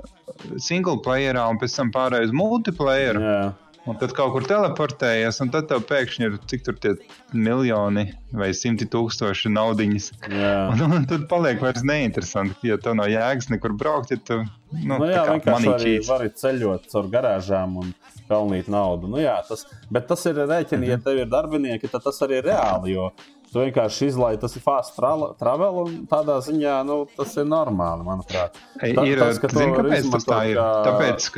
[0.58, 3.20] single playerā un pēc tam pārējai uz multiplayer.
[3.20, 3.42] Jā.
[3.84, 6.94] Un tad kaut kur teleportējies, un tad tev pēkšņi ir cik tur tie
[7.36, 10.06] miljoni vai simti tūkstoši naudiņas.
[10.72, 14.14] Un, un tad paliek vairs neinteresanti, jo tev nav jēgas nekur braukt.
[14.14, 14.38] Ja tu,
[14.72, 16.08] nu, Nu, jā, vienkārši arī cheats.
[16.08, 17.92] var ceļot caur garāžām un
[18.30, 19.10] pelnīt naudu.
[19.12, 22.48] Nu, jā, tas, bet tas ir rēķini, ja tev ir darbinieki, tad tas arī ir
[22.48, 22.96] reāli.
[22.96, 23.10] Jo
[23.54, 28.04] tu vienkārši izlaiž, tas ir fast tra- travel, un tādā ziņā nu, tas ir normāli,
[28.06, 28.58] manuprāt.
[28.82, 30.58] Ta- ir, tas, ka to zini, var kāpēc tas tā ir?
[30.60, 31.28] kā- Tāpēc,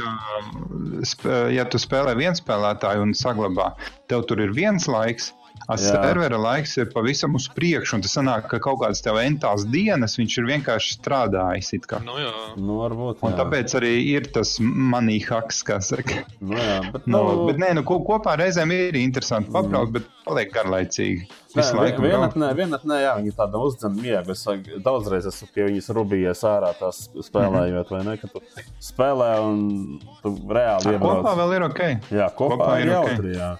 [1.23, 3.71] ka, ja tu spēlē viens spēlētāju un saglabā,
[4.11, 5.33] tev tur ir viens laiks.
[5.67, 5.97] A Jā.
[5.97, 10.15] servera laiks ir pavisam uz priekšu, un tas sanāk, ka kaut kādas tev entās dienas
[10.15, 11.73] viņš ir vienkārši strādājis.
[11.75, 11.99] it kā.
[12.05, 12.31] Nu, jā.
[12.57, 13.19] Nu, varbūt.
[13.27, 13.41] Un jā.
[13.41, 16.23] tāpēc arī ir tas money hacks, kā saka.
[16.41, 20.07] Nu, jā, bet, Nu, nu, bet nē, nu, ko- kopā reizēm ir interesanti pabraukt, bet
[20.25, 21.27] paliek garlaicīgi.
[21.27, 24.31] Nē, Visu laiku vienatnē, vienatnē, jā, viņi tāda uzdzēna miegu.
[24.37, 24.45] Es
[24.85, 28.17] daudzreiz esmu pie viņas rubījies ārā, tās spēlējot, vai ne?
[28.21, 28.43] Ka tu
[28.79, 31.81] spēlē un tu reāli Tā Kopā vēl ir ok.
[32.13, 33.09] Jā, kopā, kopā ir ir ok.
[33.11, 33.51] jautri, jā.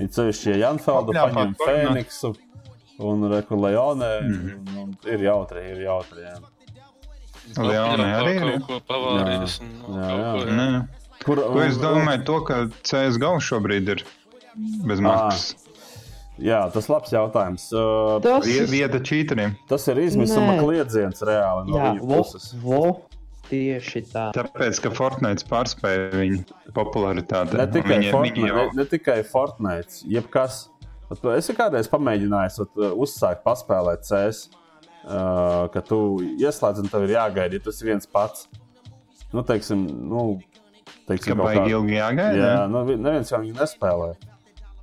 [0.00, 1.56] Viņi cevišķi Janfeldu Kopļāpāt, paņem.
[1.60, 2.32] Fēniksu
[3.04, 4.10] un Rekulējonē.
[4.24, 4.54] Mhm.
[4.76, 4.94] Mm.
[5.12, 6.38] Ir jautri, ir jautri, jā.
[7.58, 8.44] Leonai Jā, arī ir.
[8.62, 9.54] kaut ko pavārījis.
[9.60, 10.32] Jā, jā.
[10.38, 10.56] jā.
[10.56, 10.68] Nē.
[11.24, 14.04] Kur, Ko es domāju, to, ka CSGO šobrīd ir
[14.88, 15.56] bez maksas.
[16.40, 17.66] Jā, tas ir labs jautājums.
[17.76, 19.56] Uh, Tas Vie- ir- Vieta čīteriem.
[19.68, 22.46] tas ir izmisuma kliedziens reāli no Jā, viņa vo, puses.
[22.62, 22.80] vo.
[23.50, 24.28] Tieši tā.
[24.36, 26.44] Tāpēc, ka Fortnite pārspēja viņu
[26.76, 27.56] popularitāti.
[27.58, 30.68] Ne tikai Viņa- Fortnite, viņa jau- ne, ne tikai Fortnite, jebkas.
[31.36, 34.48] Es kādreiz pamēģinājis ot, uzsākt, paspēlēt CS,
[35.04, 38.46] uh, ka tu ieslēdz un tev ir jāgaida, ja tas ir viens pats.
[39.32, 40.40] Nu, teiksim, nu,
[41.08, 42.36] teiksim, Ka kaut baigi kā- ilgi jāgaida.
[42.44, 44.14] Jā, nu, vi- neviens jau viņu nespēlē.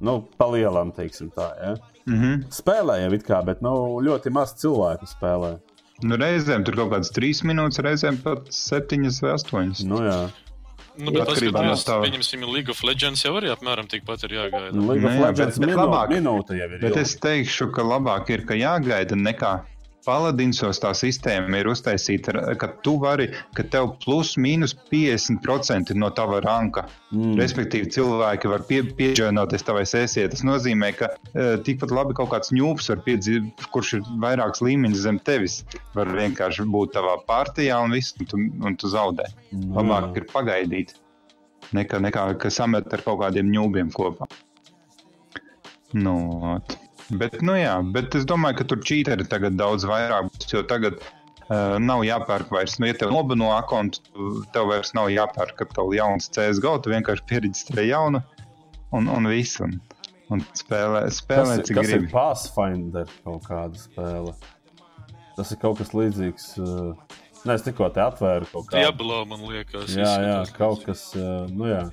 [0.01, 1.47] Nu, palielam, teiksim tā.
[1.63, 1.75] Ja?
[2.05, 2.43] Mm -hmm.
[2.51, 3.69] Spēlē jau it kā, bet nu,
[4.03, 5.59] ļoti maz cilvēku spēlē.
[6.03, 9.85] Nu, reizēm tur kaut kādas trīs minūtes, reizēm pat septiņas vai astoņas.
[9.87, 10.19] Nu, jā.
[10.97, 11.95] Nu, bet tas, ka tā.
[12.07, 14.73] pieņemsim, League of Legends jau arī apmēram tikpat ir jāgaida.
[14.73, 16.13] Nu, League of Nu, jā, Legends minūte, labāk.
[16.15, 16.79] minūte jau ir.
[16.81, 17.03] Bet ilga.
[17.05, 19.53] es teikšu, ka labāk ir, ka jāgaida nekā.
[20.07, 23.27] Paladinsos tā sistēma ir uztaisīta, ka tu vari,
[23.57, 26.85] ka tev plus mīnus 50% no tava ranka.
[27.11, 27.33] Mm.
[27.41, 30.29] Respektīvi, cilvēki var pie, pieģēnoties tavai sēsijai.
[30.31, 35.03] Tas nozīmē, ka uh, tikpat labi kaut kāds ņūps, var piedzīvot, kurš ir vairāks līmeņus
[35.03, 35.59] zem tevis,
[35.97, 39.27] var vienkārši būt tavā pārtījā un viss, un tu, un tu zaudē.
[39.51, 40.95] Nu, Labāk ir pagaidīt,
[41.75, 44.31] nekā, nekā ka samet ar kaut kādiem ņūbiem kopā.
[45.95, 46.17] Nu,
[46.55, 46.79] ot.
[47.11, 50.97] Bet, nu jā, bet es domāju, ka tur čīteri tagad daudz vairāk būs, jo tagad
[51.01, 52.77] uh, nav jāpērk vairs.
[52.79, 57.25] Nu, ja tev nobano kontu, tu- tev vairs nav jāpērk atkal jauns CSGO, tu vienkārši
[57.29, 58.21] pieregistrē jaunu
[58.91, 59.59] un, un viss.
[59.63, 59.79] Un,
[60.33, 62.11] un spēlē, Tas, spēlē ir- cik kas ir gribi.
[62.11, 64.35] Pathfinder kaut kāda spēle.
[65.37, 66.49] Tas ir kaut kas līdzīgs.
[66.59, 66.93] Uh,
[67.45, 68.81] Nē, es tikko te atvēru kaut kādu.
[68.81, 69.93] Diablo, man liekas.
[69.95, 71.03] Jā, jā, kaut kas.
[71.15, 71.83] Uh, nu, jā.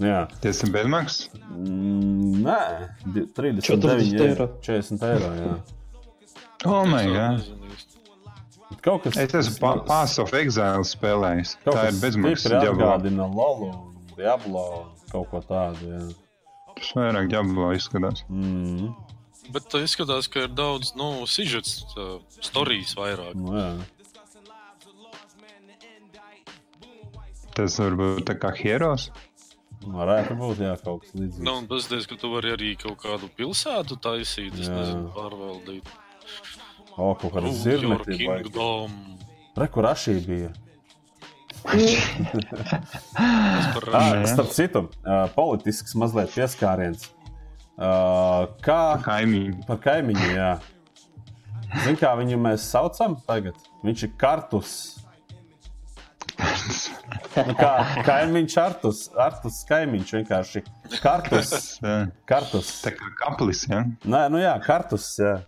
[0.00, 0.18] Jā.
[0.40, 1.30] Tas ir bezmaksas.
[1.50, 2.58] Mm, nē,
[3.14, 4.24] di- 39 40 eiro.
[4.24, 4.48] eiro.
[4.62, 5.30] 40 eiro.
[5.40, 5.56] Jā.
[6.64, 7.44] Oh, my God.
[8.82, 11.56] Kaut kas Es esmu pa- Pass of Exile spēlējis.
[11.64, 12.92] Kaut Tā ir bezmaksas stipri ģabla.
[12.98, 14.62] Atgādina Lolu, un Diablo,
[15.10, 15.90] kaut ko tādu.
[15.90, 16.14] Jā.
[16.76, 18.22] Tas vairāk ģabla izskatās.
[18.30, 18.94] Mm,
[19.52, 23.34] Bet tā izskatās, ka ir daudz, nu, sižets, uh, stāstījis vairāk.
[23.36, 23.68] nu, jā.
[27.56, 29.10] Tas var būt tā kā heroes.
[29.86, 31.44] Varētu būt jā, kaut kas līdzīgs.
[31.46, 34.74] Nu, un tas diezgan, ka tu vari arī kaut kādu pilsētu taisīt, es Jā.
[34.80, 35.90] nezinu, pārvaldīt.
[36.96, 38.78] O, kaut kāda zirnekļa.
[39.56, 40.50] Re, kur ašī bija?
[41.66, 47.08] Tas par Ah, starp citu, uh, politisks mazliet pieskāriens.
[47.76, 49.66] Kā Kaimiņi.
[49.66, 50.52] par kaimiņu, jā.
[51.84, 53.54] Zini, kā viņu mēs saucam tagad?
[53.84, 54.70] Viņš ir kartus.
[56.36, 57.70] Nu, kā
[58.06, 60.62] kaimiņš, artus, artus kaimiņš vienkārši.
[61.02, 61.52] Kartus,
[61.82, 61.96] Jā,
[62.28, 62.70] kartus.
[62.84, 63.82] Tā kā kaplis, ja?
[64.04, 65.08] Nē, nu jā, kartus.
[65.20, 65.38] Jā.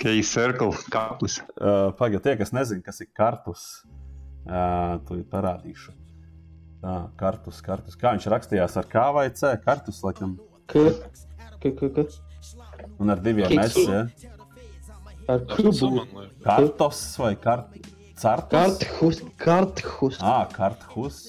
[0.00, 1.40] Key circle kaplis.
[1.58, 3.64] Uh, Pagaidiet, tie, kas nezina, kas ir kartus,
[4.46, 5.92] uh, to ir parādīšu.
[6.80, 7.98] Tā, kartus, kartus.
[8.00, 9.52] Kā viņš rakstījās ar K vai C?
[9.66, 10.38] Kartus, laikam.
[10.70, 10.88] K,
[11.60, 12.06] k, k, k.
[13.02, 13.52] Un ar diviem.
[13.66, 13.84] S.
[13.84, 14.06] Ja?
[15.28, 16.06] Ar kubu.
[16.46, 17.76] Kartos vai kart...
[18.20, 18.78] Cartus?
[18.78, 20.18] Karthus, karthus.
[20.20, 21.20] Ah, karthus.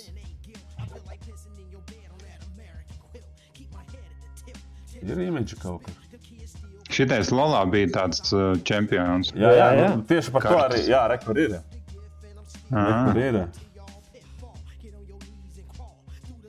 [5.01, 5.97] Ir imidži kaut kur.
[6.91, 9.31] Šitais Lolā bija tāds uh, čempions.
[9.31, 9.85] Jā, jā, Jā, jā.
[9.95, 10.81] Nu, tieši par to Kartus.
[10.81, 10.89] arī.
[10.91, 11.53] Jā, re, kur ir.
[11.55, 11.61] Re,
[12.71, 13.37] Ah, kur ir.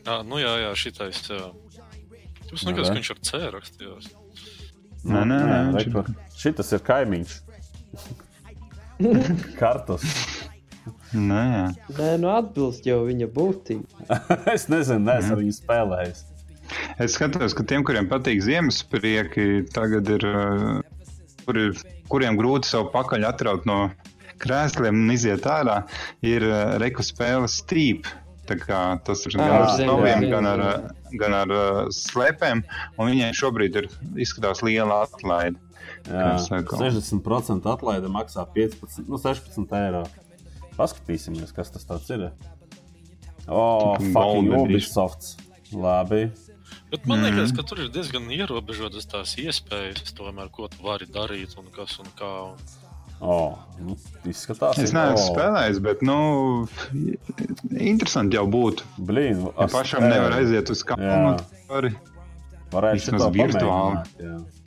[0.03, 1.23] Jā, nu jā, jā, šitais.
[1.31, 1.47] Jā.
[2.51, 2.91] Jūs Nu, nekas, re.
[2.91, 4.11] ka viņš ar C rakstījās.
[5.07, 5.57] Nē, nē, nē,
[5.87, 6.11] ir- kur.
[6.43, 7.39] Šitas ir kaimiņš.
[9.61, 10.07] Kartus.
[11.13, 11.73] Nē.
[11.99, 14.21] Nē, nu atbilst jau viņa būtība.
[14.55, 16.23] es nezinu, neesmu viņu spēlējis.
[17.03, 21.13] Es skatos, ka tiem, kuriem patīk Ziemassprieki, tagad ir, uh,
[21.45, 21.77] kur ir
[22.13, 23.79] kuriem grūti savu pakaļ atraut no
[24.43, 25.83] krēsliem un iziet ārā,
[26.25, 27.05] ir uh, reku.
[28.43, 30.63] Tā kā Tas ir gan ar zinu, stāviem, gan ar,
[31.15, 32.65] gan ar uh, slēpēm.
[32.99, 33.87] un Viņai šobrīd ir
[34.19, 35.61] izskatās liela atlaide.
[36.09, 36.79] Jā, saka?
[36.81, 40.03] 60% atlaide maksā 15, nu 16 eiro.
[40.79, 42.31] Paskatīsimies, kas tas ir.
[43.47, 45.37] O, Fucking fucking golden Ubisofts.
[45.73, 46.31] Labi.
[46.93, 51.57] Bet man liekas, ka tur ir diezgan ierobežotas tās iespējas, tomēr, ko tu vari darīt
[51.61, 52.31] un kas un kā.
[52.53, 52.81] Un...
[53.23, 53.37] O,
[53.81, 53.97] nu,
[54.29, 54.81] izskatās.
[54.83, 56.17] Es neesmu o, spēlējis, bet, nu,
[57.79, 58.89] interesanti jau būtu.
[58.99, 61.37] Blīn, Ja pašam ē, nevar aiziet uz kalnu.
[62.73, 64.03] Varētu šito virtuāli.
[64.03, 64.62] pamēģināt, jā.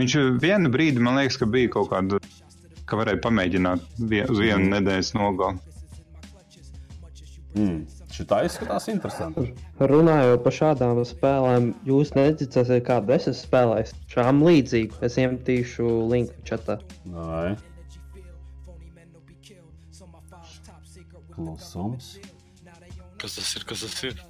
[0.00, 2.20] Viņš vienu brīdi, man liekas, ka bija kaut kāda,
[2.88, 5.60] ka varēja pamēģināt vien, uz vienu nedēļas nogali.
[7.50, 7.82] Mm.
[8.14, 9.52] Šitā izskatās interesanti.
[9.90, 13.94] Runājot par šādām spēlēm, jūs neticēsiet, kādu es esmu spēlējis.
[14.12, 14.98] Šām līdzīgu.
[15.06, 16.80] Es iemetīšu linku čatā.
[17.12, 17.54] Vai.
[21.36, 22.14] Klusums.
[23.20, 23.68] Kas tas ir?
[23.68, 24.22] Kas tas ir?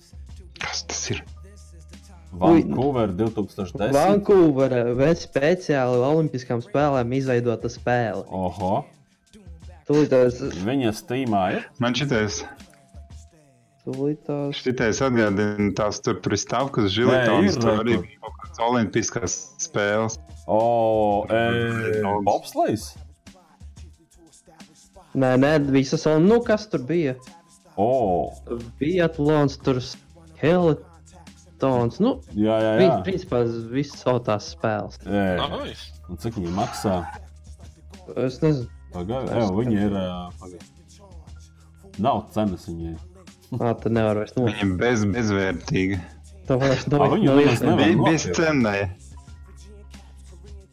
[0.60, 1.22] Kas tas ir?
[2.30, 3.90] Vancouver 2010.
[3.94, 8.22] Vankūverā vēl speciāli Olimpiskām spēlēm izveidota spēle.
[8.30, 8.84] Oho.
[9.90, 11.64] Tūlītās, Viņa stīmā ir.
[11.82, 12.44] Man šitais,
[13.82, 14.54] tūlītās.
[14.60, 18.06] šitais atgādina tās tur tur stāvkas Nē, žilitonas, tur arī tur.
[18.06, 19.36] bija kaut kāds olimpiskās
[19.66, 20.20] spēles.
[20.46, 22.92] O, e, bobslēgs.
[25.18, 27.16] Nē, nē, visas nu kas tur bija?
[27.74, 28.30] O,
[28.78, 29.80] Bija atlons, tur
[31.60, 32.00] skeletons.
[32.00, 32.78] Nu, jā, jā, jā.
[32.80, 33.42] viņi principā
[33.72, 34.96] visas savu tās spēles.
[35.04, 35.48] jā.
[35.60, 35.90] Nice.
[36.10, 36.96] Un cik viņi maksā?
[38.18, 39.92] Es nezinu, Pagaidām, jā, viņi ir.
[39.94, 40.64] ā, pagaid.
[42.00, 42.96] Nav cenas viņai.
[43.60, 44.46] kā tā nevar vairs no.
[44.48, 46.00] Viņa bez, bezvērtīga.
[46.48, 47.04] Tā vairs nav.
[47.14, 47.62] viņu nav nemaz iespējams.
[47.68, 48.26] nevar Bija nopirkt.
[48.26, 48.88] bezcenēja.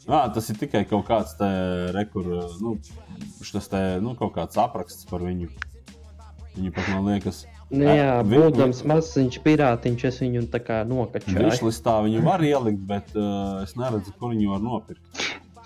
[0.08, 1.48] Ā, tas ir tikai kaut kāds te,
[1.92, 2.30] rekur,
[2.64, 2.78] nu,
[3.44, 5.50] šis te, nu, kaut kāds apraksts par viņu.
[6.56, 11.50] Viņu pat man liekas, Nu, jā, Vi- būdams maziņš pirātiņš, es viņu tā kā nokačāju.
[11.50, 15.26] Višlistā viņu var ielikt, bet uh, es neredzu, kur viņu var nopirkt.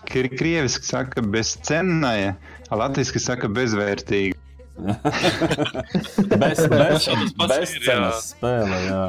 [0.09, 2.35] Kri- Krieviski saka bezcenēja,
[2.73, 4.33] latviski saka bezvērtīga.
[4.81, 7.05] Bez, bez,
[7.37, 7.81] bez jā.
[7.85, 9.03] cenas spēle, jā.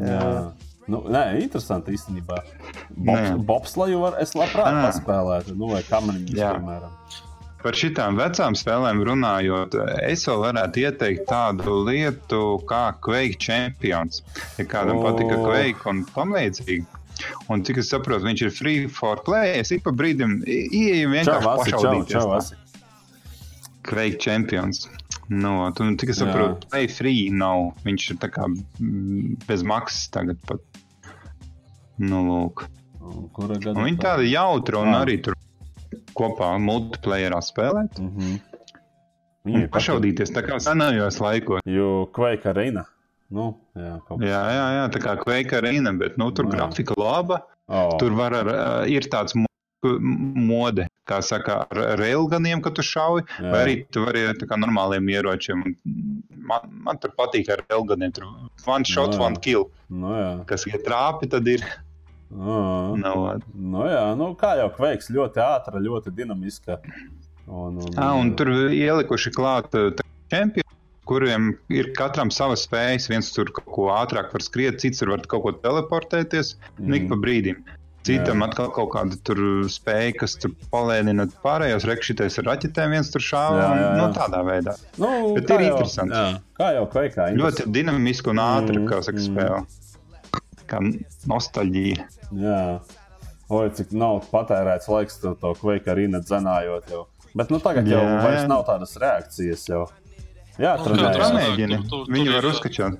[0.00, 0.24] jā.
[0.90, 2.40] Nu, nē, interesanti īstenībā.
[3.46, 6.52] Bobslaju var, es labprāt paspēlētu, nu, vai kameriņus, Jā.
[6.58, 6.92] piemēram.
[7.66, 9.72] Par šitām vecām spēlēm runājot,
[10.06, 14.20] es vēl varētu ieteikt tādu lietu kā Quake Champions.
[14.54, 15.08] Ja kādam oh.
[15.08, 16.84] patika Quake un tam līdzīgi.
[17.50, 19.56] Un cik es saprotu, viņš ir free for play.
[19.58, 22.52] Es ik pa brīdim ieeju vienkārši pašaudīties.
[23.90, 24.86] Quake Champions.
[25.26, 27.72] No, tu cik es saprotu, play free nav.
[27.88, 28.46] Viņš ir tā kā
[29.50, 30.62] bez maksas tagad pat.
[31.98, 32.68] Nu, lūk.
[33.02, 33.74] Un Kura gada?
[33.74, 33.90] Un
[34.94, 35.02] Jā.
[35.02, 35.34] arī tur
[36.14, 37.98] kopā multiplayerā spēlēt.
[37.98, 38.40] Mm -hmm.
[39.46, 41.60] Ir pašaudīties tā kā senajos laikos.
[41.64, 42.84] Jo Quake Arena.
[43.30, 46.50] Nu, jā, Jā, jā, jā, tā kā Quake arena, bet nu, tur Jā.
[46.50, 47.40] grafika laba.
[47.68, 47.96] Oh.
[47.98, 49.46] Tur var ar, ā, ir tāds mo-
[49.82, 53.50] mode, kā saka, ar railganiem, kad tu šauj, Jā.
[53.50, 55.74] vai arī tu vari tā kā normāliem ieročiem.
[56.36, 58.12] Man, man tur patīk ar railganiem.
[58.14, 58.24] Tur
[58.66, 59.20] one shot, Jā.
[59.20, 59.70] one kill.
[59.90, 60.46] Nu, jā.
[60.46, 61.60] Kas ir trāpi, tad ir.
[62.34, 62.96] Oh.
[62.98, 63.40] Nav.
[63.54, 66.80] Nu, jā, nu, kā jau Quakes, ļoti ātra, ļoti dinamiska.
[67.46, 69.70] Un, un, Ah, un tur ielikuši klāt
[70.32, 70.64] čempioni.
[71.06, 75.44] Kuriem ir katram savas spējas, viens tur kaut ko ātrāk var skriet, cits var kaut
[75.44, 76.56] ko teleportēties.
[76.80, 76.94] Mm.
[76.98, 77.60] Ik pa brīdim.
[78.06, 78.48] Citam Jā.
[78.50, 79.38] atkal kaut kāda tur
[79.70, 83.62] spēja, kas tur palēnina pārējos rekšities ar raķetēm, viens tur šāva.
[83.62, 83.94] Jā, jā, jā.
[84.02, 84.74] No tādā veidā.
[84.98, 86.14] Nu, Bet ir jau- interesanti.
[86.14, 87.30] Jā, kā jau Quake.
[87.38, 89.30] Ļoti dinamiski un ātri, Mm, kā saka, mm.
[89.30, 89.64] spēle.
[90.66, 90.80] Kā
[91.30, 92.06] nostalģija.
[92.34, 92.60] Jā,
[93.54, 96.90] oi, cik nav patērēts laiks to, to Quake arī nedzenājot.
[96.90, 97.04] Jau.
[97.36, 98.48] Bet nu, tagad jau Jā, vairs jā.
[98.50, 99.66] nav tādas reakcijas.
[99.68, 99.84] Jau.
[100.58, 101.82] Jā, tur ir.
[101.90, 102.98] tur- Viņi var ir- uzskačāt.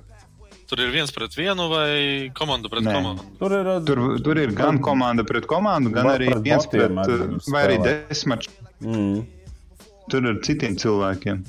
[0.67, 2.91] Tur ir viens pret vienu vai komanda pret Nē.
[2.93, 3.23] komandu.
[3.39, 6.91] Tur ir, uh, Tur, tur ir gan komanda pret komandu, gan arī pret viens pret,
[6.91, 8.47] arī vai arī desmit.
[8.83, 9.25] Mm,
[10.11, 11.45] Tur ar citiem cilvēkiem.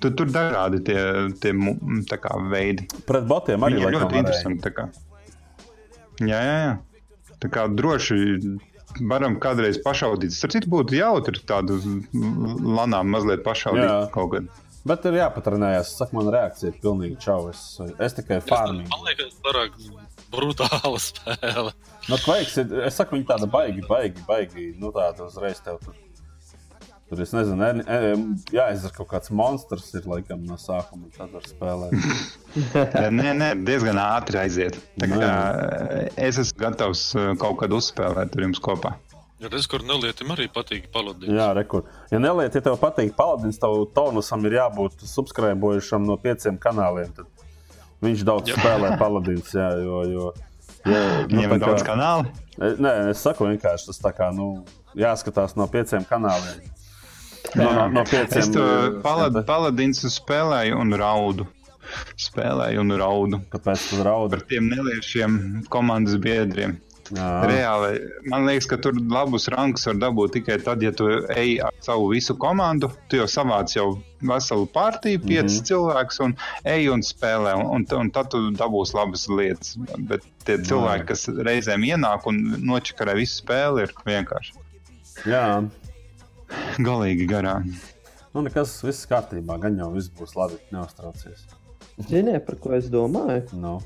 [0.00, 0.98] Tur, tur dažādi tie,
[1.40, 2.86] tie kā, veidi.
[3.06, 4.74] pret botiem arī ir ļoti interesanti.
[6.20, 6.72] Jā, jā, jā.
[7.40, 8.18] Tā kā droši
[9.10, 10.34] varam kādreiz pašaudīt.
[10.34, 11.78] Starp citu, būtu jautri tādu
[12.12, 14.02] lanām mazliet pašaudīt Jā.
[14.14, 14.50] kaut kad.
[14.88, 15.94] Bet ir jāpatrenējas.
[15.98, 17.50] Saka, man reakcija ir pilnīgi čau.
[17.52, 17.62] Es,
[18.00, 18.88] es tikai farmīju.
[18.88, 19.76] Man liekas, pārāk
[20.32, 21.74] brutāla spēle.
[22.08, 22.18] Nu,
[22.62, 24.70] ir, es saku, viņi tāda baigi, baigi, baigi.
[24.80, 25.96] Nu, tāda uzreiz tev tur.
[27.10, 28.10] Tur es nezinu, e, e,
[28.54, 31.08] jāizdara kaut kāds monstrs, ir laikam no sākuma.
[31.16, 31.96] Tad var spēlēt.
[32.94, 34.78] Jā, Nē, nē, diezgan ātri aiziet.
[35.02, 35.30] Tā kā,
[36.14, 38.94] es esmu gatavs uh, kaut kad uzspēlēt ar jums kopā.
[39.40, 41.32] Ja es kur nelietim arī patīk paladins.
[41.34, 41.86] Jā, rekur.
[42.12, 47.10] Ja neliet, ja tev patīk paladins, tev tonusam ir jābūt subscribējušam no pieciem kanāliem.
[47.16, 47.46] Tad
[48.04, 48.58] viņš daudz Jā.
[48.60, 49.50] spēlē paladins.
[49.56, 50.26] Jā, jo, jo,
[50.84, 52.34] jā, nu, Viņam tā ir daudz kā- kanālu.
[52.60, 54.50] E, Nē, es saku vienkārši tas tā kā, nu,
[54.94, 56.60] jāskatās no pieciem kanāliem.
[57.54, 58.38] No, no, no pieciem.
[58.38, 58.66] Es to
[59.04, 61.48] palad, paladins spēlēju un raudu.
[62.20, 64.36] Spēlēju un raudu Kāpēc tu raudi?
[64.36, 65.40] par tiem neliešiem
[65.72, 66.76] komandas biedriem.
[67.10, 71.56] Jā, Reāli, man liekas, ka tur labus rangus var dabūt tikai tad, ja tu ej
[71.66, 72.92] ar savu visu komandu.
[73.10, 73.88] Tu jau savāc jau
[74.22, 75.68] veselu partiju, piecus mm -hmm.
[75.72, 76.36] cilvēkus, un
[76.76, 77.56] ej un spēlē.
[77.58, 79.74] Un, un, tad tu dabūsi labas lietas.
[79.98, 84.60] Bet tie cilvēki, kas reizēm ienāk un nočakarē visu spēli, ir vienkārši
[85.28, 85.44] jā.
[86.88, 87.58] Galīgi garā.
[88.34, 89.58] Nu, nekas, viss kārtībā.
[89.62, 90.60] Gan jau viss būs labi.
[90.74, 91.48] Neuztraucies.
[92.08, 93.42] Ziniet, par ko es domāju?
[93.58, 93.78] Nu.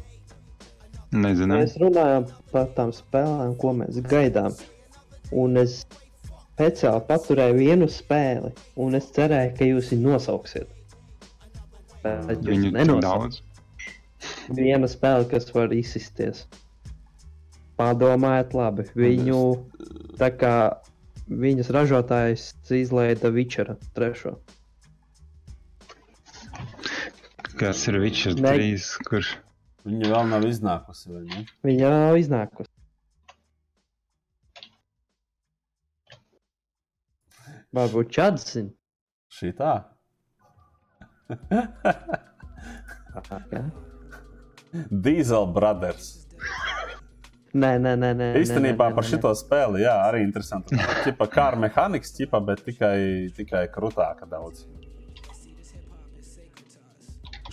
[1.15, 1.55] Nezinu.
[1.57, 4.55] Mēs runājam par tām spēlēm, ko mēs gaidām.
[5.35, 5.82] Un es
[6.55, 10.70] speciāli paturēju vienu spēli, un es cerēju, ka jūs viņu nosauksiet.
[12.05, 13.41] Bet jūs Viņu daudz.
[14.55, 16.45] Viena spēle, kas var izsisties.
[17.81, 18.85] Padomājiet, labi.
[18.95, 19.41] Viņu
[20.20, 20.57] tā kā
[21.28, 22.44] viņas ražotājs
[22.80, 24.36] izlaida Witchera trešo.
[27.59, 28.98] Kas ir Witcher Ne- 3?
[29.09, 29.34] Kurš?
[29.84, 31.10] Viņa vēl nav iznākusi.
[31.12, 31.44] vai ne?
[31.64, 32.70] Viņa nav iznākusi.
[37.74, 38.70] Varbūt Čads zina.
[39.34, 39.72] Šī tā.
[44.90, 46.26] Diesel Brothers.
[47.55, 48.09] Nē, nē, nē.
[48.18, 50.74] nē Īstenībā nē, nē, par šo spēli, jā, arī interesanti.
[51.05, 54.64] Tipa kā ar mehāniku, tipa, bet tikai, tikai krūtāka daudz.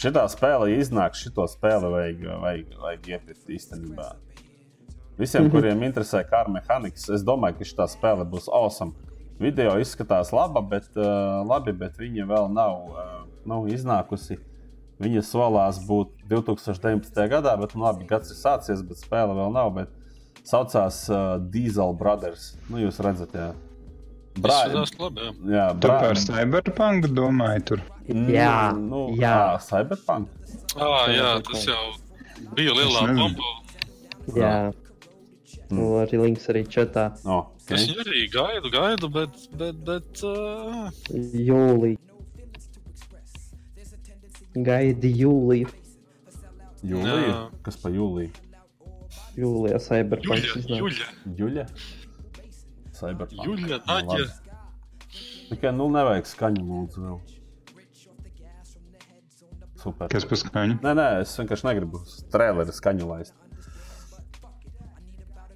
[0.01, 4.07] Šitā spēle iznāk, šito spēli vajag, vajag, vajag iepirkt īstenībā.
[5.19, 5.51] Visiem, Mhm.
[5.53, 8.93] kuriem interesē kā ar mehānikas, es domāju, ka šī spēle būs awesome.
[9.39, 14.39] Video izskatās laba, bet, uh, labi, bet viņa vēl nav, uh, nav iznākusi.
[15.01, 17.23] Viņa solās būt 2019.
[17.31, 19.71] gadā, bet nu, labi, gads ir sācies, bet spēle vēl nav.
[19.79, 19.89] Bet
[20.47, 22.51] saucās uh, Diesel Brothers.
[22.69, 23.49] Nu, jūs redzat, jā.
[24.41, 25.31] Brā- Izskatās labi, jā.
[25.57, 27.81] jā, brā- par Cyberpunk domāji tur?
[28.07, 29.33] Jā, nu, jā.
[29.55, 30.29] ā, Cyberpunk.
[30.77, 31.81] Ah, jā, tas jau
[32.55, 33.49] bija lielā Es bomba.
[34.37, 34.53] Jā.
[35.71, 37.09] Nu, arī links arī čatā.
[37.25, 37.87] Oh, Es okay.
[37.87, 39.35] viņu arī gaidu, gaidu, bet.
[39.55, 41.99] bet, bet uh, Jūlija.
[44.55, 45.69] Gaidi jūliju.
[46.83, 47.27] Jūlija.
[47.27, 47.35] Jā.
[47.63, 48.31] Kas pa jūliju?
[49.37, 50.47] Jūlijā Cyberpunk.
[50.67, 51.09] Juļa,
[51.39, 51.65] Juļa.
[52.97, 53.45] Cyberpunk.
[53.47, 54.17] Juļa, Nu, Naģa.
[54.17, 54.31] labi.
[55.51, 57.19] Tikai nu nevajag skaņu lūdzu vēl.
[59.81, 60.07] Super.
[60.13, 60.75] Kas par skaņu?
[60.83, 62.01] Nē, nē, es vienkārši negribu
[62.31, 63.33] traileri skaņu laist.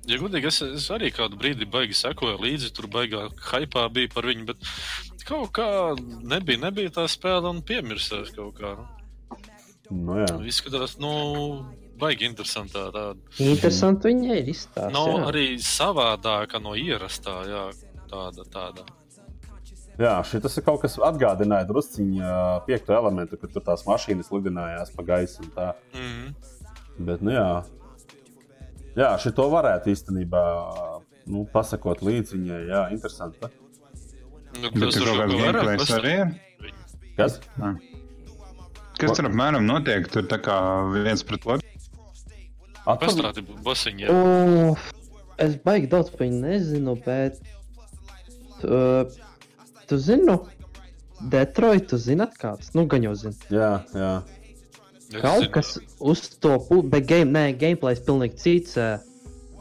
[0.06, 4.28] Ja godīgi, es, es arī kādu brīdi baigi sekoju līdzi, tur baigā hypā bija par
[4.30, 4.68] viņu, bet
[5.26, 5.70] kaut kā
[6.24, 8.76] nebija, nebija tā spēle un piemirsās kaut kā.
[9.92, 10.30] Nu, jā.
[10.34, 11.12] Nu, izskatās, nu,
[12.02, 13.16] baigi interesantā tāda.
[13.44, 14.94] Interesanti viņai ir izstāsts.
[14.94, 15.24] No, jā.
[15.30, 17.66] arī savādāka no ierastā, jā,
[18.12, 18.86] tāda, tāda.
[19.96, 22.32] Jā, šis ir kaut kas atgādināja drusciņā
[22.66, 25.70] piekto elementu, kad tur tās mašīnas lidinājās pa gaisu un tā.
[25.96, 26.34] Mm.
[27.08, 27.48] Bet, nu jā,
[29.00, 30.44] jā šito varētu īstenībā
[31.32, 32.60] nu, pasakot līdzi viņai.
[32.74, 33.54] Jā, interesanti.
[34.62, 36.34] Nu, kas tur kaut kāds ko gameplays arī ir.
[37.18, 37.40] Kas?
[39.00, 40.08] Kas tur apmēram notiek?
[40.12, 40.58] Tur tā kā
[40.94, 41.62] viens pret otru.
[42.86, 43.06] Atpakaļ.
[43.06, 44.10] Pastāsti bosiņi.
[44.14, 44.90] Uf,
[45.42, 47.40] es baigi daudz par viņu nezinu, bet.
[48.66, 49.10] Uh,
[49.90, 50.38] tu zini, nu,
[51.32, 52.72] Detroit, tu zināt, kāds?
[52.78, 53.36] Nu, gan jau zini.
[53.54, 54.14] Jā, jā.
[55.22, 58.80] Kaut kas uz to pusi, bet game, nē, gameplays pilnīgi cits.
[58.82, 58.96] ā,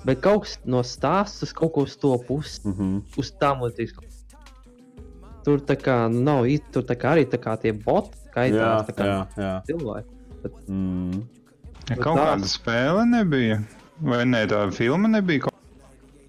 [0.04, 3.02] Bet kaut kas no stāsta, kaut ko uz to pusi, Mm -hmm.
[3.16, 4.13] uz tām līdzīgas.
[5.44, 8.30] Tur tā kā nu, nav īsti, tur tā kā arī tā kā tie boti Jā,
[8.36, 9.54] kaitās, tā kā jā, jā.
[9.68, 10.52] cilvēki.
[10.68, 11.24] Mm.
[11.90, 13.58] Ja kaut tā- kāda spēle nebija.
[14.04, 15.52] Vai ne, tā filma nebija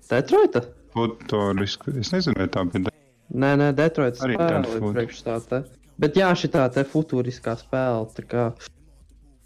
[0.10, 0.62] Detroita?
[0.62, 1.92] kāda futuriska.
[2.00, 2.92] Es nezinu, vai tā bija.
[3.36, 5.64] Nē, nē, Detroit Arī spēle priekš tā te.
[6.00, 8.44] Bet jā, šī tā te futūriskā spēle, tā kā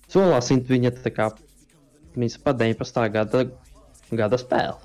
[0.09, 1.29] solās viņa tā kā,
[2.17, 3.05] viņas pa 19.
[3.13, 3.45] gada,
[4.11, 4.77] gada spēle.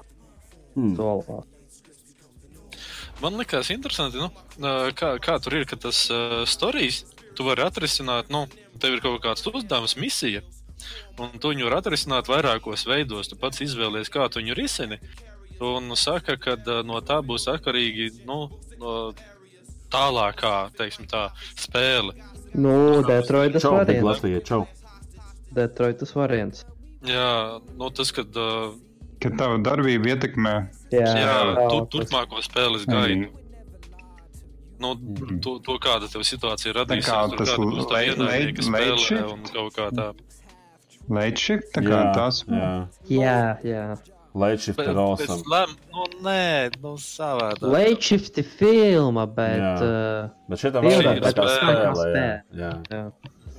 [0.76, 0.94] Hmm.
[0.98, 1.48] Solās.
[3.24, 4.26] Man liekas, interesanti, nu,
[4.92, 6.98] kā, kā tur ir, ka tas uh, stāstījis,
[7.32, 8.42] tu vari atrisināt, nu,
[8.82, 10.42] tev ir kaut kāds uzdevums, misija,
[11.16, 13.30] un tu viņu vari atrisināt vairākos veidos.
[13.30, 15.00] Tu pats izvēlies, kā tu viņu risini.
[15.64, 18.50] Un saka, ka uh, no tā būs atkarīgi nu,
[18.82, 18.94] no
[19.94, 22.12] tālākā teiksim, tā, spēle.
[22.52, 24.04] Nu, Detroitas variants.
[24.10, 24.66] Latvijai, čau.
[25.56, 26.66] Detroitas variants.
[27.08, 28.74] Jā, nu, tas, kad uh,
[29.24, 30.54] Ka tava darbība ietekmē.
[31.00, 31.14] Jā,
[31.54, 33.30] tā, tu, tas- turpmāko spēles gaidu.
[34.80, 34.94] Nu,
[35.40, 39.44] to, to, kāda tev situācija radīsies, kā tur tas kāda būs tā ienaidnieka spēlē un
[39.52, 40.08] kaut kā tā.
[41.14, 42.42] Leitšik, tā kā Jā, tās.
[42.48, 42.72] jā.
[43.12, 43.84] Jā, jā.
[44.34, 45.44] Bet, ir awesome.
[45.46, 48.00] lēm, nu, nē, nu, savādāk.
[48.02, 49.60] Shift ir filma, bet.
[49.62, 49.74] Jā.
[49.78, 51.84] Uh, Bet tā Filmā, vēl ir tā kā spēle.
[51.84, 52.72] kā Jā, jā.
[52.90, 53.04] jā.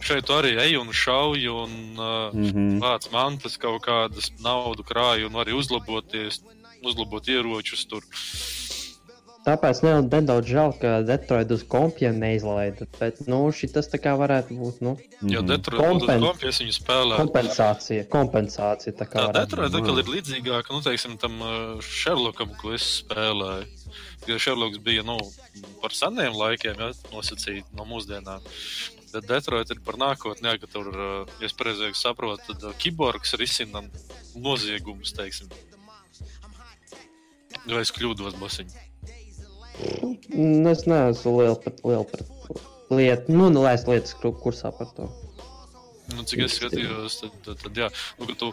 [0.06, 2.80] Šeit tu arī ej un šauj un uh, Mm -hmm.
[2.84, 6.41] vāc mantas kaut kādas naudu krāju un arī uzlaboties,
[6.86, 8.06] uzlabot ieročus tur.
[9.45, 12.88] Tāpēc ne, nedaudz žēl, ka Detroit uz kompiem neizlaida.
[12.98, 15.48] Bet, nu, šis tā kā varētu būt, nu, Jo Mhm.
[15.52, 17.18] Detroit Kompen- kompijas viņu spēlē.
[17.22, 18.07] kompensācija.
[18.10, 19.99] Kompensācija tā kā varētu Detroit būt.
[20.02, 23.68] ir līdzīgāka, nu, teiksim, tam uh, Sherlockam, ko es spēlēju.
[24.28, 25.18] Jo Sherlocks bija, nu,
[25.80, 28.41] par seniem laikiem, ja, nosacīti no mūsdienām.
[29.14, 32.74] Bet Detroit ir par nākotnē, jā, ka tur, uh, ja es pareizi saprotu, tad uh,
[32.82, 33.84] kiborgs risina
[34.36, 35.48] noziegumus, teiksim.
[37.66, 38.84] Vai es kļūdos, bosiņi?
[40.36, 42.22] Nu, Es neesmu liela par lielu par
[42.96, 43.36] lietu.
[43.36, 45.10] Nu, lai es lietas kursā par to.
[46.14, 47.88] Nu, cik es skatījos, tad, tad, tad jā,
[48.20, 48.52] nu, tu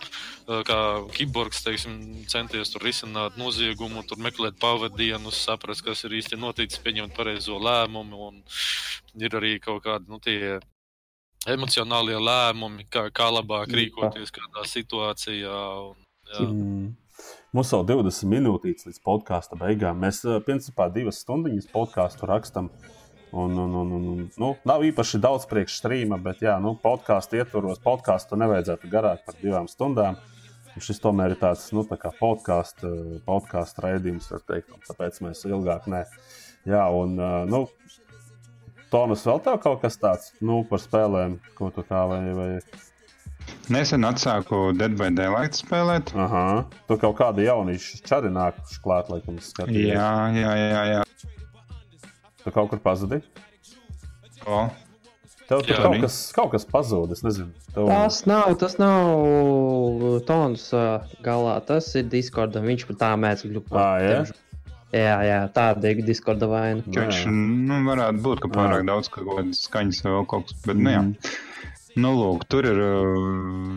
[0.65, 0.79] kā
[1.13, 1.99] kiborgs teiksim,
[2.31, 8.31] centies tur risināt noziegumu, tur meklēt pavadienus, saprast, kas ir īsti noticis, pieņemt pareizo lēmumu.
[8.31, 10.57] Un ir arī kaut kādi nu, tie
[11.53, 15.61] emocionālie lēmumi, kā, kā labāk rīkoties kādā situācijā.
[15.91, 16.03] Un,
[16.33, 16.49] jā.
[16.49, 16.91] Mm.
[17.53, 19.99] Mums vēl 20 minūtes līdz podkāstu beigām.
[20.01, 22.71] Mēs, eh, principā, divas stundas podkāstu rakstām.
[23.33, 27.81] Un, un, un, un, un, nu, nav īpaši daudz priekšstrīma, bet, jā, nu, podkāstu ietvaros,
[27.85, 30.17] podkāstu nevajadzētu garāk par divām stundām.
[30.73, 36.07] Un šis tomēr ir tāds nu, tā podkāstu podkāst raidījums, teikt, tāpēc mēs ilgāk ne.
[36.69, 37.67] Jā, un, eh, nu,
[38.93, 42.25] Tomas, vēl tev kaut kas tāds nu, par spēlēm, ko tu kā vai.
[42.37, 42.49] vai...
[43.73, 46.13] Nesen atsāku Dead by Daylight spēlēt.
[46.19, 49.95] Aha, tu kaut kādu jauniešu čari nākuši klāt, laikam, skatījies.
[49.95, 50.83] Jā, jā, jā.
[50.91, 51.03] jā.
[52.43, 53.23] Tu kaut kur pazudi?
[54.51, 54.67] O.
[55.47, 56.67] Tev tur kaut kas, kaut kas
[57.25, 57.51] nezinu.
[57.75, 57.87] Tev...
[57.91, 63.47] Tas nav, tas nav tons uh, galā, tas ir Discordam, viņš pat tā mēdz.
[63.71, 64.23] Ah, jā?
[64.93, 66.83] Jā, jā, tāda ir Discorda vaina.
[66.85, 68.89] Viņš nu, varētu būt, ka pārāk jā.
[68.91, 69.09] daudz
[69.63, 70.83] skaņas vai vēl kaut kas, bet mm.
[70.85, 71.05] nu jā.
[72.01, 73.25] Nu, lūk, tur ir uh,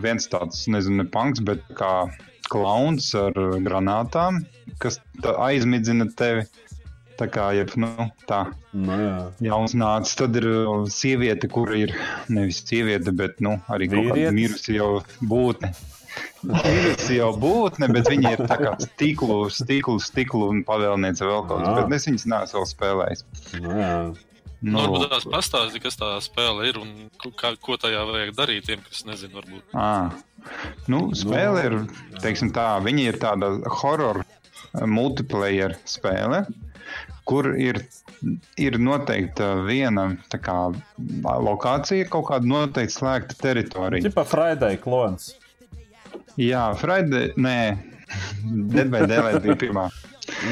[0.00, 2.06] viens tāds, nezinu, ne punks, bet kā
[2.48, 3.34] klauns ar
[3.64, 4.44] granātām,
[4.82, 5.00] kas
[5.36, 6.46] aizmidzina tevi.
[7.16, 7.88] Tā kā jau nu,
[8.28, 8.42] tā
[8.76, 9.20] nu, jā.
[9.46, 11.94] jauns nācis, tad ir uh, sieviete, kur ir
[12.28, 13.88] nevis sieviete, bet nu, arī
[14.36, 15.72] mirusi jau būtne.
[16.44, 21.64] Mirusi jau būtne, bet viņa ir tā kā stiklu, stiklu, stiklu un pavēlniece vēl kaut
[21.64, 21.80] kas.
[21.80, 23.24] Bet es viņas neesmu vēl spēlējis.
[23.64, 23.96] Nu, jā.
[24.62, 26.92] Nu, nu, varbūt tās pastāstīt, kas tā spēle ir un
[27.36, 29.76] kā, ko tajā vajag darīt tiem, kas nezina, varbūt.
[29.76, 30.14] À.
[30.90, 31.76] Nu, spēle ir,
[32.22, 33.52] teiksim tā, viņa ir tāda
[33.82, 34.22] horror
[34.86, 36.46] multiplayer spēle
[37.26, 37.80] kur ir,
[38.60, 40.58] ir noteikta viena kā,
[41.24, 44.06] lokācija, kaut kāda noteikta slēgta teritorija.
[44.06, 45.32] Tipā Friday klons.
[46.38, 47.58] Jā, Friday, nē,
[48.74, 49.88] Dead by Daylight bija pirmā.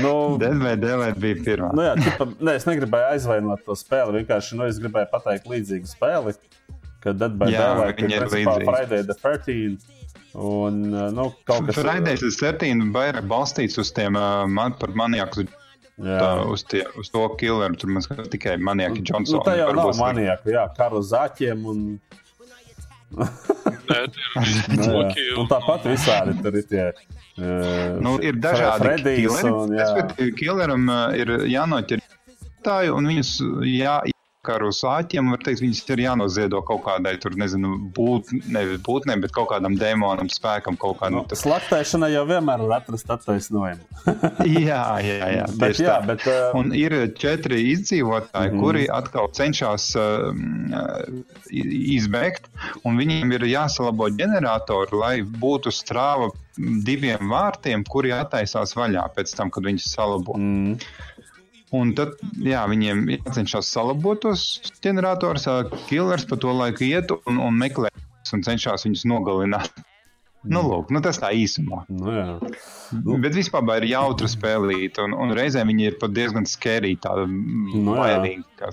[0.02, 1.70] Nu, Daylight bija pirmā.
[1.76, 5.90] Nu jā, tipa, ne, es negribēju aizvainot to spēli, vienkārši nu, es gribēju pateikt līdzīgu
[5.90, 6.36] spēli,
[7.05, 8.28] ka Dead by jā, Daylight ir,
[8.68, 9.76] Friday the 13.
[10.34, 10.80] Un,
[11.14, 11.78] nu, kaut kas...
[11.78, 15.46] Friday the 13 vairāk balstīts uz tiem uh, man, par maniaku
[15.94, 19.36] Tā, uz, tie, uz to killeru tur mēs tikai maniaki Džonsons.
[19.36, 21.84] Nu, tā jau nav maniaki, jā, karu zaķiem un.
[23.15, 23.99] Nē,
[24.74, 26.89] ir un tāpat visādi tur ir tie.
[27.35, 30.32] Uh, nu, ir dažādi killeri.
[30.39, 32.03] Killeram uh, ir jānoķer
[32.95, 33.31] un viņus
[33.69, 33.99] jā,
[34.45, 39.35] karu sāķiem, var teikt, viņas ir jānoziedo kaut kādai, tur nezinu, būt, nevis būtnēm, bet
[39.37, 41.23] kaut kādam demonam, spēkam, kaut kādam.
[41.25, 43.85] Nu, slaktēšana jau vienmēr var atrast attaisnojumu.
[44.69, 45.49] jā, jā, jā.
[45.61, 46.55] bet, jā bet, uh...
[46.59, 50.31] Un ir četri izdzīvotāji, mm kuri atkal cenšas uh,
[51.51, 52.47] izbēgt,
[52.87, 59.51] un viņiem ir jāsalabo ģeneratori, lai būtu strāva diviem vārtiem, kuri attaisās vaļā pēc tam,
[59.55, 60.37] kad viņus salabo.
[60.39, 60.79] Mm.
[61.74, 62.14] Un tad
[62.44, 64.44] jā, viņiem jācenšas salabot tos
[64.84, 65.48] ģeneratorus,
[65.88, 67.90] killers pa to laiku iet un, un meklē
[68.34, 69.72] un cenšas viņus nogalināt.
[70.44, 70.68] Nu, mm.
[70.68, 71.84] lūk, nu tas tā īsumā.
[71.88, 72.12] Nu,
[73.01, 73.16] nu.
[73.22, 77.94] Bet vispār ir jautra spēlīt, un, un reizēm viņi ir pat diezgan skerīgi, tāda nu,
[77.96, 78.68] bailīga.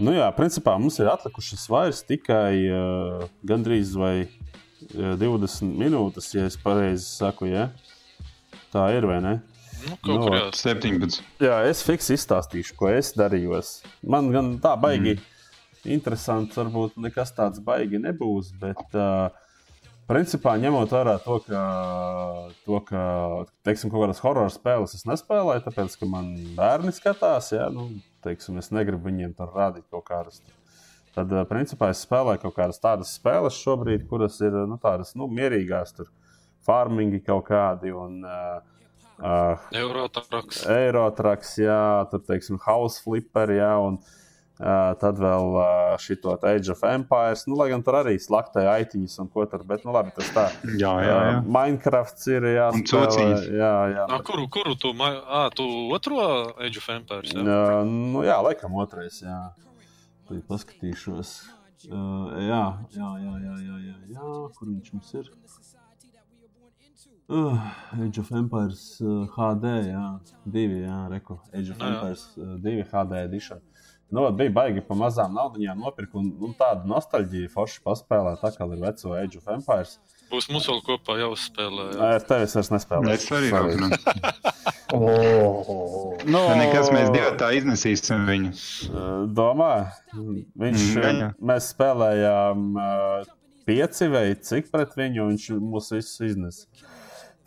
[0.00, 6.46] Nu jā, principā mums ir atlikušas vairs tikai uh, gandrīz vai uh, 20 minūtes, ja
[6.48, 7.68] es pareizi saku, ja?
[8.72, 9.34] Tā ir vai ne?
[9.86, 11.20] Nu, kaut no, kur 17.
[11.42, 13.60] Jā, es fiks izstāstīšu, ko es darīju.
[14.14, 15.28] Man gan tā baigi mm.
[15.96, 18.82] interesants, varbūt nekas tāds baigi nebūs, bet.
[18.94, 19.30] Uh,
[20.10, 21.58] Principā, ņemot vērā to, ka,
[22.66, 23.02] to, ka
[23.62, 27.84] teiksim, kaut kādas horror spēles es nespēlēju, tāpēc, ka man bērni skatās, ja, nu,
[28.26, 30.40] teiksim, es negribu viņiem tur rādīt kaut kādas.
[31.14, 35.94] Tad, principā, es spēlēju kaut kādas tādas spēles šobrīd, kuras ir nu, tādas nu, mierīgās,
[35.94, 36.10] tur
[36.66, 37.94] farmingi kaut kādi.
[37.94, 38.79] Un, uh,
[39.20, 40.64] Uh, Eurotraks.
[40.64, 46.80] Eurotraks, jā, tur teiksim, House Flipper, jā, un uh, tad vēl uh, šito Age of
[46.88, 47.44] Empires.
[47.50, 50.46] Nu, lai gan tur arī slaktē aitiņas un ko tur, bet, nu, labi, tas tā.
[50.72, 51.36] Jā, jā, jā.
[51.36, 53.28] Uh, Minecrafts ir, jā, spēlē,
[53.60, 54.08] jā, jā.
[54.14, 56.24] Nā, kuru, kuru tu, ā, tu otro
[56.56, 57.36] Age of Empires?
[57.36, 59.40] Jā, uh, nu, jā laikam otrais, jā.
[60.30, 61.36] Tad paskatīšos.
[61.88, 62.64] Uh, jā,
[62.96, 65.30] jā, jā, jā, jā, jā, jā, kur viņš mums ir?
[67.30, 67.54] Uh,
[68.02, 70.04] Age of Empires uh, HD, jā,
[70.50, 71.36] divi, jā, reku.
[71.54, 71.98] Age of no, nu jā.
[72.00, 73.60] Empires uh, 2 HD edition.
[74.10, 78.66] Nu, bija baigi pa mazām naudaiņām nopirkt, un, un tāda nostalģija forši paspēlēt, tā kā
[78.66, 79.92] ir veco Age of Empires.
[80.32, 81.84] Būs mums vēl kopā jāuzspēlē.
[81.92, 81.98] Jā.
[82.00, 83.14] Nē, ar tevi es vairs nespēlēju.
[83.14, 83.62] Es arī jau
[84.90, 88.50] Oh, Nu, Nekas mēs divi tā iznesīsim viņu.
[89.38, 89.72] Domā,
[90.18, 91.28] viņš, Mm, jā, jā.
[91.46, 93.28] mēs spēlējām uh,
[93.70, 96.64] pieci vai cik pret viņu, un viņš mūs visus iznes.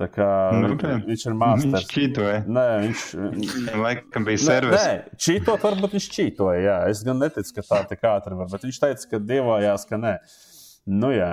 [0.01, 0.95] Tā kā Nu, jā.
[1.05, 1.89] viņš ir Viņš mākslinieks.
[1.93, 2.37] čītoja.
[2.49, 3.03] Nē, viņš.
[3.83, 4.73] Laikam bija servis.
[4.81, 6.61] nē, čītot varbūt viņš čītoja.
[6.65, 6.77] Jā.
[6.89, 10.15] Es gan neticu, ka tā tik ātri var, bet viņš teica, ka dievojās, ka nē.
[10.89, 11.29] Nu jā,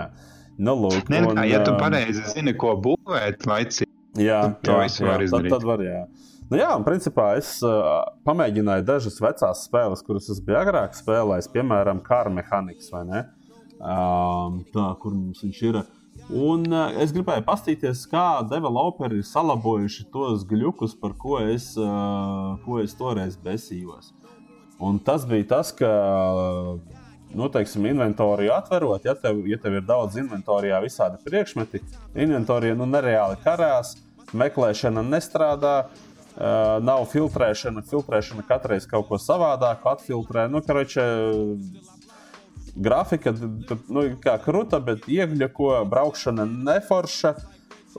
[0.61, 1.09] nu lūk.
[1.11, 3.89] Nē, nu, un, kā, ja tu um, pareizi zini, ko būvēt, laicīgi.
[4.21, 5.53] Jā, Tad to jā, jā, var tad, izdarīt.
[5.57, 6.03] tad var, jā.
[6.51, 11.49] Nu, jā, un principā es uh, pamēģināju dažas vecās spēles, kuras es biju agrāk spēlējis,
[11.55, 13.21] piemēram, Car Mechanics vai ne?
[13.81, 15.79] Um, tā, kur mums viņš ir.
[16.31, 22.55] Un uh, es gribēju paskatīties, kā developeri ir salabojuši tos gļukus, par ko es, uh,
[22.63, 24.13] ko es toreiz besījos.
[24.81, 25.91] Un tas bija tas, ka,
[27.35, 31.83] nu, teiksim, inventoriju atverot, ja tev, ja tev ir daudz inventorijā visādi priekšmeti,
[32.15, 33.97] inventorija nu, nereāli karās,
[34.31, 35.75] meklēšana nestrādā.
[36.31, 40.47] Uh, nav filtrēšana, filtrēšana katreiz kaut ko savādāku atfiltrē.
[40.49, 41.03] Nu, karoče,
[42.75, 47.35] grafika, d- d- nu, kā kruta, bet iegļako, braukšana neforša.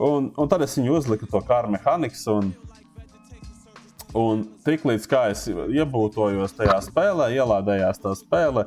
[0.02, 2.16] Un, un tad es viņu uzliku to kā mehāniku.
[2.32, 2.52] Un,
[4.16, 8.66] un tiklīdz kā es iebūtojos tajā spēlē, ielādējās tā spēle,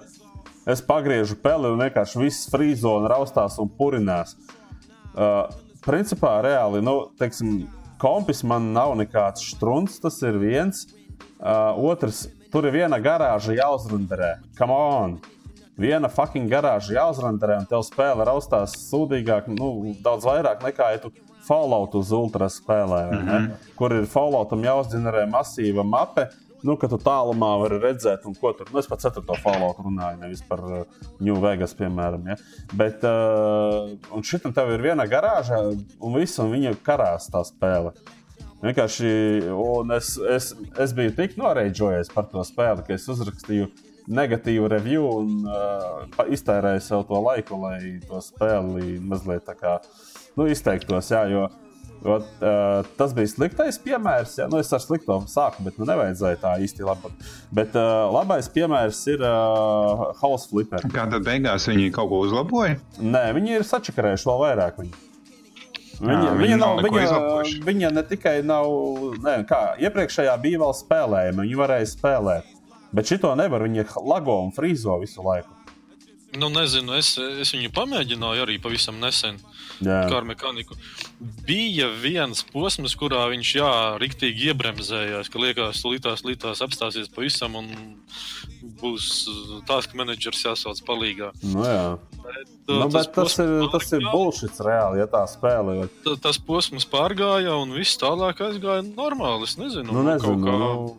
[0.70, 4.36] es pagriežu peli un vienkārši viss frīzo un raustās un purinās.
[5.16, 5.46] Uh,
[5.86, 7.66] principā, reāli, nu, teiksim,
[8.02, 10.86] kompis man nav nekāds strunts, tas ir viens.
[11.36, 14.36] Uh, otrs, tur ir viena garāža jāuzrunderē.
[14.58, 15.18] Come on!
[15.78, 21.12] Viena fucking garāža jāuzrunderē, un tev spēle raustās sūdīgāk, nu, daudz vairāk nekā, ja tu
[21.46, 23.30] Fallout uz ultra spēlē, mm Mhm.
[23.30, 23.76] -hmm.
[23.76, 26.30] kur ir Falloutam jāuzģenerē masīva mape.
[26.64, 28.66] Nu, ka tu tālumā vari redzēt, un ko tur.
[28.74, 29.22] Nu, es par 4.
[29.44, 30.84] Fallout runāju, nevis par uh,
[31.20, 32.26] New Vegas, piemēram.
[32.28, 32.36] Ja?
[32.74, 35.60] Bet, uh, un šitam tev ir viena garāža,
[36.00, 37.92] un viss, un viņa karās tā spēle.
[38.64, 39.12] Vienkārši,
[39.54, 43.68] un es, es, es biju tik noreidžojies par to spēli, ka es uzrakstīju
[44.08, 49.78] negatīvu review un uh, iztērēju sev to laiku, lai to spēli mazliet tā kā
[50.38, 51.12] nu, izteiktos.
[51.14, 51.48] Jā, jo,
[52.06, 54.36] Ot, uh, tas bija sliktais piemērs.
[54.38, 54.46] Ja?
[54.52, 57.10] Nu, es ar slikto sāku, bet nu, nevajadzēja tā īsti labi.
[57.56, 60.86] Bet uh, labais piemērs ir uh, House Flipper.
[60.94, 62.78] Kā tad beigās viņi kaut ko uzlaboja?
[63.02, 64.82] Nē, viņi ir sačakarējuši vēl vairāk.
[64.84, 64.94] Viņi.
[65.96, 67.10] Viņa, Jā, viņa, nav viņa,
[67.64, 68.68] viņa ne tikai nav,
[69.24, 72.55] ne, kā iepriekšējā bija vēl spēlējama, viņa varēja spēlēt.
[72.96, 75.52] Bet šito nevar, viņa lago un frīzo visu laiku.
[76.36, 79.38] Nu, nezinu, es, es viņu pamēģināju arī pavisam nesen.
[79.84, 80.76] Jā, Kā ar mehāniku.
[81.48, 83.70] Bija viens posms, kurā viņš jā,
[84.04, 87.70] riktīgi iebremzējās, ka liekas, ka līdās, līdās apstāsies pavisam un
[88.82, 89.08] būs
[89.70, 91.32] tās, ka menedžers jāsauc palīgā.
[91.54, 91.86] nu, jā.
[92.26, 95.88] Bet, Nu, uh, bet tas, ir, tas ir bullshit reāli, ja tā spēlē.
[96.04, 99.44] Ta- Tas posms pārgāja un viss tālāk aizgāja normāli.
[99.46, 100.98] Es nezinu, nu, nezinu, kaut kā- nu,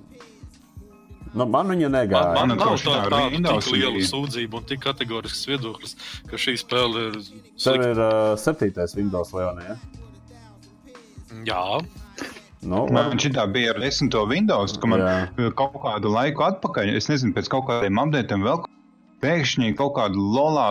[1.37, 2.33] nu, man viņa Man, negāja.
[2.35, 5.97] man nu, nav kopš tā, tā tāda tik liela sūdzība un tik kategorisks viedoklis,
[6.31, 7.93] ka šī spēle ir Tev slikta.
[7.93, 9.69] ir uh, septītais Windows Leonē.
[9.71, 9.79] Ja?
[11.47, 11.63] Jā,
[12.67, 15.53] Nu, Man šī bija ar desmito Windows, ka man Jā.
[15.55, 18.65] kaut kādu laiku atpakaļ, es nezinu, pēc kaut kādiem updatiem vēl
[19.23, 20.65] pēkšņi kaut kādu lolā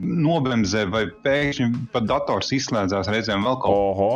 [0.00, 4.08] nobremzē, vai pēkšņi pat dators izslēdzās reizēm vēl kaut ko.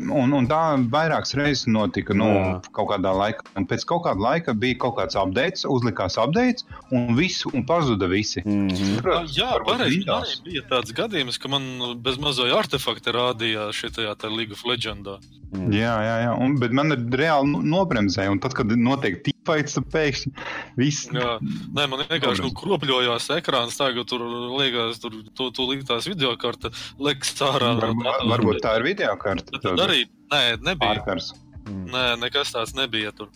[0.00, 0.60] Un, un tā
[0.92, 2.50] vairākas reizes notika nu, Jā.
[2.76, 3.46] kaut kādā laikā.
[3.56, 8.08] Un pēc kaut kāda laika bija kaut kāds updates, uzlikās updates, un viss, un pazuda
[8.10, 8.42] visi.
[8.44, 9.00] mm -hmm.
[9.02, 10.04] Protams, jā varbūt pareizi.
[10.08, 11.62] Arī bija tāds gadījums, ka man
[12.02, 15.18] bez mazai artefakta rādījās šajā League of Legendā.
[15.52, 16.32] Jā, jā, jā.
[16.42, 20.32] Un, bet man ir reāli nobremzēja, un tad, kad notiek tīpaits, tad pēkšņi
[20.78, 21.06] viss.
[21.14, 21.36] Jā.
[21.76, 23.78] Nē, man vienkārši nu, kropļojās ekrāns.
[23.78, 24.24] Tagad tur
[24.58, 27.74] liekas, tur tu, tu līdās video karte, leks ārā.
[27.80, 28.30] Varbūt, datora.
[28.34, 29.60] varbūt tā ir video karte.
[29.62, 30.86] Tad arī nē, nebija.
[30.86, 31.34] Pārkars.
[31.66, 33.30] Nē, nekas tāds nebija tur.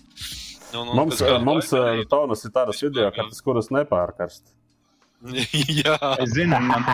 [0.70, 4.52] Un, un Mums, kāda mums uh, tonas ir tādas video, kartes, kuras nepārkarst.
[5.82, 6.86] Jā, Es zinu, man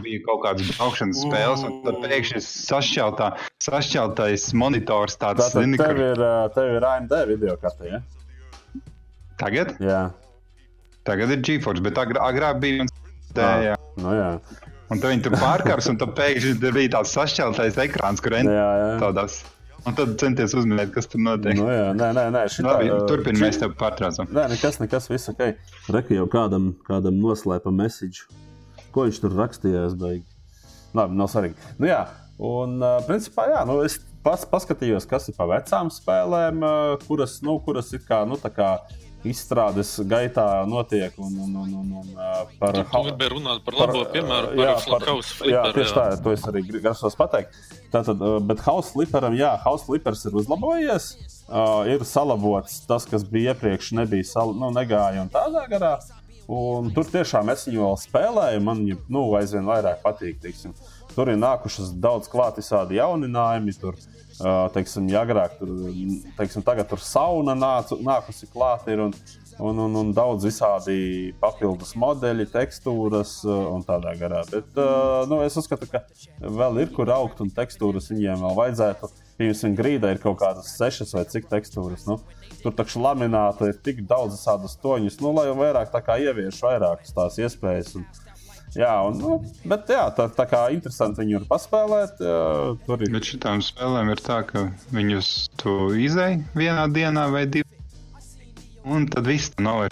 [0.00, 3.26] bija kaut kādas braukšanas spēles, un tad pēkšņi sašķeltā,
[3.66, 8.00] sašķeltais monitors tāds Tātad zini, tev ir, uh, tev ir AMD video karte, ja?
[9.40, 10.12] Tagad, Jā.
[11.04, 13.34] tagad ir GeForce, bet agrā, agrāk bija viens Ah.
[13.34, 13.74] tējā.
[13.98, 14.28] Nu, jā.
[14.92, 18.50] Un tad viņi tur pārkars, un tad pēkšņi bija tāds sašķeltais ekrāns, kur Jā, ent
[18.52, 19.00] jā.
[19.02, 19.42] tādās.
[19.86, 21.56] Un tad centies uzminēt, kas tur notiek.
[21.58, 22.42] Nu, jā, nē, nē, nē.
[22.48, 24.28] Šitā, Labi, uh, turpini, šī- mēs tev pārtraucam.
[24.32, 25.54] Nē, nekas, nekas, viss ok.
[25.92, 28.22] Reku jau kādam, kādam noslēpa message.
[28.92, 29.86] Ko viņš tur rakstīja?
[29.90, 30.24] Es beigās.
[30.94, 31.54] Labi, nav svarīgi.
[31.78, 32.06] Nu, jā,
[32.38, 32.78] un
[33.08, 36.62] principā, jā, nu, es pas, paskatījos, kas ir pa vecām spēlēm,
[37.06, 38.78] kuras, nu, kuras ir kā, nu, tā kā
[39.28, 41.14] izstrādes gaitā notiek.
[41.20, 44.74] Un, un, un, un, un, uh, par, Tu gribēji runāt par labo piemēru, par jā,
[45.10, 45.76] House jā, Flipper.
[45.78, 47.56] tieši tā, to es arī grasos pateikt.
[47.94, 51.08] Tātad, uh, bet House Flipperam, jā, House Flippers ir uzlabojies.
[51.44, 55.94] Uh, ir salabots tas, kas bija iepriekš, nebija sal, nu, negāja un tādā garā.
[56.50, 58.64] Un tur tiešām es viņu vēl spēlēju.
[58.64, 60.42] Man viņa nu, aizvien vairāk patīk.
[60.42, 60.74] Teiksim.
[61.14, 63.72] Tur ir nākušas daudz klāt visādi jauninājumi.
[63.80, 64.23] Tur, uh,
[64.74, 65.72] teiksim, ja agrāk tur,
[66.38, 68.88] teiksim, tur sauna nācu, nākusi klāt.
[68.90, 69.14] Ir, un,
[69.58, 74.42] un, un, un daudz visādi papildus modeļi, tekstūras un tādā garā.
[74.50, 74.80] Bet
[75.30, 76.02] nu, es uzskatu, ka
[76.40, 79.12] vēl ir kur augt un tekstūras viņiem vēl vajadzētu.
[79.34, 82.04] Piemēram, grīdā ir kaut kādas sešas vai cik tekstūras.
[82.06, 82.20] Nu,
[82.62, 87.14] tur taču lamināta ir tik daudz tādas toņus, nu, lai vairāk tā kā ievieš vairākas
[87.16, 87.96] tās iespējas.
[87.98, 88.06] Un,
[88.78, 89.36] jā, un, nu,
[89.70, 92.22] bet jā, tā, tā kā interesanti viņu ir paspēlēt.
[92.24, 92.38] Jā,
[92.86, 95.30] tur ir Bet šitām spēlēm ir tā, ka viņus
[95.60, 97.70] tu izēji vienā dienā vai divā.
[98.84, 99.86] Un tad viss nav.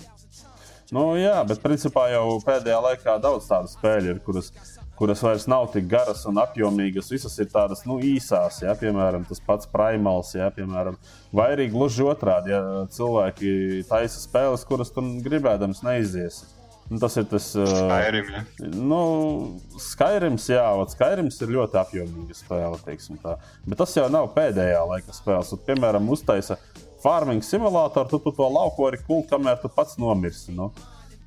[0.93, 4.51] Nu, jā, bet principā jau pēdējā laikā daudz tādu spēļu ir, kuras,
[4.99, 7.09] kuras vairs nav tik garas un apjomīgas.
[7.15, 10.99] Visas ir tādas nu, īsās, ja, piemēram, tas pats primāls, ja, piemēram,
[11.33, 16.43] vai arī gluži otrādi, ja cilvēki taisa spēles, kuras tu gribēdams neizies.
[16.93, 17.47] Nu, tas ir tas.
[17.57, 18.43] Skyrim, ja.
[18.77, 19.03] Nu,
[19.81, 23.37] Skyrims, jā, vat Skyrims ir ļoti apjomīga spēle.
[23.65, 25.55] Bet tas jau nav pēdējā laika spēles.
[25.57, 26.59] Un, piemēram, uztaisa
[27.01, 30.53] farming simulātoru, tu, tu to lauku arī kūlu, kamēr tu pats nomirsi.
[30.53, 30.69] Nu.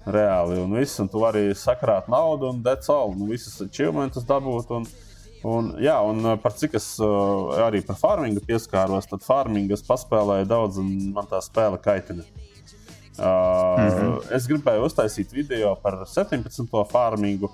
[0.06, 3.18] Reāli, un viss, un tu vari sakrāt naudu, un all.
[3.18, 4.70] Nu, visas achievementus dabūt.
[4.70, 4.86] Un,
[5.50, 6.92] un, jā, un par cik es
[7.66, 12.22] arī par farmingu pieskāros, tad farmingu es paspēlēju daudz, un man tā spēle kaitina.
[13.18, 14.36] Uh, mm -hmm.
[14.36, 16.84] Es gribēju uztaisīt video par 17.
[16.92, 17.46] farmingu,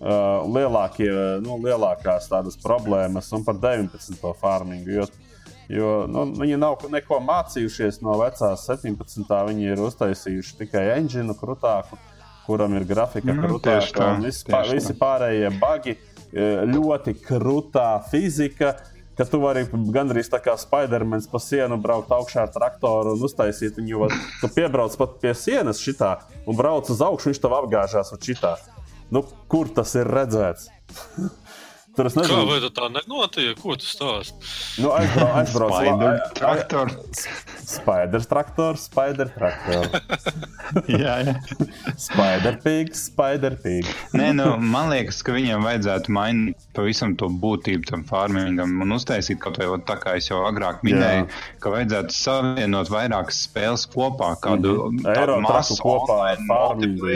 [0.00, 0.08] uh,
[0.46, 1.10] lielākie,
[1.42, 4.34] nu, lielākās tādas problēmas, un par 19.
[4.40, 4.90] farmingu.
[4.90, 5.06] Jo,
[5.68, 9.44] jo nu, viņi nav neko mācījušies no vecās 17.
[9.48, 11.98] Viņi ir uztaisījuši tikai enģinu krūtāku,
[12.46, 13.80] kuram ir grafika Nu, tā,
[14.14, 14.72] un tā.
[14.74, 15.96] visi pārējie bagi,
[16.32, 18.76] eh, ļoti krūtā fizika.
[19.16, 23.76] Ka tu vari gandrīz tā kā Spidermans pa sienu braukt augšā ar traktoru un uztaisīt
[23.76, 23.98] viņu.
[24.00, 24.08] va-
[24.40, 26.14] Tu piebrauc pat pie sienas šitā
[26.46, 28.56] un brauc uz augšu, viņš tev apgāžās uz šitā.
[29.12, 30.68] Nu, kur tas ir redzēts?
[31.92, 33.58] Tur es nezinu, vai tā nenotiek?
[33.60, 34.38] Ko tu stāsti?
[34.80, 36.92] nu, aizbrauc, aizbrauc Spider traktor.
[37.72, 39.92] Spider traktors, spider traktors,
[40.88, 41.34] jā, jā.
[42.00, 43.88] spider pig, spider pig.
[44.16, 49.40] Nē, nu, man liekas, ka viņiem vajadzētu mainīt pavisam to būtību tam farmingam un uztaisīt
[49.42, 51.42] kaut vai vat tā, kā es jau agrāk minēju, Jā.
[51.64, 55.04] ka vajadzētu savienot vairākas spēles kopā, kādu Mhm.
[55.04, 57.12] tādu Eiro traku masu kopā ar farmingu.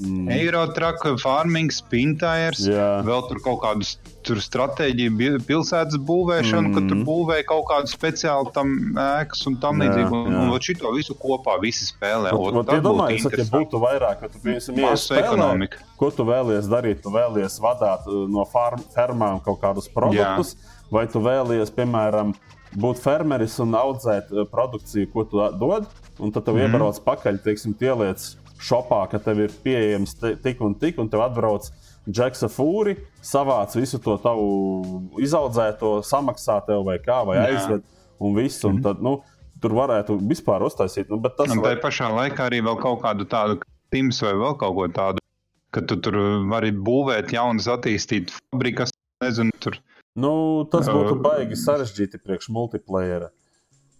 [0.00, 0.30] Mm.
[0.38, 2.90] Eiro traka, farming, spintājers, Jā.
[3.06, 3.96] vēl tur kaut kādus
[4.26, 6.74] tur stratēģiju, pilsētas būvēšanu, mm.
[6.76, 7.04] ka tur Mhm.
[7.08, 10.10] būvēja kaut kādu speciālu tam ēkas un tam Jā, līdzīgi.
[10.10, 12.32] Un, un, un šito visu kopā visi spēlē.
[12.36, 15.82] Ot, ot, Iedomājieties, ja būtu vairāk, ka tu piemēram spēlē, ekonomika.
[16.00, 17.02] ko tu vēlies darīt.
[17.04, 20.88] Tu vēlies vadīt uh, no farm, fermām kaut kādus produktus, Jā.
[20.90, 22.34] vai tu vēlies, piemēram,
[22.80, 25.88] būt fermeris un audzēt uh, produkciju, ko tu dod,
[26.20, 26.68] un tad tu mm.
[26.68, 28.22] iebrauc pakaļ, teiksim, tieliec
[28.60, 30.12] šopā, ka tev ir pieejams
[30.44, 31.70] tik un tik, un tev atbrauc
[32.08, 34.46] Džeksa Fūri, savāc visu to tavu
[35.20, 37.82] izaudzēto, samaksā tev vai kā, vai aizved,
[38.20, 38.62] un viss.
[38.64, 39.18] Un tad, nu,
[39.60, 41.10] tur varētu vispār uztaisīt.
[41.12, 43.60] Nu, bet tas Un vai- tā pašā laikā arī vēl kaut kādu tādu
[43.92, 45.18] tims vai vēl kaut ko tādu,
[45.72, 46.16] ka tu tur
[46.48, 48.90] vari būvēt jaunas, attīstīt fabrikas,
[49.22, 49.76] nezinu, tur.
[50.16, 53.28] Nu, tas būtu baigi sarežģīti priekš multiplayera.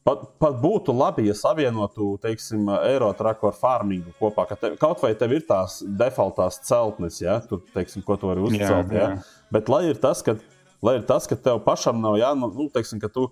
[0.01, 4.47] Pat, pat būtu labi, ja savienotu, teiksim, Eirotraku ar farmingu kopā.
[4.49, 8.41] ka Tev, kaut vai tev ir tās defaultās celtnes, ja, tur, teiksim, ko tu vari
[8.41, 8.89] uzcelt.
[8.89, 9.11] Jā, Ja?
[9.11, 9.45] jā.
[9.53, 10.39] Bet lai ir tas, ka,
[10.83, 13.27] lai ir tas, ka tev pašam nav jāno, nu, teiksim, ka tu,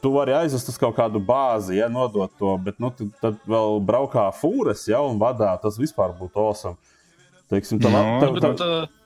[0.00, 3.82] tu vari aizvest uz kaut kādu bāzi, ja nodot to, bet nu, tu, tad vēl
[3.82, 6.78] braukā fūres, ja, un vadā, tas vispār būtu awesome.
[7.50, 8.99] Teiksim, tev, Nu, tev, tev, uh,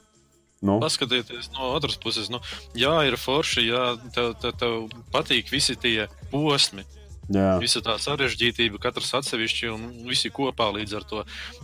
[0.64, 2.40] nu, paskatieties no otras puses, nu,
[2.74, 3.84] jā, ir forši, jā,
[4.16, 4.76] tev, tev, tev
[5.14, 6.82] patīk visi tie posmi.
[7.32, 7.54] jā.
[7.56, 11.22] Visa tā sarežģītība, katrs atsevišķi un visi kopā līdz ar to.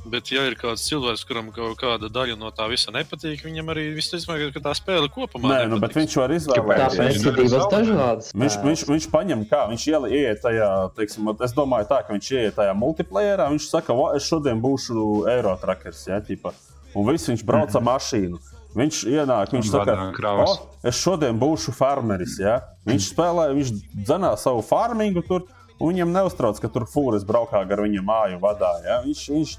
[0.09, 3.91] Bet, ja ir kāds cilvēks, kuram kaut kāda daļa no tā visa nepatīk, viņam arī
[3.93, 5.99] visticamāk, ka tā spēle kopumā Nē, nu, bet nepatiks.
[6.01, 7.21] viņš var izvēlēties.
[7.29, 8.31] ir divas dažādas.
[8.33, 12.57] Viņš, viņš, viņš paņem, kā viņš ieiet tajā, teiksim, es domāju, tā, ka viņš ieiet
[12.57, 13.51] tajā multiplayerā.
[13.53, 16.55] Viņš saka, "Va, es šodien būšu Eirotrackers, ja, tīpa,
[16.97, 18.41] un viss viņš brauc ar mašīnu.
[18.77, 20.53] Viņš ienāk, viņš saka, vadā kravas.
[20.61, 22.37] o, es šodien būšu farmeris.
[22.39, 22.61] Ja.
[22.87, 23.73] Viņš spēlē, viņš
[24.07, 25.49] dzenā savu farmingu tur.
[25.81, 28.69] Un viņam neuztrauc, ka tur fūris braukā gar viņa māju vadā.
[28.85, 28.99] Ja?
[29.01, 29.53] Viņš, viņš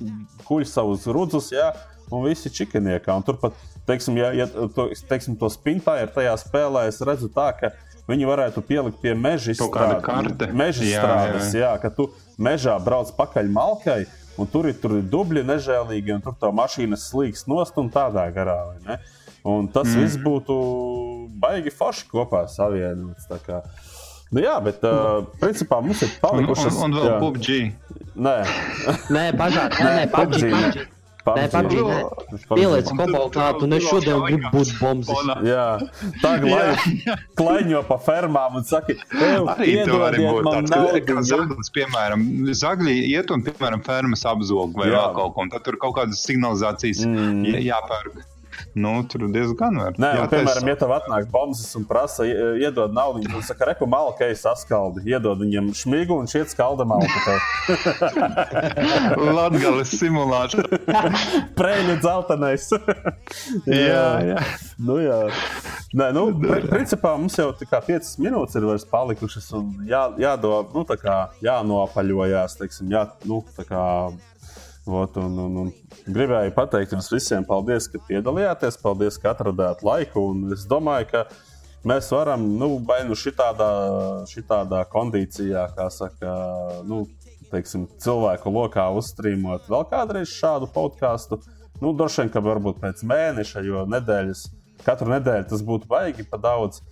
[0.46, 1.72] kuļ savus rudzus, ja?
[2.14, 3.16] un visi čikiniekā.
[3.18, 3.56] Un turpat,
[3.90, 7.72] teiksim, ja, ja to, teiksim, to spintā ir tajā spēlē, es redzu tā, ka
[8.10, 10.04] viņi varētu pielikt pie meža izstrādes.
[10.06, 10.50] karte.
[10.54, 11.74] Meža Jā, strādes, jā, jā.
[11.82, 14.02] ka tu mežā brauc pakaļ malkai.
[14.40, 18.24] Un tur ir, tur ir dubļi nežēlīgi, un tur tā mašīna slīgs nost un tādā
[18.34, 18.60] garā.
[18.70, 19.00] vai ne?
[19.44, 20.00] Un tas mm.
[20.04, 20.56] viss būtu
[21.42, 23.28] baigi forši kopā savienots.
[23.30, 23.62] tā kā.
[24.32, 26.78] Nu, jā, bet uh, principā mums ir Un, palikušas.
[26.80, 27.18] un, un vēl jā.
[27.20, 27.48] PUBG.
[28.16, 28.36] Nē,
[29.12, 30.86] Nē, pagād, nē, nē, PUBG, PUBG.
[31.22, 31.98] Nē, PUBG, nē.
[32.50, 35.12] Pieliec kobaltātu, un es šodien gribu būt bombs.
[35.46, 35.68] Jā,
[36.24, 41.26] tā glai- klaiņo pa fermām un saka, Arī tur var iedodiet būt tāds, ka, ka
[41.30, 42.26] zaglis, piemēram,
[42.64, 44.98] zagļi iet un, piemēram, fermas apzog vai Jā.
[44.98, 47.62] vēl kaut ko, un tad tur kaut kādas signalizācijas mm.
[47.70, 48.22] jāpērk.
[48.74, 49.98] Nu, tur diezgan var.
[50.00, 50.32] Nē, un, Jātaisa.
[50.32, 55.04] piemēram, ja tev atnāk bombas un prasa, iedod naudu, tad saka, reku malka, ej saskaldi,
[55.12, 57.12] iedod viņam šmigu un šiet skalda malku.
[57.26, 57.40] tev.
[59.38, 60.64] Latgales simulācija.
[61.60, 62.70] Prēļu dzeltenais.
[63.68, 64.40] jā, jā.
[64.80, 65.20] Nu, jā.
[65.92, 70.06] Nē, nu, pri- principā mums jau tā kā 5 minūtes ir vairs palikušas, un jā,
[70.22, 73.84] jādo, nu, tā kā jānopaļojās, teiksim, jā, nu, tā kā.
[74.92, 75.70] Ot, un, un, un
[76.12, 80.26] gribēju pateikt jums visiem, paldies, ka piedalījāties, paldies, ka atradāt laiku.
[80.52, 81.22] Es domāju, ka
[81.88, 83.70] mēs varam, nu, vai nu šitādā,
[84.28, 86.36] šitādā kondīcijā, kā saka,
[86.88, 87.06] nu,
[87.54, 91.40] teiksim, cilvēku lokā uzstrīmot vēl kādreiz šādu podkāstu.
[91.80, 94.46] Nu, droši vien, ka varbūt pēc mēneša, jo nedēļas,
[94.84, 96.84] katru nedēļu tas būtu baigi pa daudz.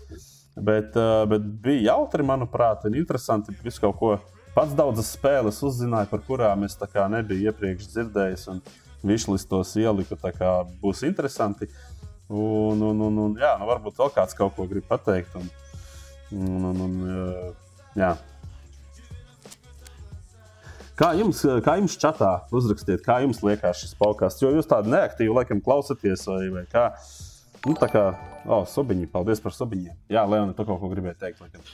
[0.56, 3.54] Bet, uh, bet bija jautri, manuprāt, un interesanti.
[3.64, 4.16] Visu kaut ko
[4.56, 8.48] pats daudzas spēles uzzināju, par kurām es kā nebiju iepriekš dzirdējis.
[8.54, 8.62] Un
[9.04, 11.70] višlistos ieliku, tā kā būs interesanti.
[12.30, 15.38] Un, un, un, un jā, nu varbūt vēl kāds kaut ko grib pateikt.
[15.40, 15.48] Un,
[16.36, 18.12] un, un, un, uh, jā.
[21.00, 24.44] Kā jums, kā jums čatā uzrakstiet, kā jums liekas šis podkāsts?
[24.44, 26.90] Jo jūs tādu neaktīvu laikam klausaties, vai, vai kā?
[27.66, 28.04] Nu, tā kā,
[28.48, 29.96] oh, subiņi, paldies par subiņiem.
[30.14, 31.42] Jā, Leona, tu kaut ko gribēji teikt.
[31.44, 31.66] Laikam.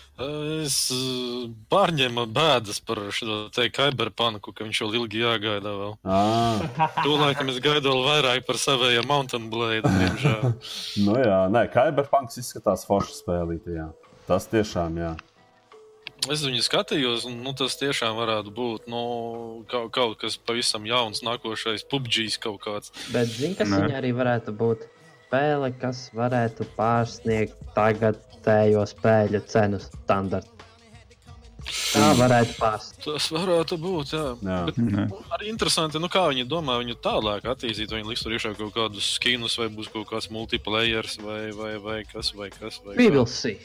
[0.63, 5.75] Es eh, pārņēmu bēdas par šo te kiberpanku, ka viņš vēl ilgi jāgaida.
[5.81, 5.93] Vēl.
[6.01, 9.91] À, To laikam es gaidu vēl vairāk par savējiem Mountain Blade.
[11.05, 13.69] Nu jā, nē, Cyberpunks izskatās forši spēlīt.
[13.69, 13.91] Jā.
[14.25, 15.13] Tas tiešām, jā.
[16.31, 19.01] Es viņu skatījos, un nu, tas tiešām varētu būt nu,
[19.69, 22.93] kaut, kaut kas pavisam jauns, nākošais PUBG kaut kāds.
[23.13, 23.83] Bet zini, kas Nē.
[23.83, 24.87] viņa arī varētu būt?
[25.35, 30.53] Spēle, kas varētu pārsniegt tagadējo spēļu cenu standartu.
[31.65, 33.01] Tā varētu pārsniegt.
[33.03, 34.13] Tas varētu būt.
[34.15, 34.29] Jā.
[34.47, 34.59] Jā.
[34.69, 35.07] Bet, Nē.
[35.09, 37.91] nu, arī interesanti, nu, kā viņi domā viņu tālāk attīstīt.
[37.91, 41.73] Vai Viņi liks tur iekšā kaut kādus skinus, vai būs kaut kāds multiplayer, vai, vai,
[41.83, 42.79] vai kas, vai kas.
[42.85, 43.59] Vai will see.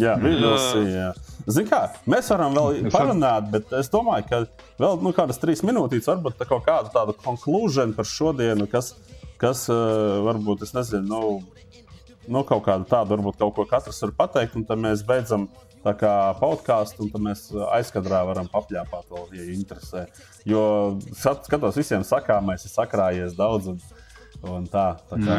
[0.00, 1.12] Jā, jā.
[1.44, 4.42] Ziniet, kā mēs varam vēl Es parunāt, bet es domāju, ka
[4.80, 8.94] vēl nu, kādas trīs minūtītes, varbūt tā kaut kādu tādu konklūziju par šodienu, kas,
[9.40, 11.66] kas uh, varbūt, es nezinu, nu,
[12.28, 15.48] nu, kaut kādu tādu, varbūt kaut ko katrs var pateikt, un tad mēs beidzam
[15.80, 20.02] tā kā podkāstu, un tad mēs aizkadrā varam papļāpāt vēl, ja interesē.
[20.48, 20.64] Jo
[21.16, 23.80] skatos, visiem sakāmais ir sakrājies daudz, un,
[24.44, 24.90] un tā.
[25.08, 25.38] tā kā,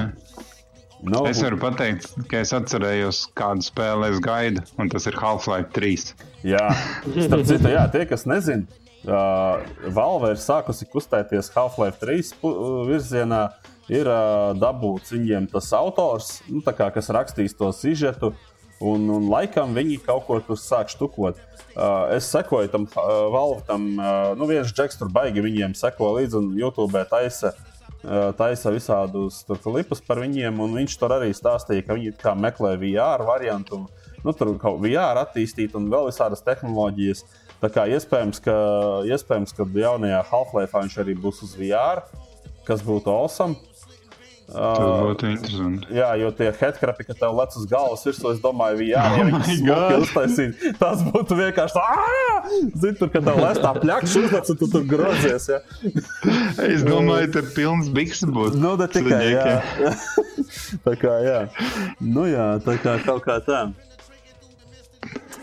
[1.05, 5.69] nu, Es varu pateikt, ka es atcerējos, kādu spēli es gaidu, un tas ir Half-Life
[5.77, 6.11] 3.
[6.49, 6.67] Jā,
[7.05, 8.65] starp citu, jā, tie, kas nezina,
[9.05, 9.61] uh,
[9.93, 13.45] Valve ir sākusi kustēties Half-Life 3 pu- uh, virzienā.
[13.89, 18.31] Ir uh, dabūts viņiem tas autors, nu, kā, kas rakstīs to sižetu,
[18.81, 21.39] un, un laikam viņi kaut ko tur sāk štukot.
[21.71, 26.13] Uh, es sekoju tam uh, Valve, tam uh, nu, viens džeks tur baigi viņiem seko
[26.17, 27.53] līdzi un YouTube taisa.
[28.03, 33.85] uh, Taisa visādus klipus par viņiem, viņš tur arī stāstīja, ka viņi meklē VR variantu,
[34.25, 37.23] nu, tur kaut kā VR attīstīt un vēl visādas tehnoloģijas.
[37.61, 38.53] Tā kā iespējams, ka,
[39.05, 42.01] iespējams, ka jaunajā Half-Life viņš arī būs uz VR,
[42.65, 43.70] kas būtu awesome.
[44.51, 45.87] Tas Uh, būtu interesanti.
[45.95, 49.77] Jā, jo tie headcrapi, ka tev lec uz galvas virsū, es domāju, jā, Oh ja
[50.01, 50.73] uztaisītu.
[50.81, 51.83] Tas būtu vienkārši
[52.75, 55.47] zini, tur, kad tev lec tā pļakša uzlec, un tu tur grozies.
[55.53, 55.61] Ja?
[56.67, 58.57] Es domāju, ka pilns biks būs.
[58.59, 59.47] Nu, ne tikai, jā.
[60.85, 61.39] tā kā, jā.
[62.03, 63.63] Nu, jā, tā kā kaut kā tā.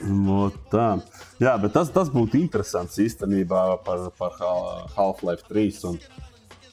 [0.04, 0.98] No, tā.
[1.40, 5.84] Jā, bet tas, tas būtu interesants īstenībā par, par Ha- Half-Life 3.
[5.90, 6.27] Un, uh,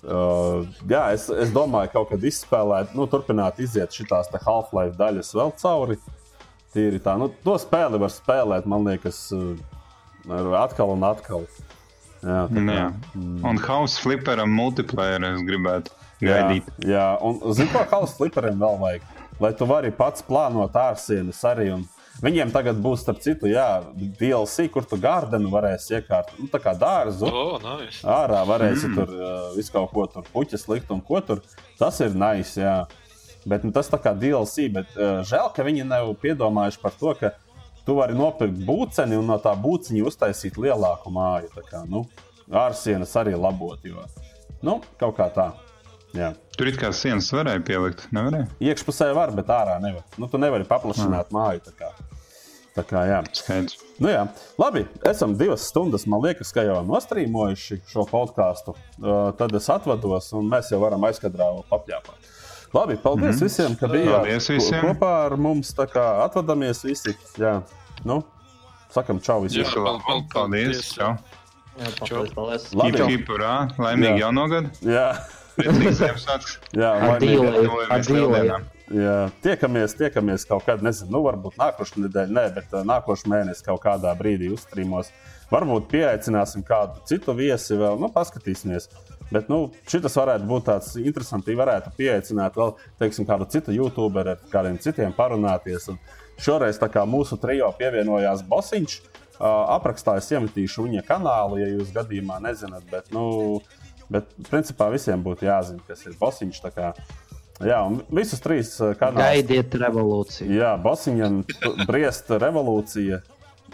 [0.06, 5.54] jā, es, es domāju, ka kaut kad izspēlēt, nu, turpināt iziet šīs Half-Life daļas vēl
[5.62, 5.98] cauri.
[6.76, 9.56] Tīri tā, nu, to spēli var spēlēt, man liekas, uh,
[10.60, 11.46] atkal un atkal.
[12.26, 12.88] Jā, tā Jā.
[13.46, 16.70] Un House Flipperam multiplayer es gribētu gaidīt.
[16.82, 17.08] Jā, jā.
[17.26, 19.12] un zinu, ko Kausa fliperiem vēl vajag.
[19.44, 21.70] Lai tu vari pats plānot ārsienas arī.
[21.76, 21.84] Un
[22.24, 26.38] viņiem tagad būs, starp citu, jā, DLC, kur tu gārdenu varēsi iekārtot.
[26.40, 27.28] Nu, tā kā dārzu.
[27.28, 28.04] O, nice.
[28.08, 29.00] Ārā varēsi mm.
[29.00, 31.42] tur uh, visu kaut ko tur puķis likt un ko tur.
[31.80, 32.84] Tas ir nice, jā.
[33.46, 37.16] Bet nu, tas tā kā DLC, bet uh, žēl, ka viņi nav piedomājuši par to,
[37.20, 37.34] ka
[37.86, 41.52] tu vari nopirkt būceni un no tā būciņa uztaisīt lielāku māju.
[41.58, 42.08] Tā kā, nu,
[42.50, 44.06] ārsienas arī labot, jo
[44.66, 45.52] nu, kaut kā tā.
[46.16, 46.32] Jā.
[46.56, 48.48] Tur it kā sienas varēja pielikt, nevarēja?
[48.64, 50.06] Iekšpusē var, bet ārā nevar.
[50.22, 51.36] Nu, tu nevari paplašināt mm.
[51.36, 51.64] māju.
[52.76, 53.20] Tā kā, kā jā.
[53.32, 53.78] Skaidrs.
[54.04, 54.26] Nu, jā.
[54.60, 58.76] Labi, esam divas stundas, man liekas, ka jau nostrīmojuši šo podkāstu.
[59.00, 62.34] Uh, tad es atvados, un mēs jau varam aizkadrā papļāpāt.
[62.76, 63.46] Labi, paldies mm.
[63.46, 64.84] visiem, ka bijāt visiem.
[64.84, 65.72] kopā ar mums.
[65.80, 67.16] Atvadamies visi.
[67.40, 67.62] Jā.
[68.04, 68.20] Nu,
[68.92, 69.64] sakam, čau visiem.
[69.64, 70.28] Jā, paldies.
[70.36, 70.92] paldies.
[70.98, 71.16] Čau.
[71.80, 72.70] Jā, paldies, paldies.
[72.76, 73.08] Labi.
[73.16, 74.76] Kipurā, laimīgi jauno gadu.
[74.84, 75.10] Jā.
[76.76, 78.75] Jā, laimīgi.
[78.94, 83.66] Jā, tiekamies, tiekamies kaut kad, nezinu, nu, varbūt nākošais nedēļa, nē, bet uh, nākošais mēnesis
[83.66, 85.10] kaut kādā brīdī uzstrīmos.
[85.50, 88.86] Varbūt pieaicināsim kādu citu viesi vēl, nu, paskatīsimies.
[89.32, 91.50] Bet nu, šis varētu būt tāds interesants.
[91.50, 95.90] Varētu pieaicināt vēl teiksim, kādu citu YouTuberu, ar kādiem citiem parunāties.
[95.90, 95.98] Un
[96.38, 96.78] šoreiz
[97.10, 99.00] mūsu trijo pievienojās Bosiņš.
[99.36, 102.86] Uh, aprakstā es iemetīšu viņa kanālu, ja jūs gadījumā nezināt.
[102.92, 103.60] Bet, nu,
[104.14, 106.62] bet principā visiem būtu jāzina, kas ir Bosiņš.
[107.64, 109.22] Jā, un visus trīs kanālus.
[109.22, 110.50] Gaidiet revolūciju.
[110.58, 111.40] Jā, Bosiņa un
[111.88, 113.22] Briesta revolūcija.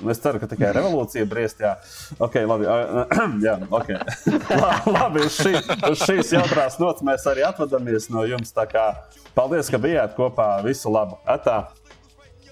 [0.10, 1.60] Es ceru, ka tikai revolūcija briest.
[1.62, 1.76] Jā,
[2.24, 2.66] okay, labi.
[3.46, 4.00] jā, okay.
[4.96, 5.58] labi uz, šī,
[5.92, 8.54] uz šīs jautrās nots mēs arī atvadāmies no jums.
[9.36, 10.54] Paldies, ka bijāt kopā.
[10.66, 11.20] Visu labu!
[11.30, 11.60] Atā.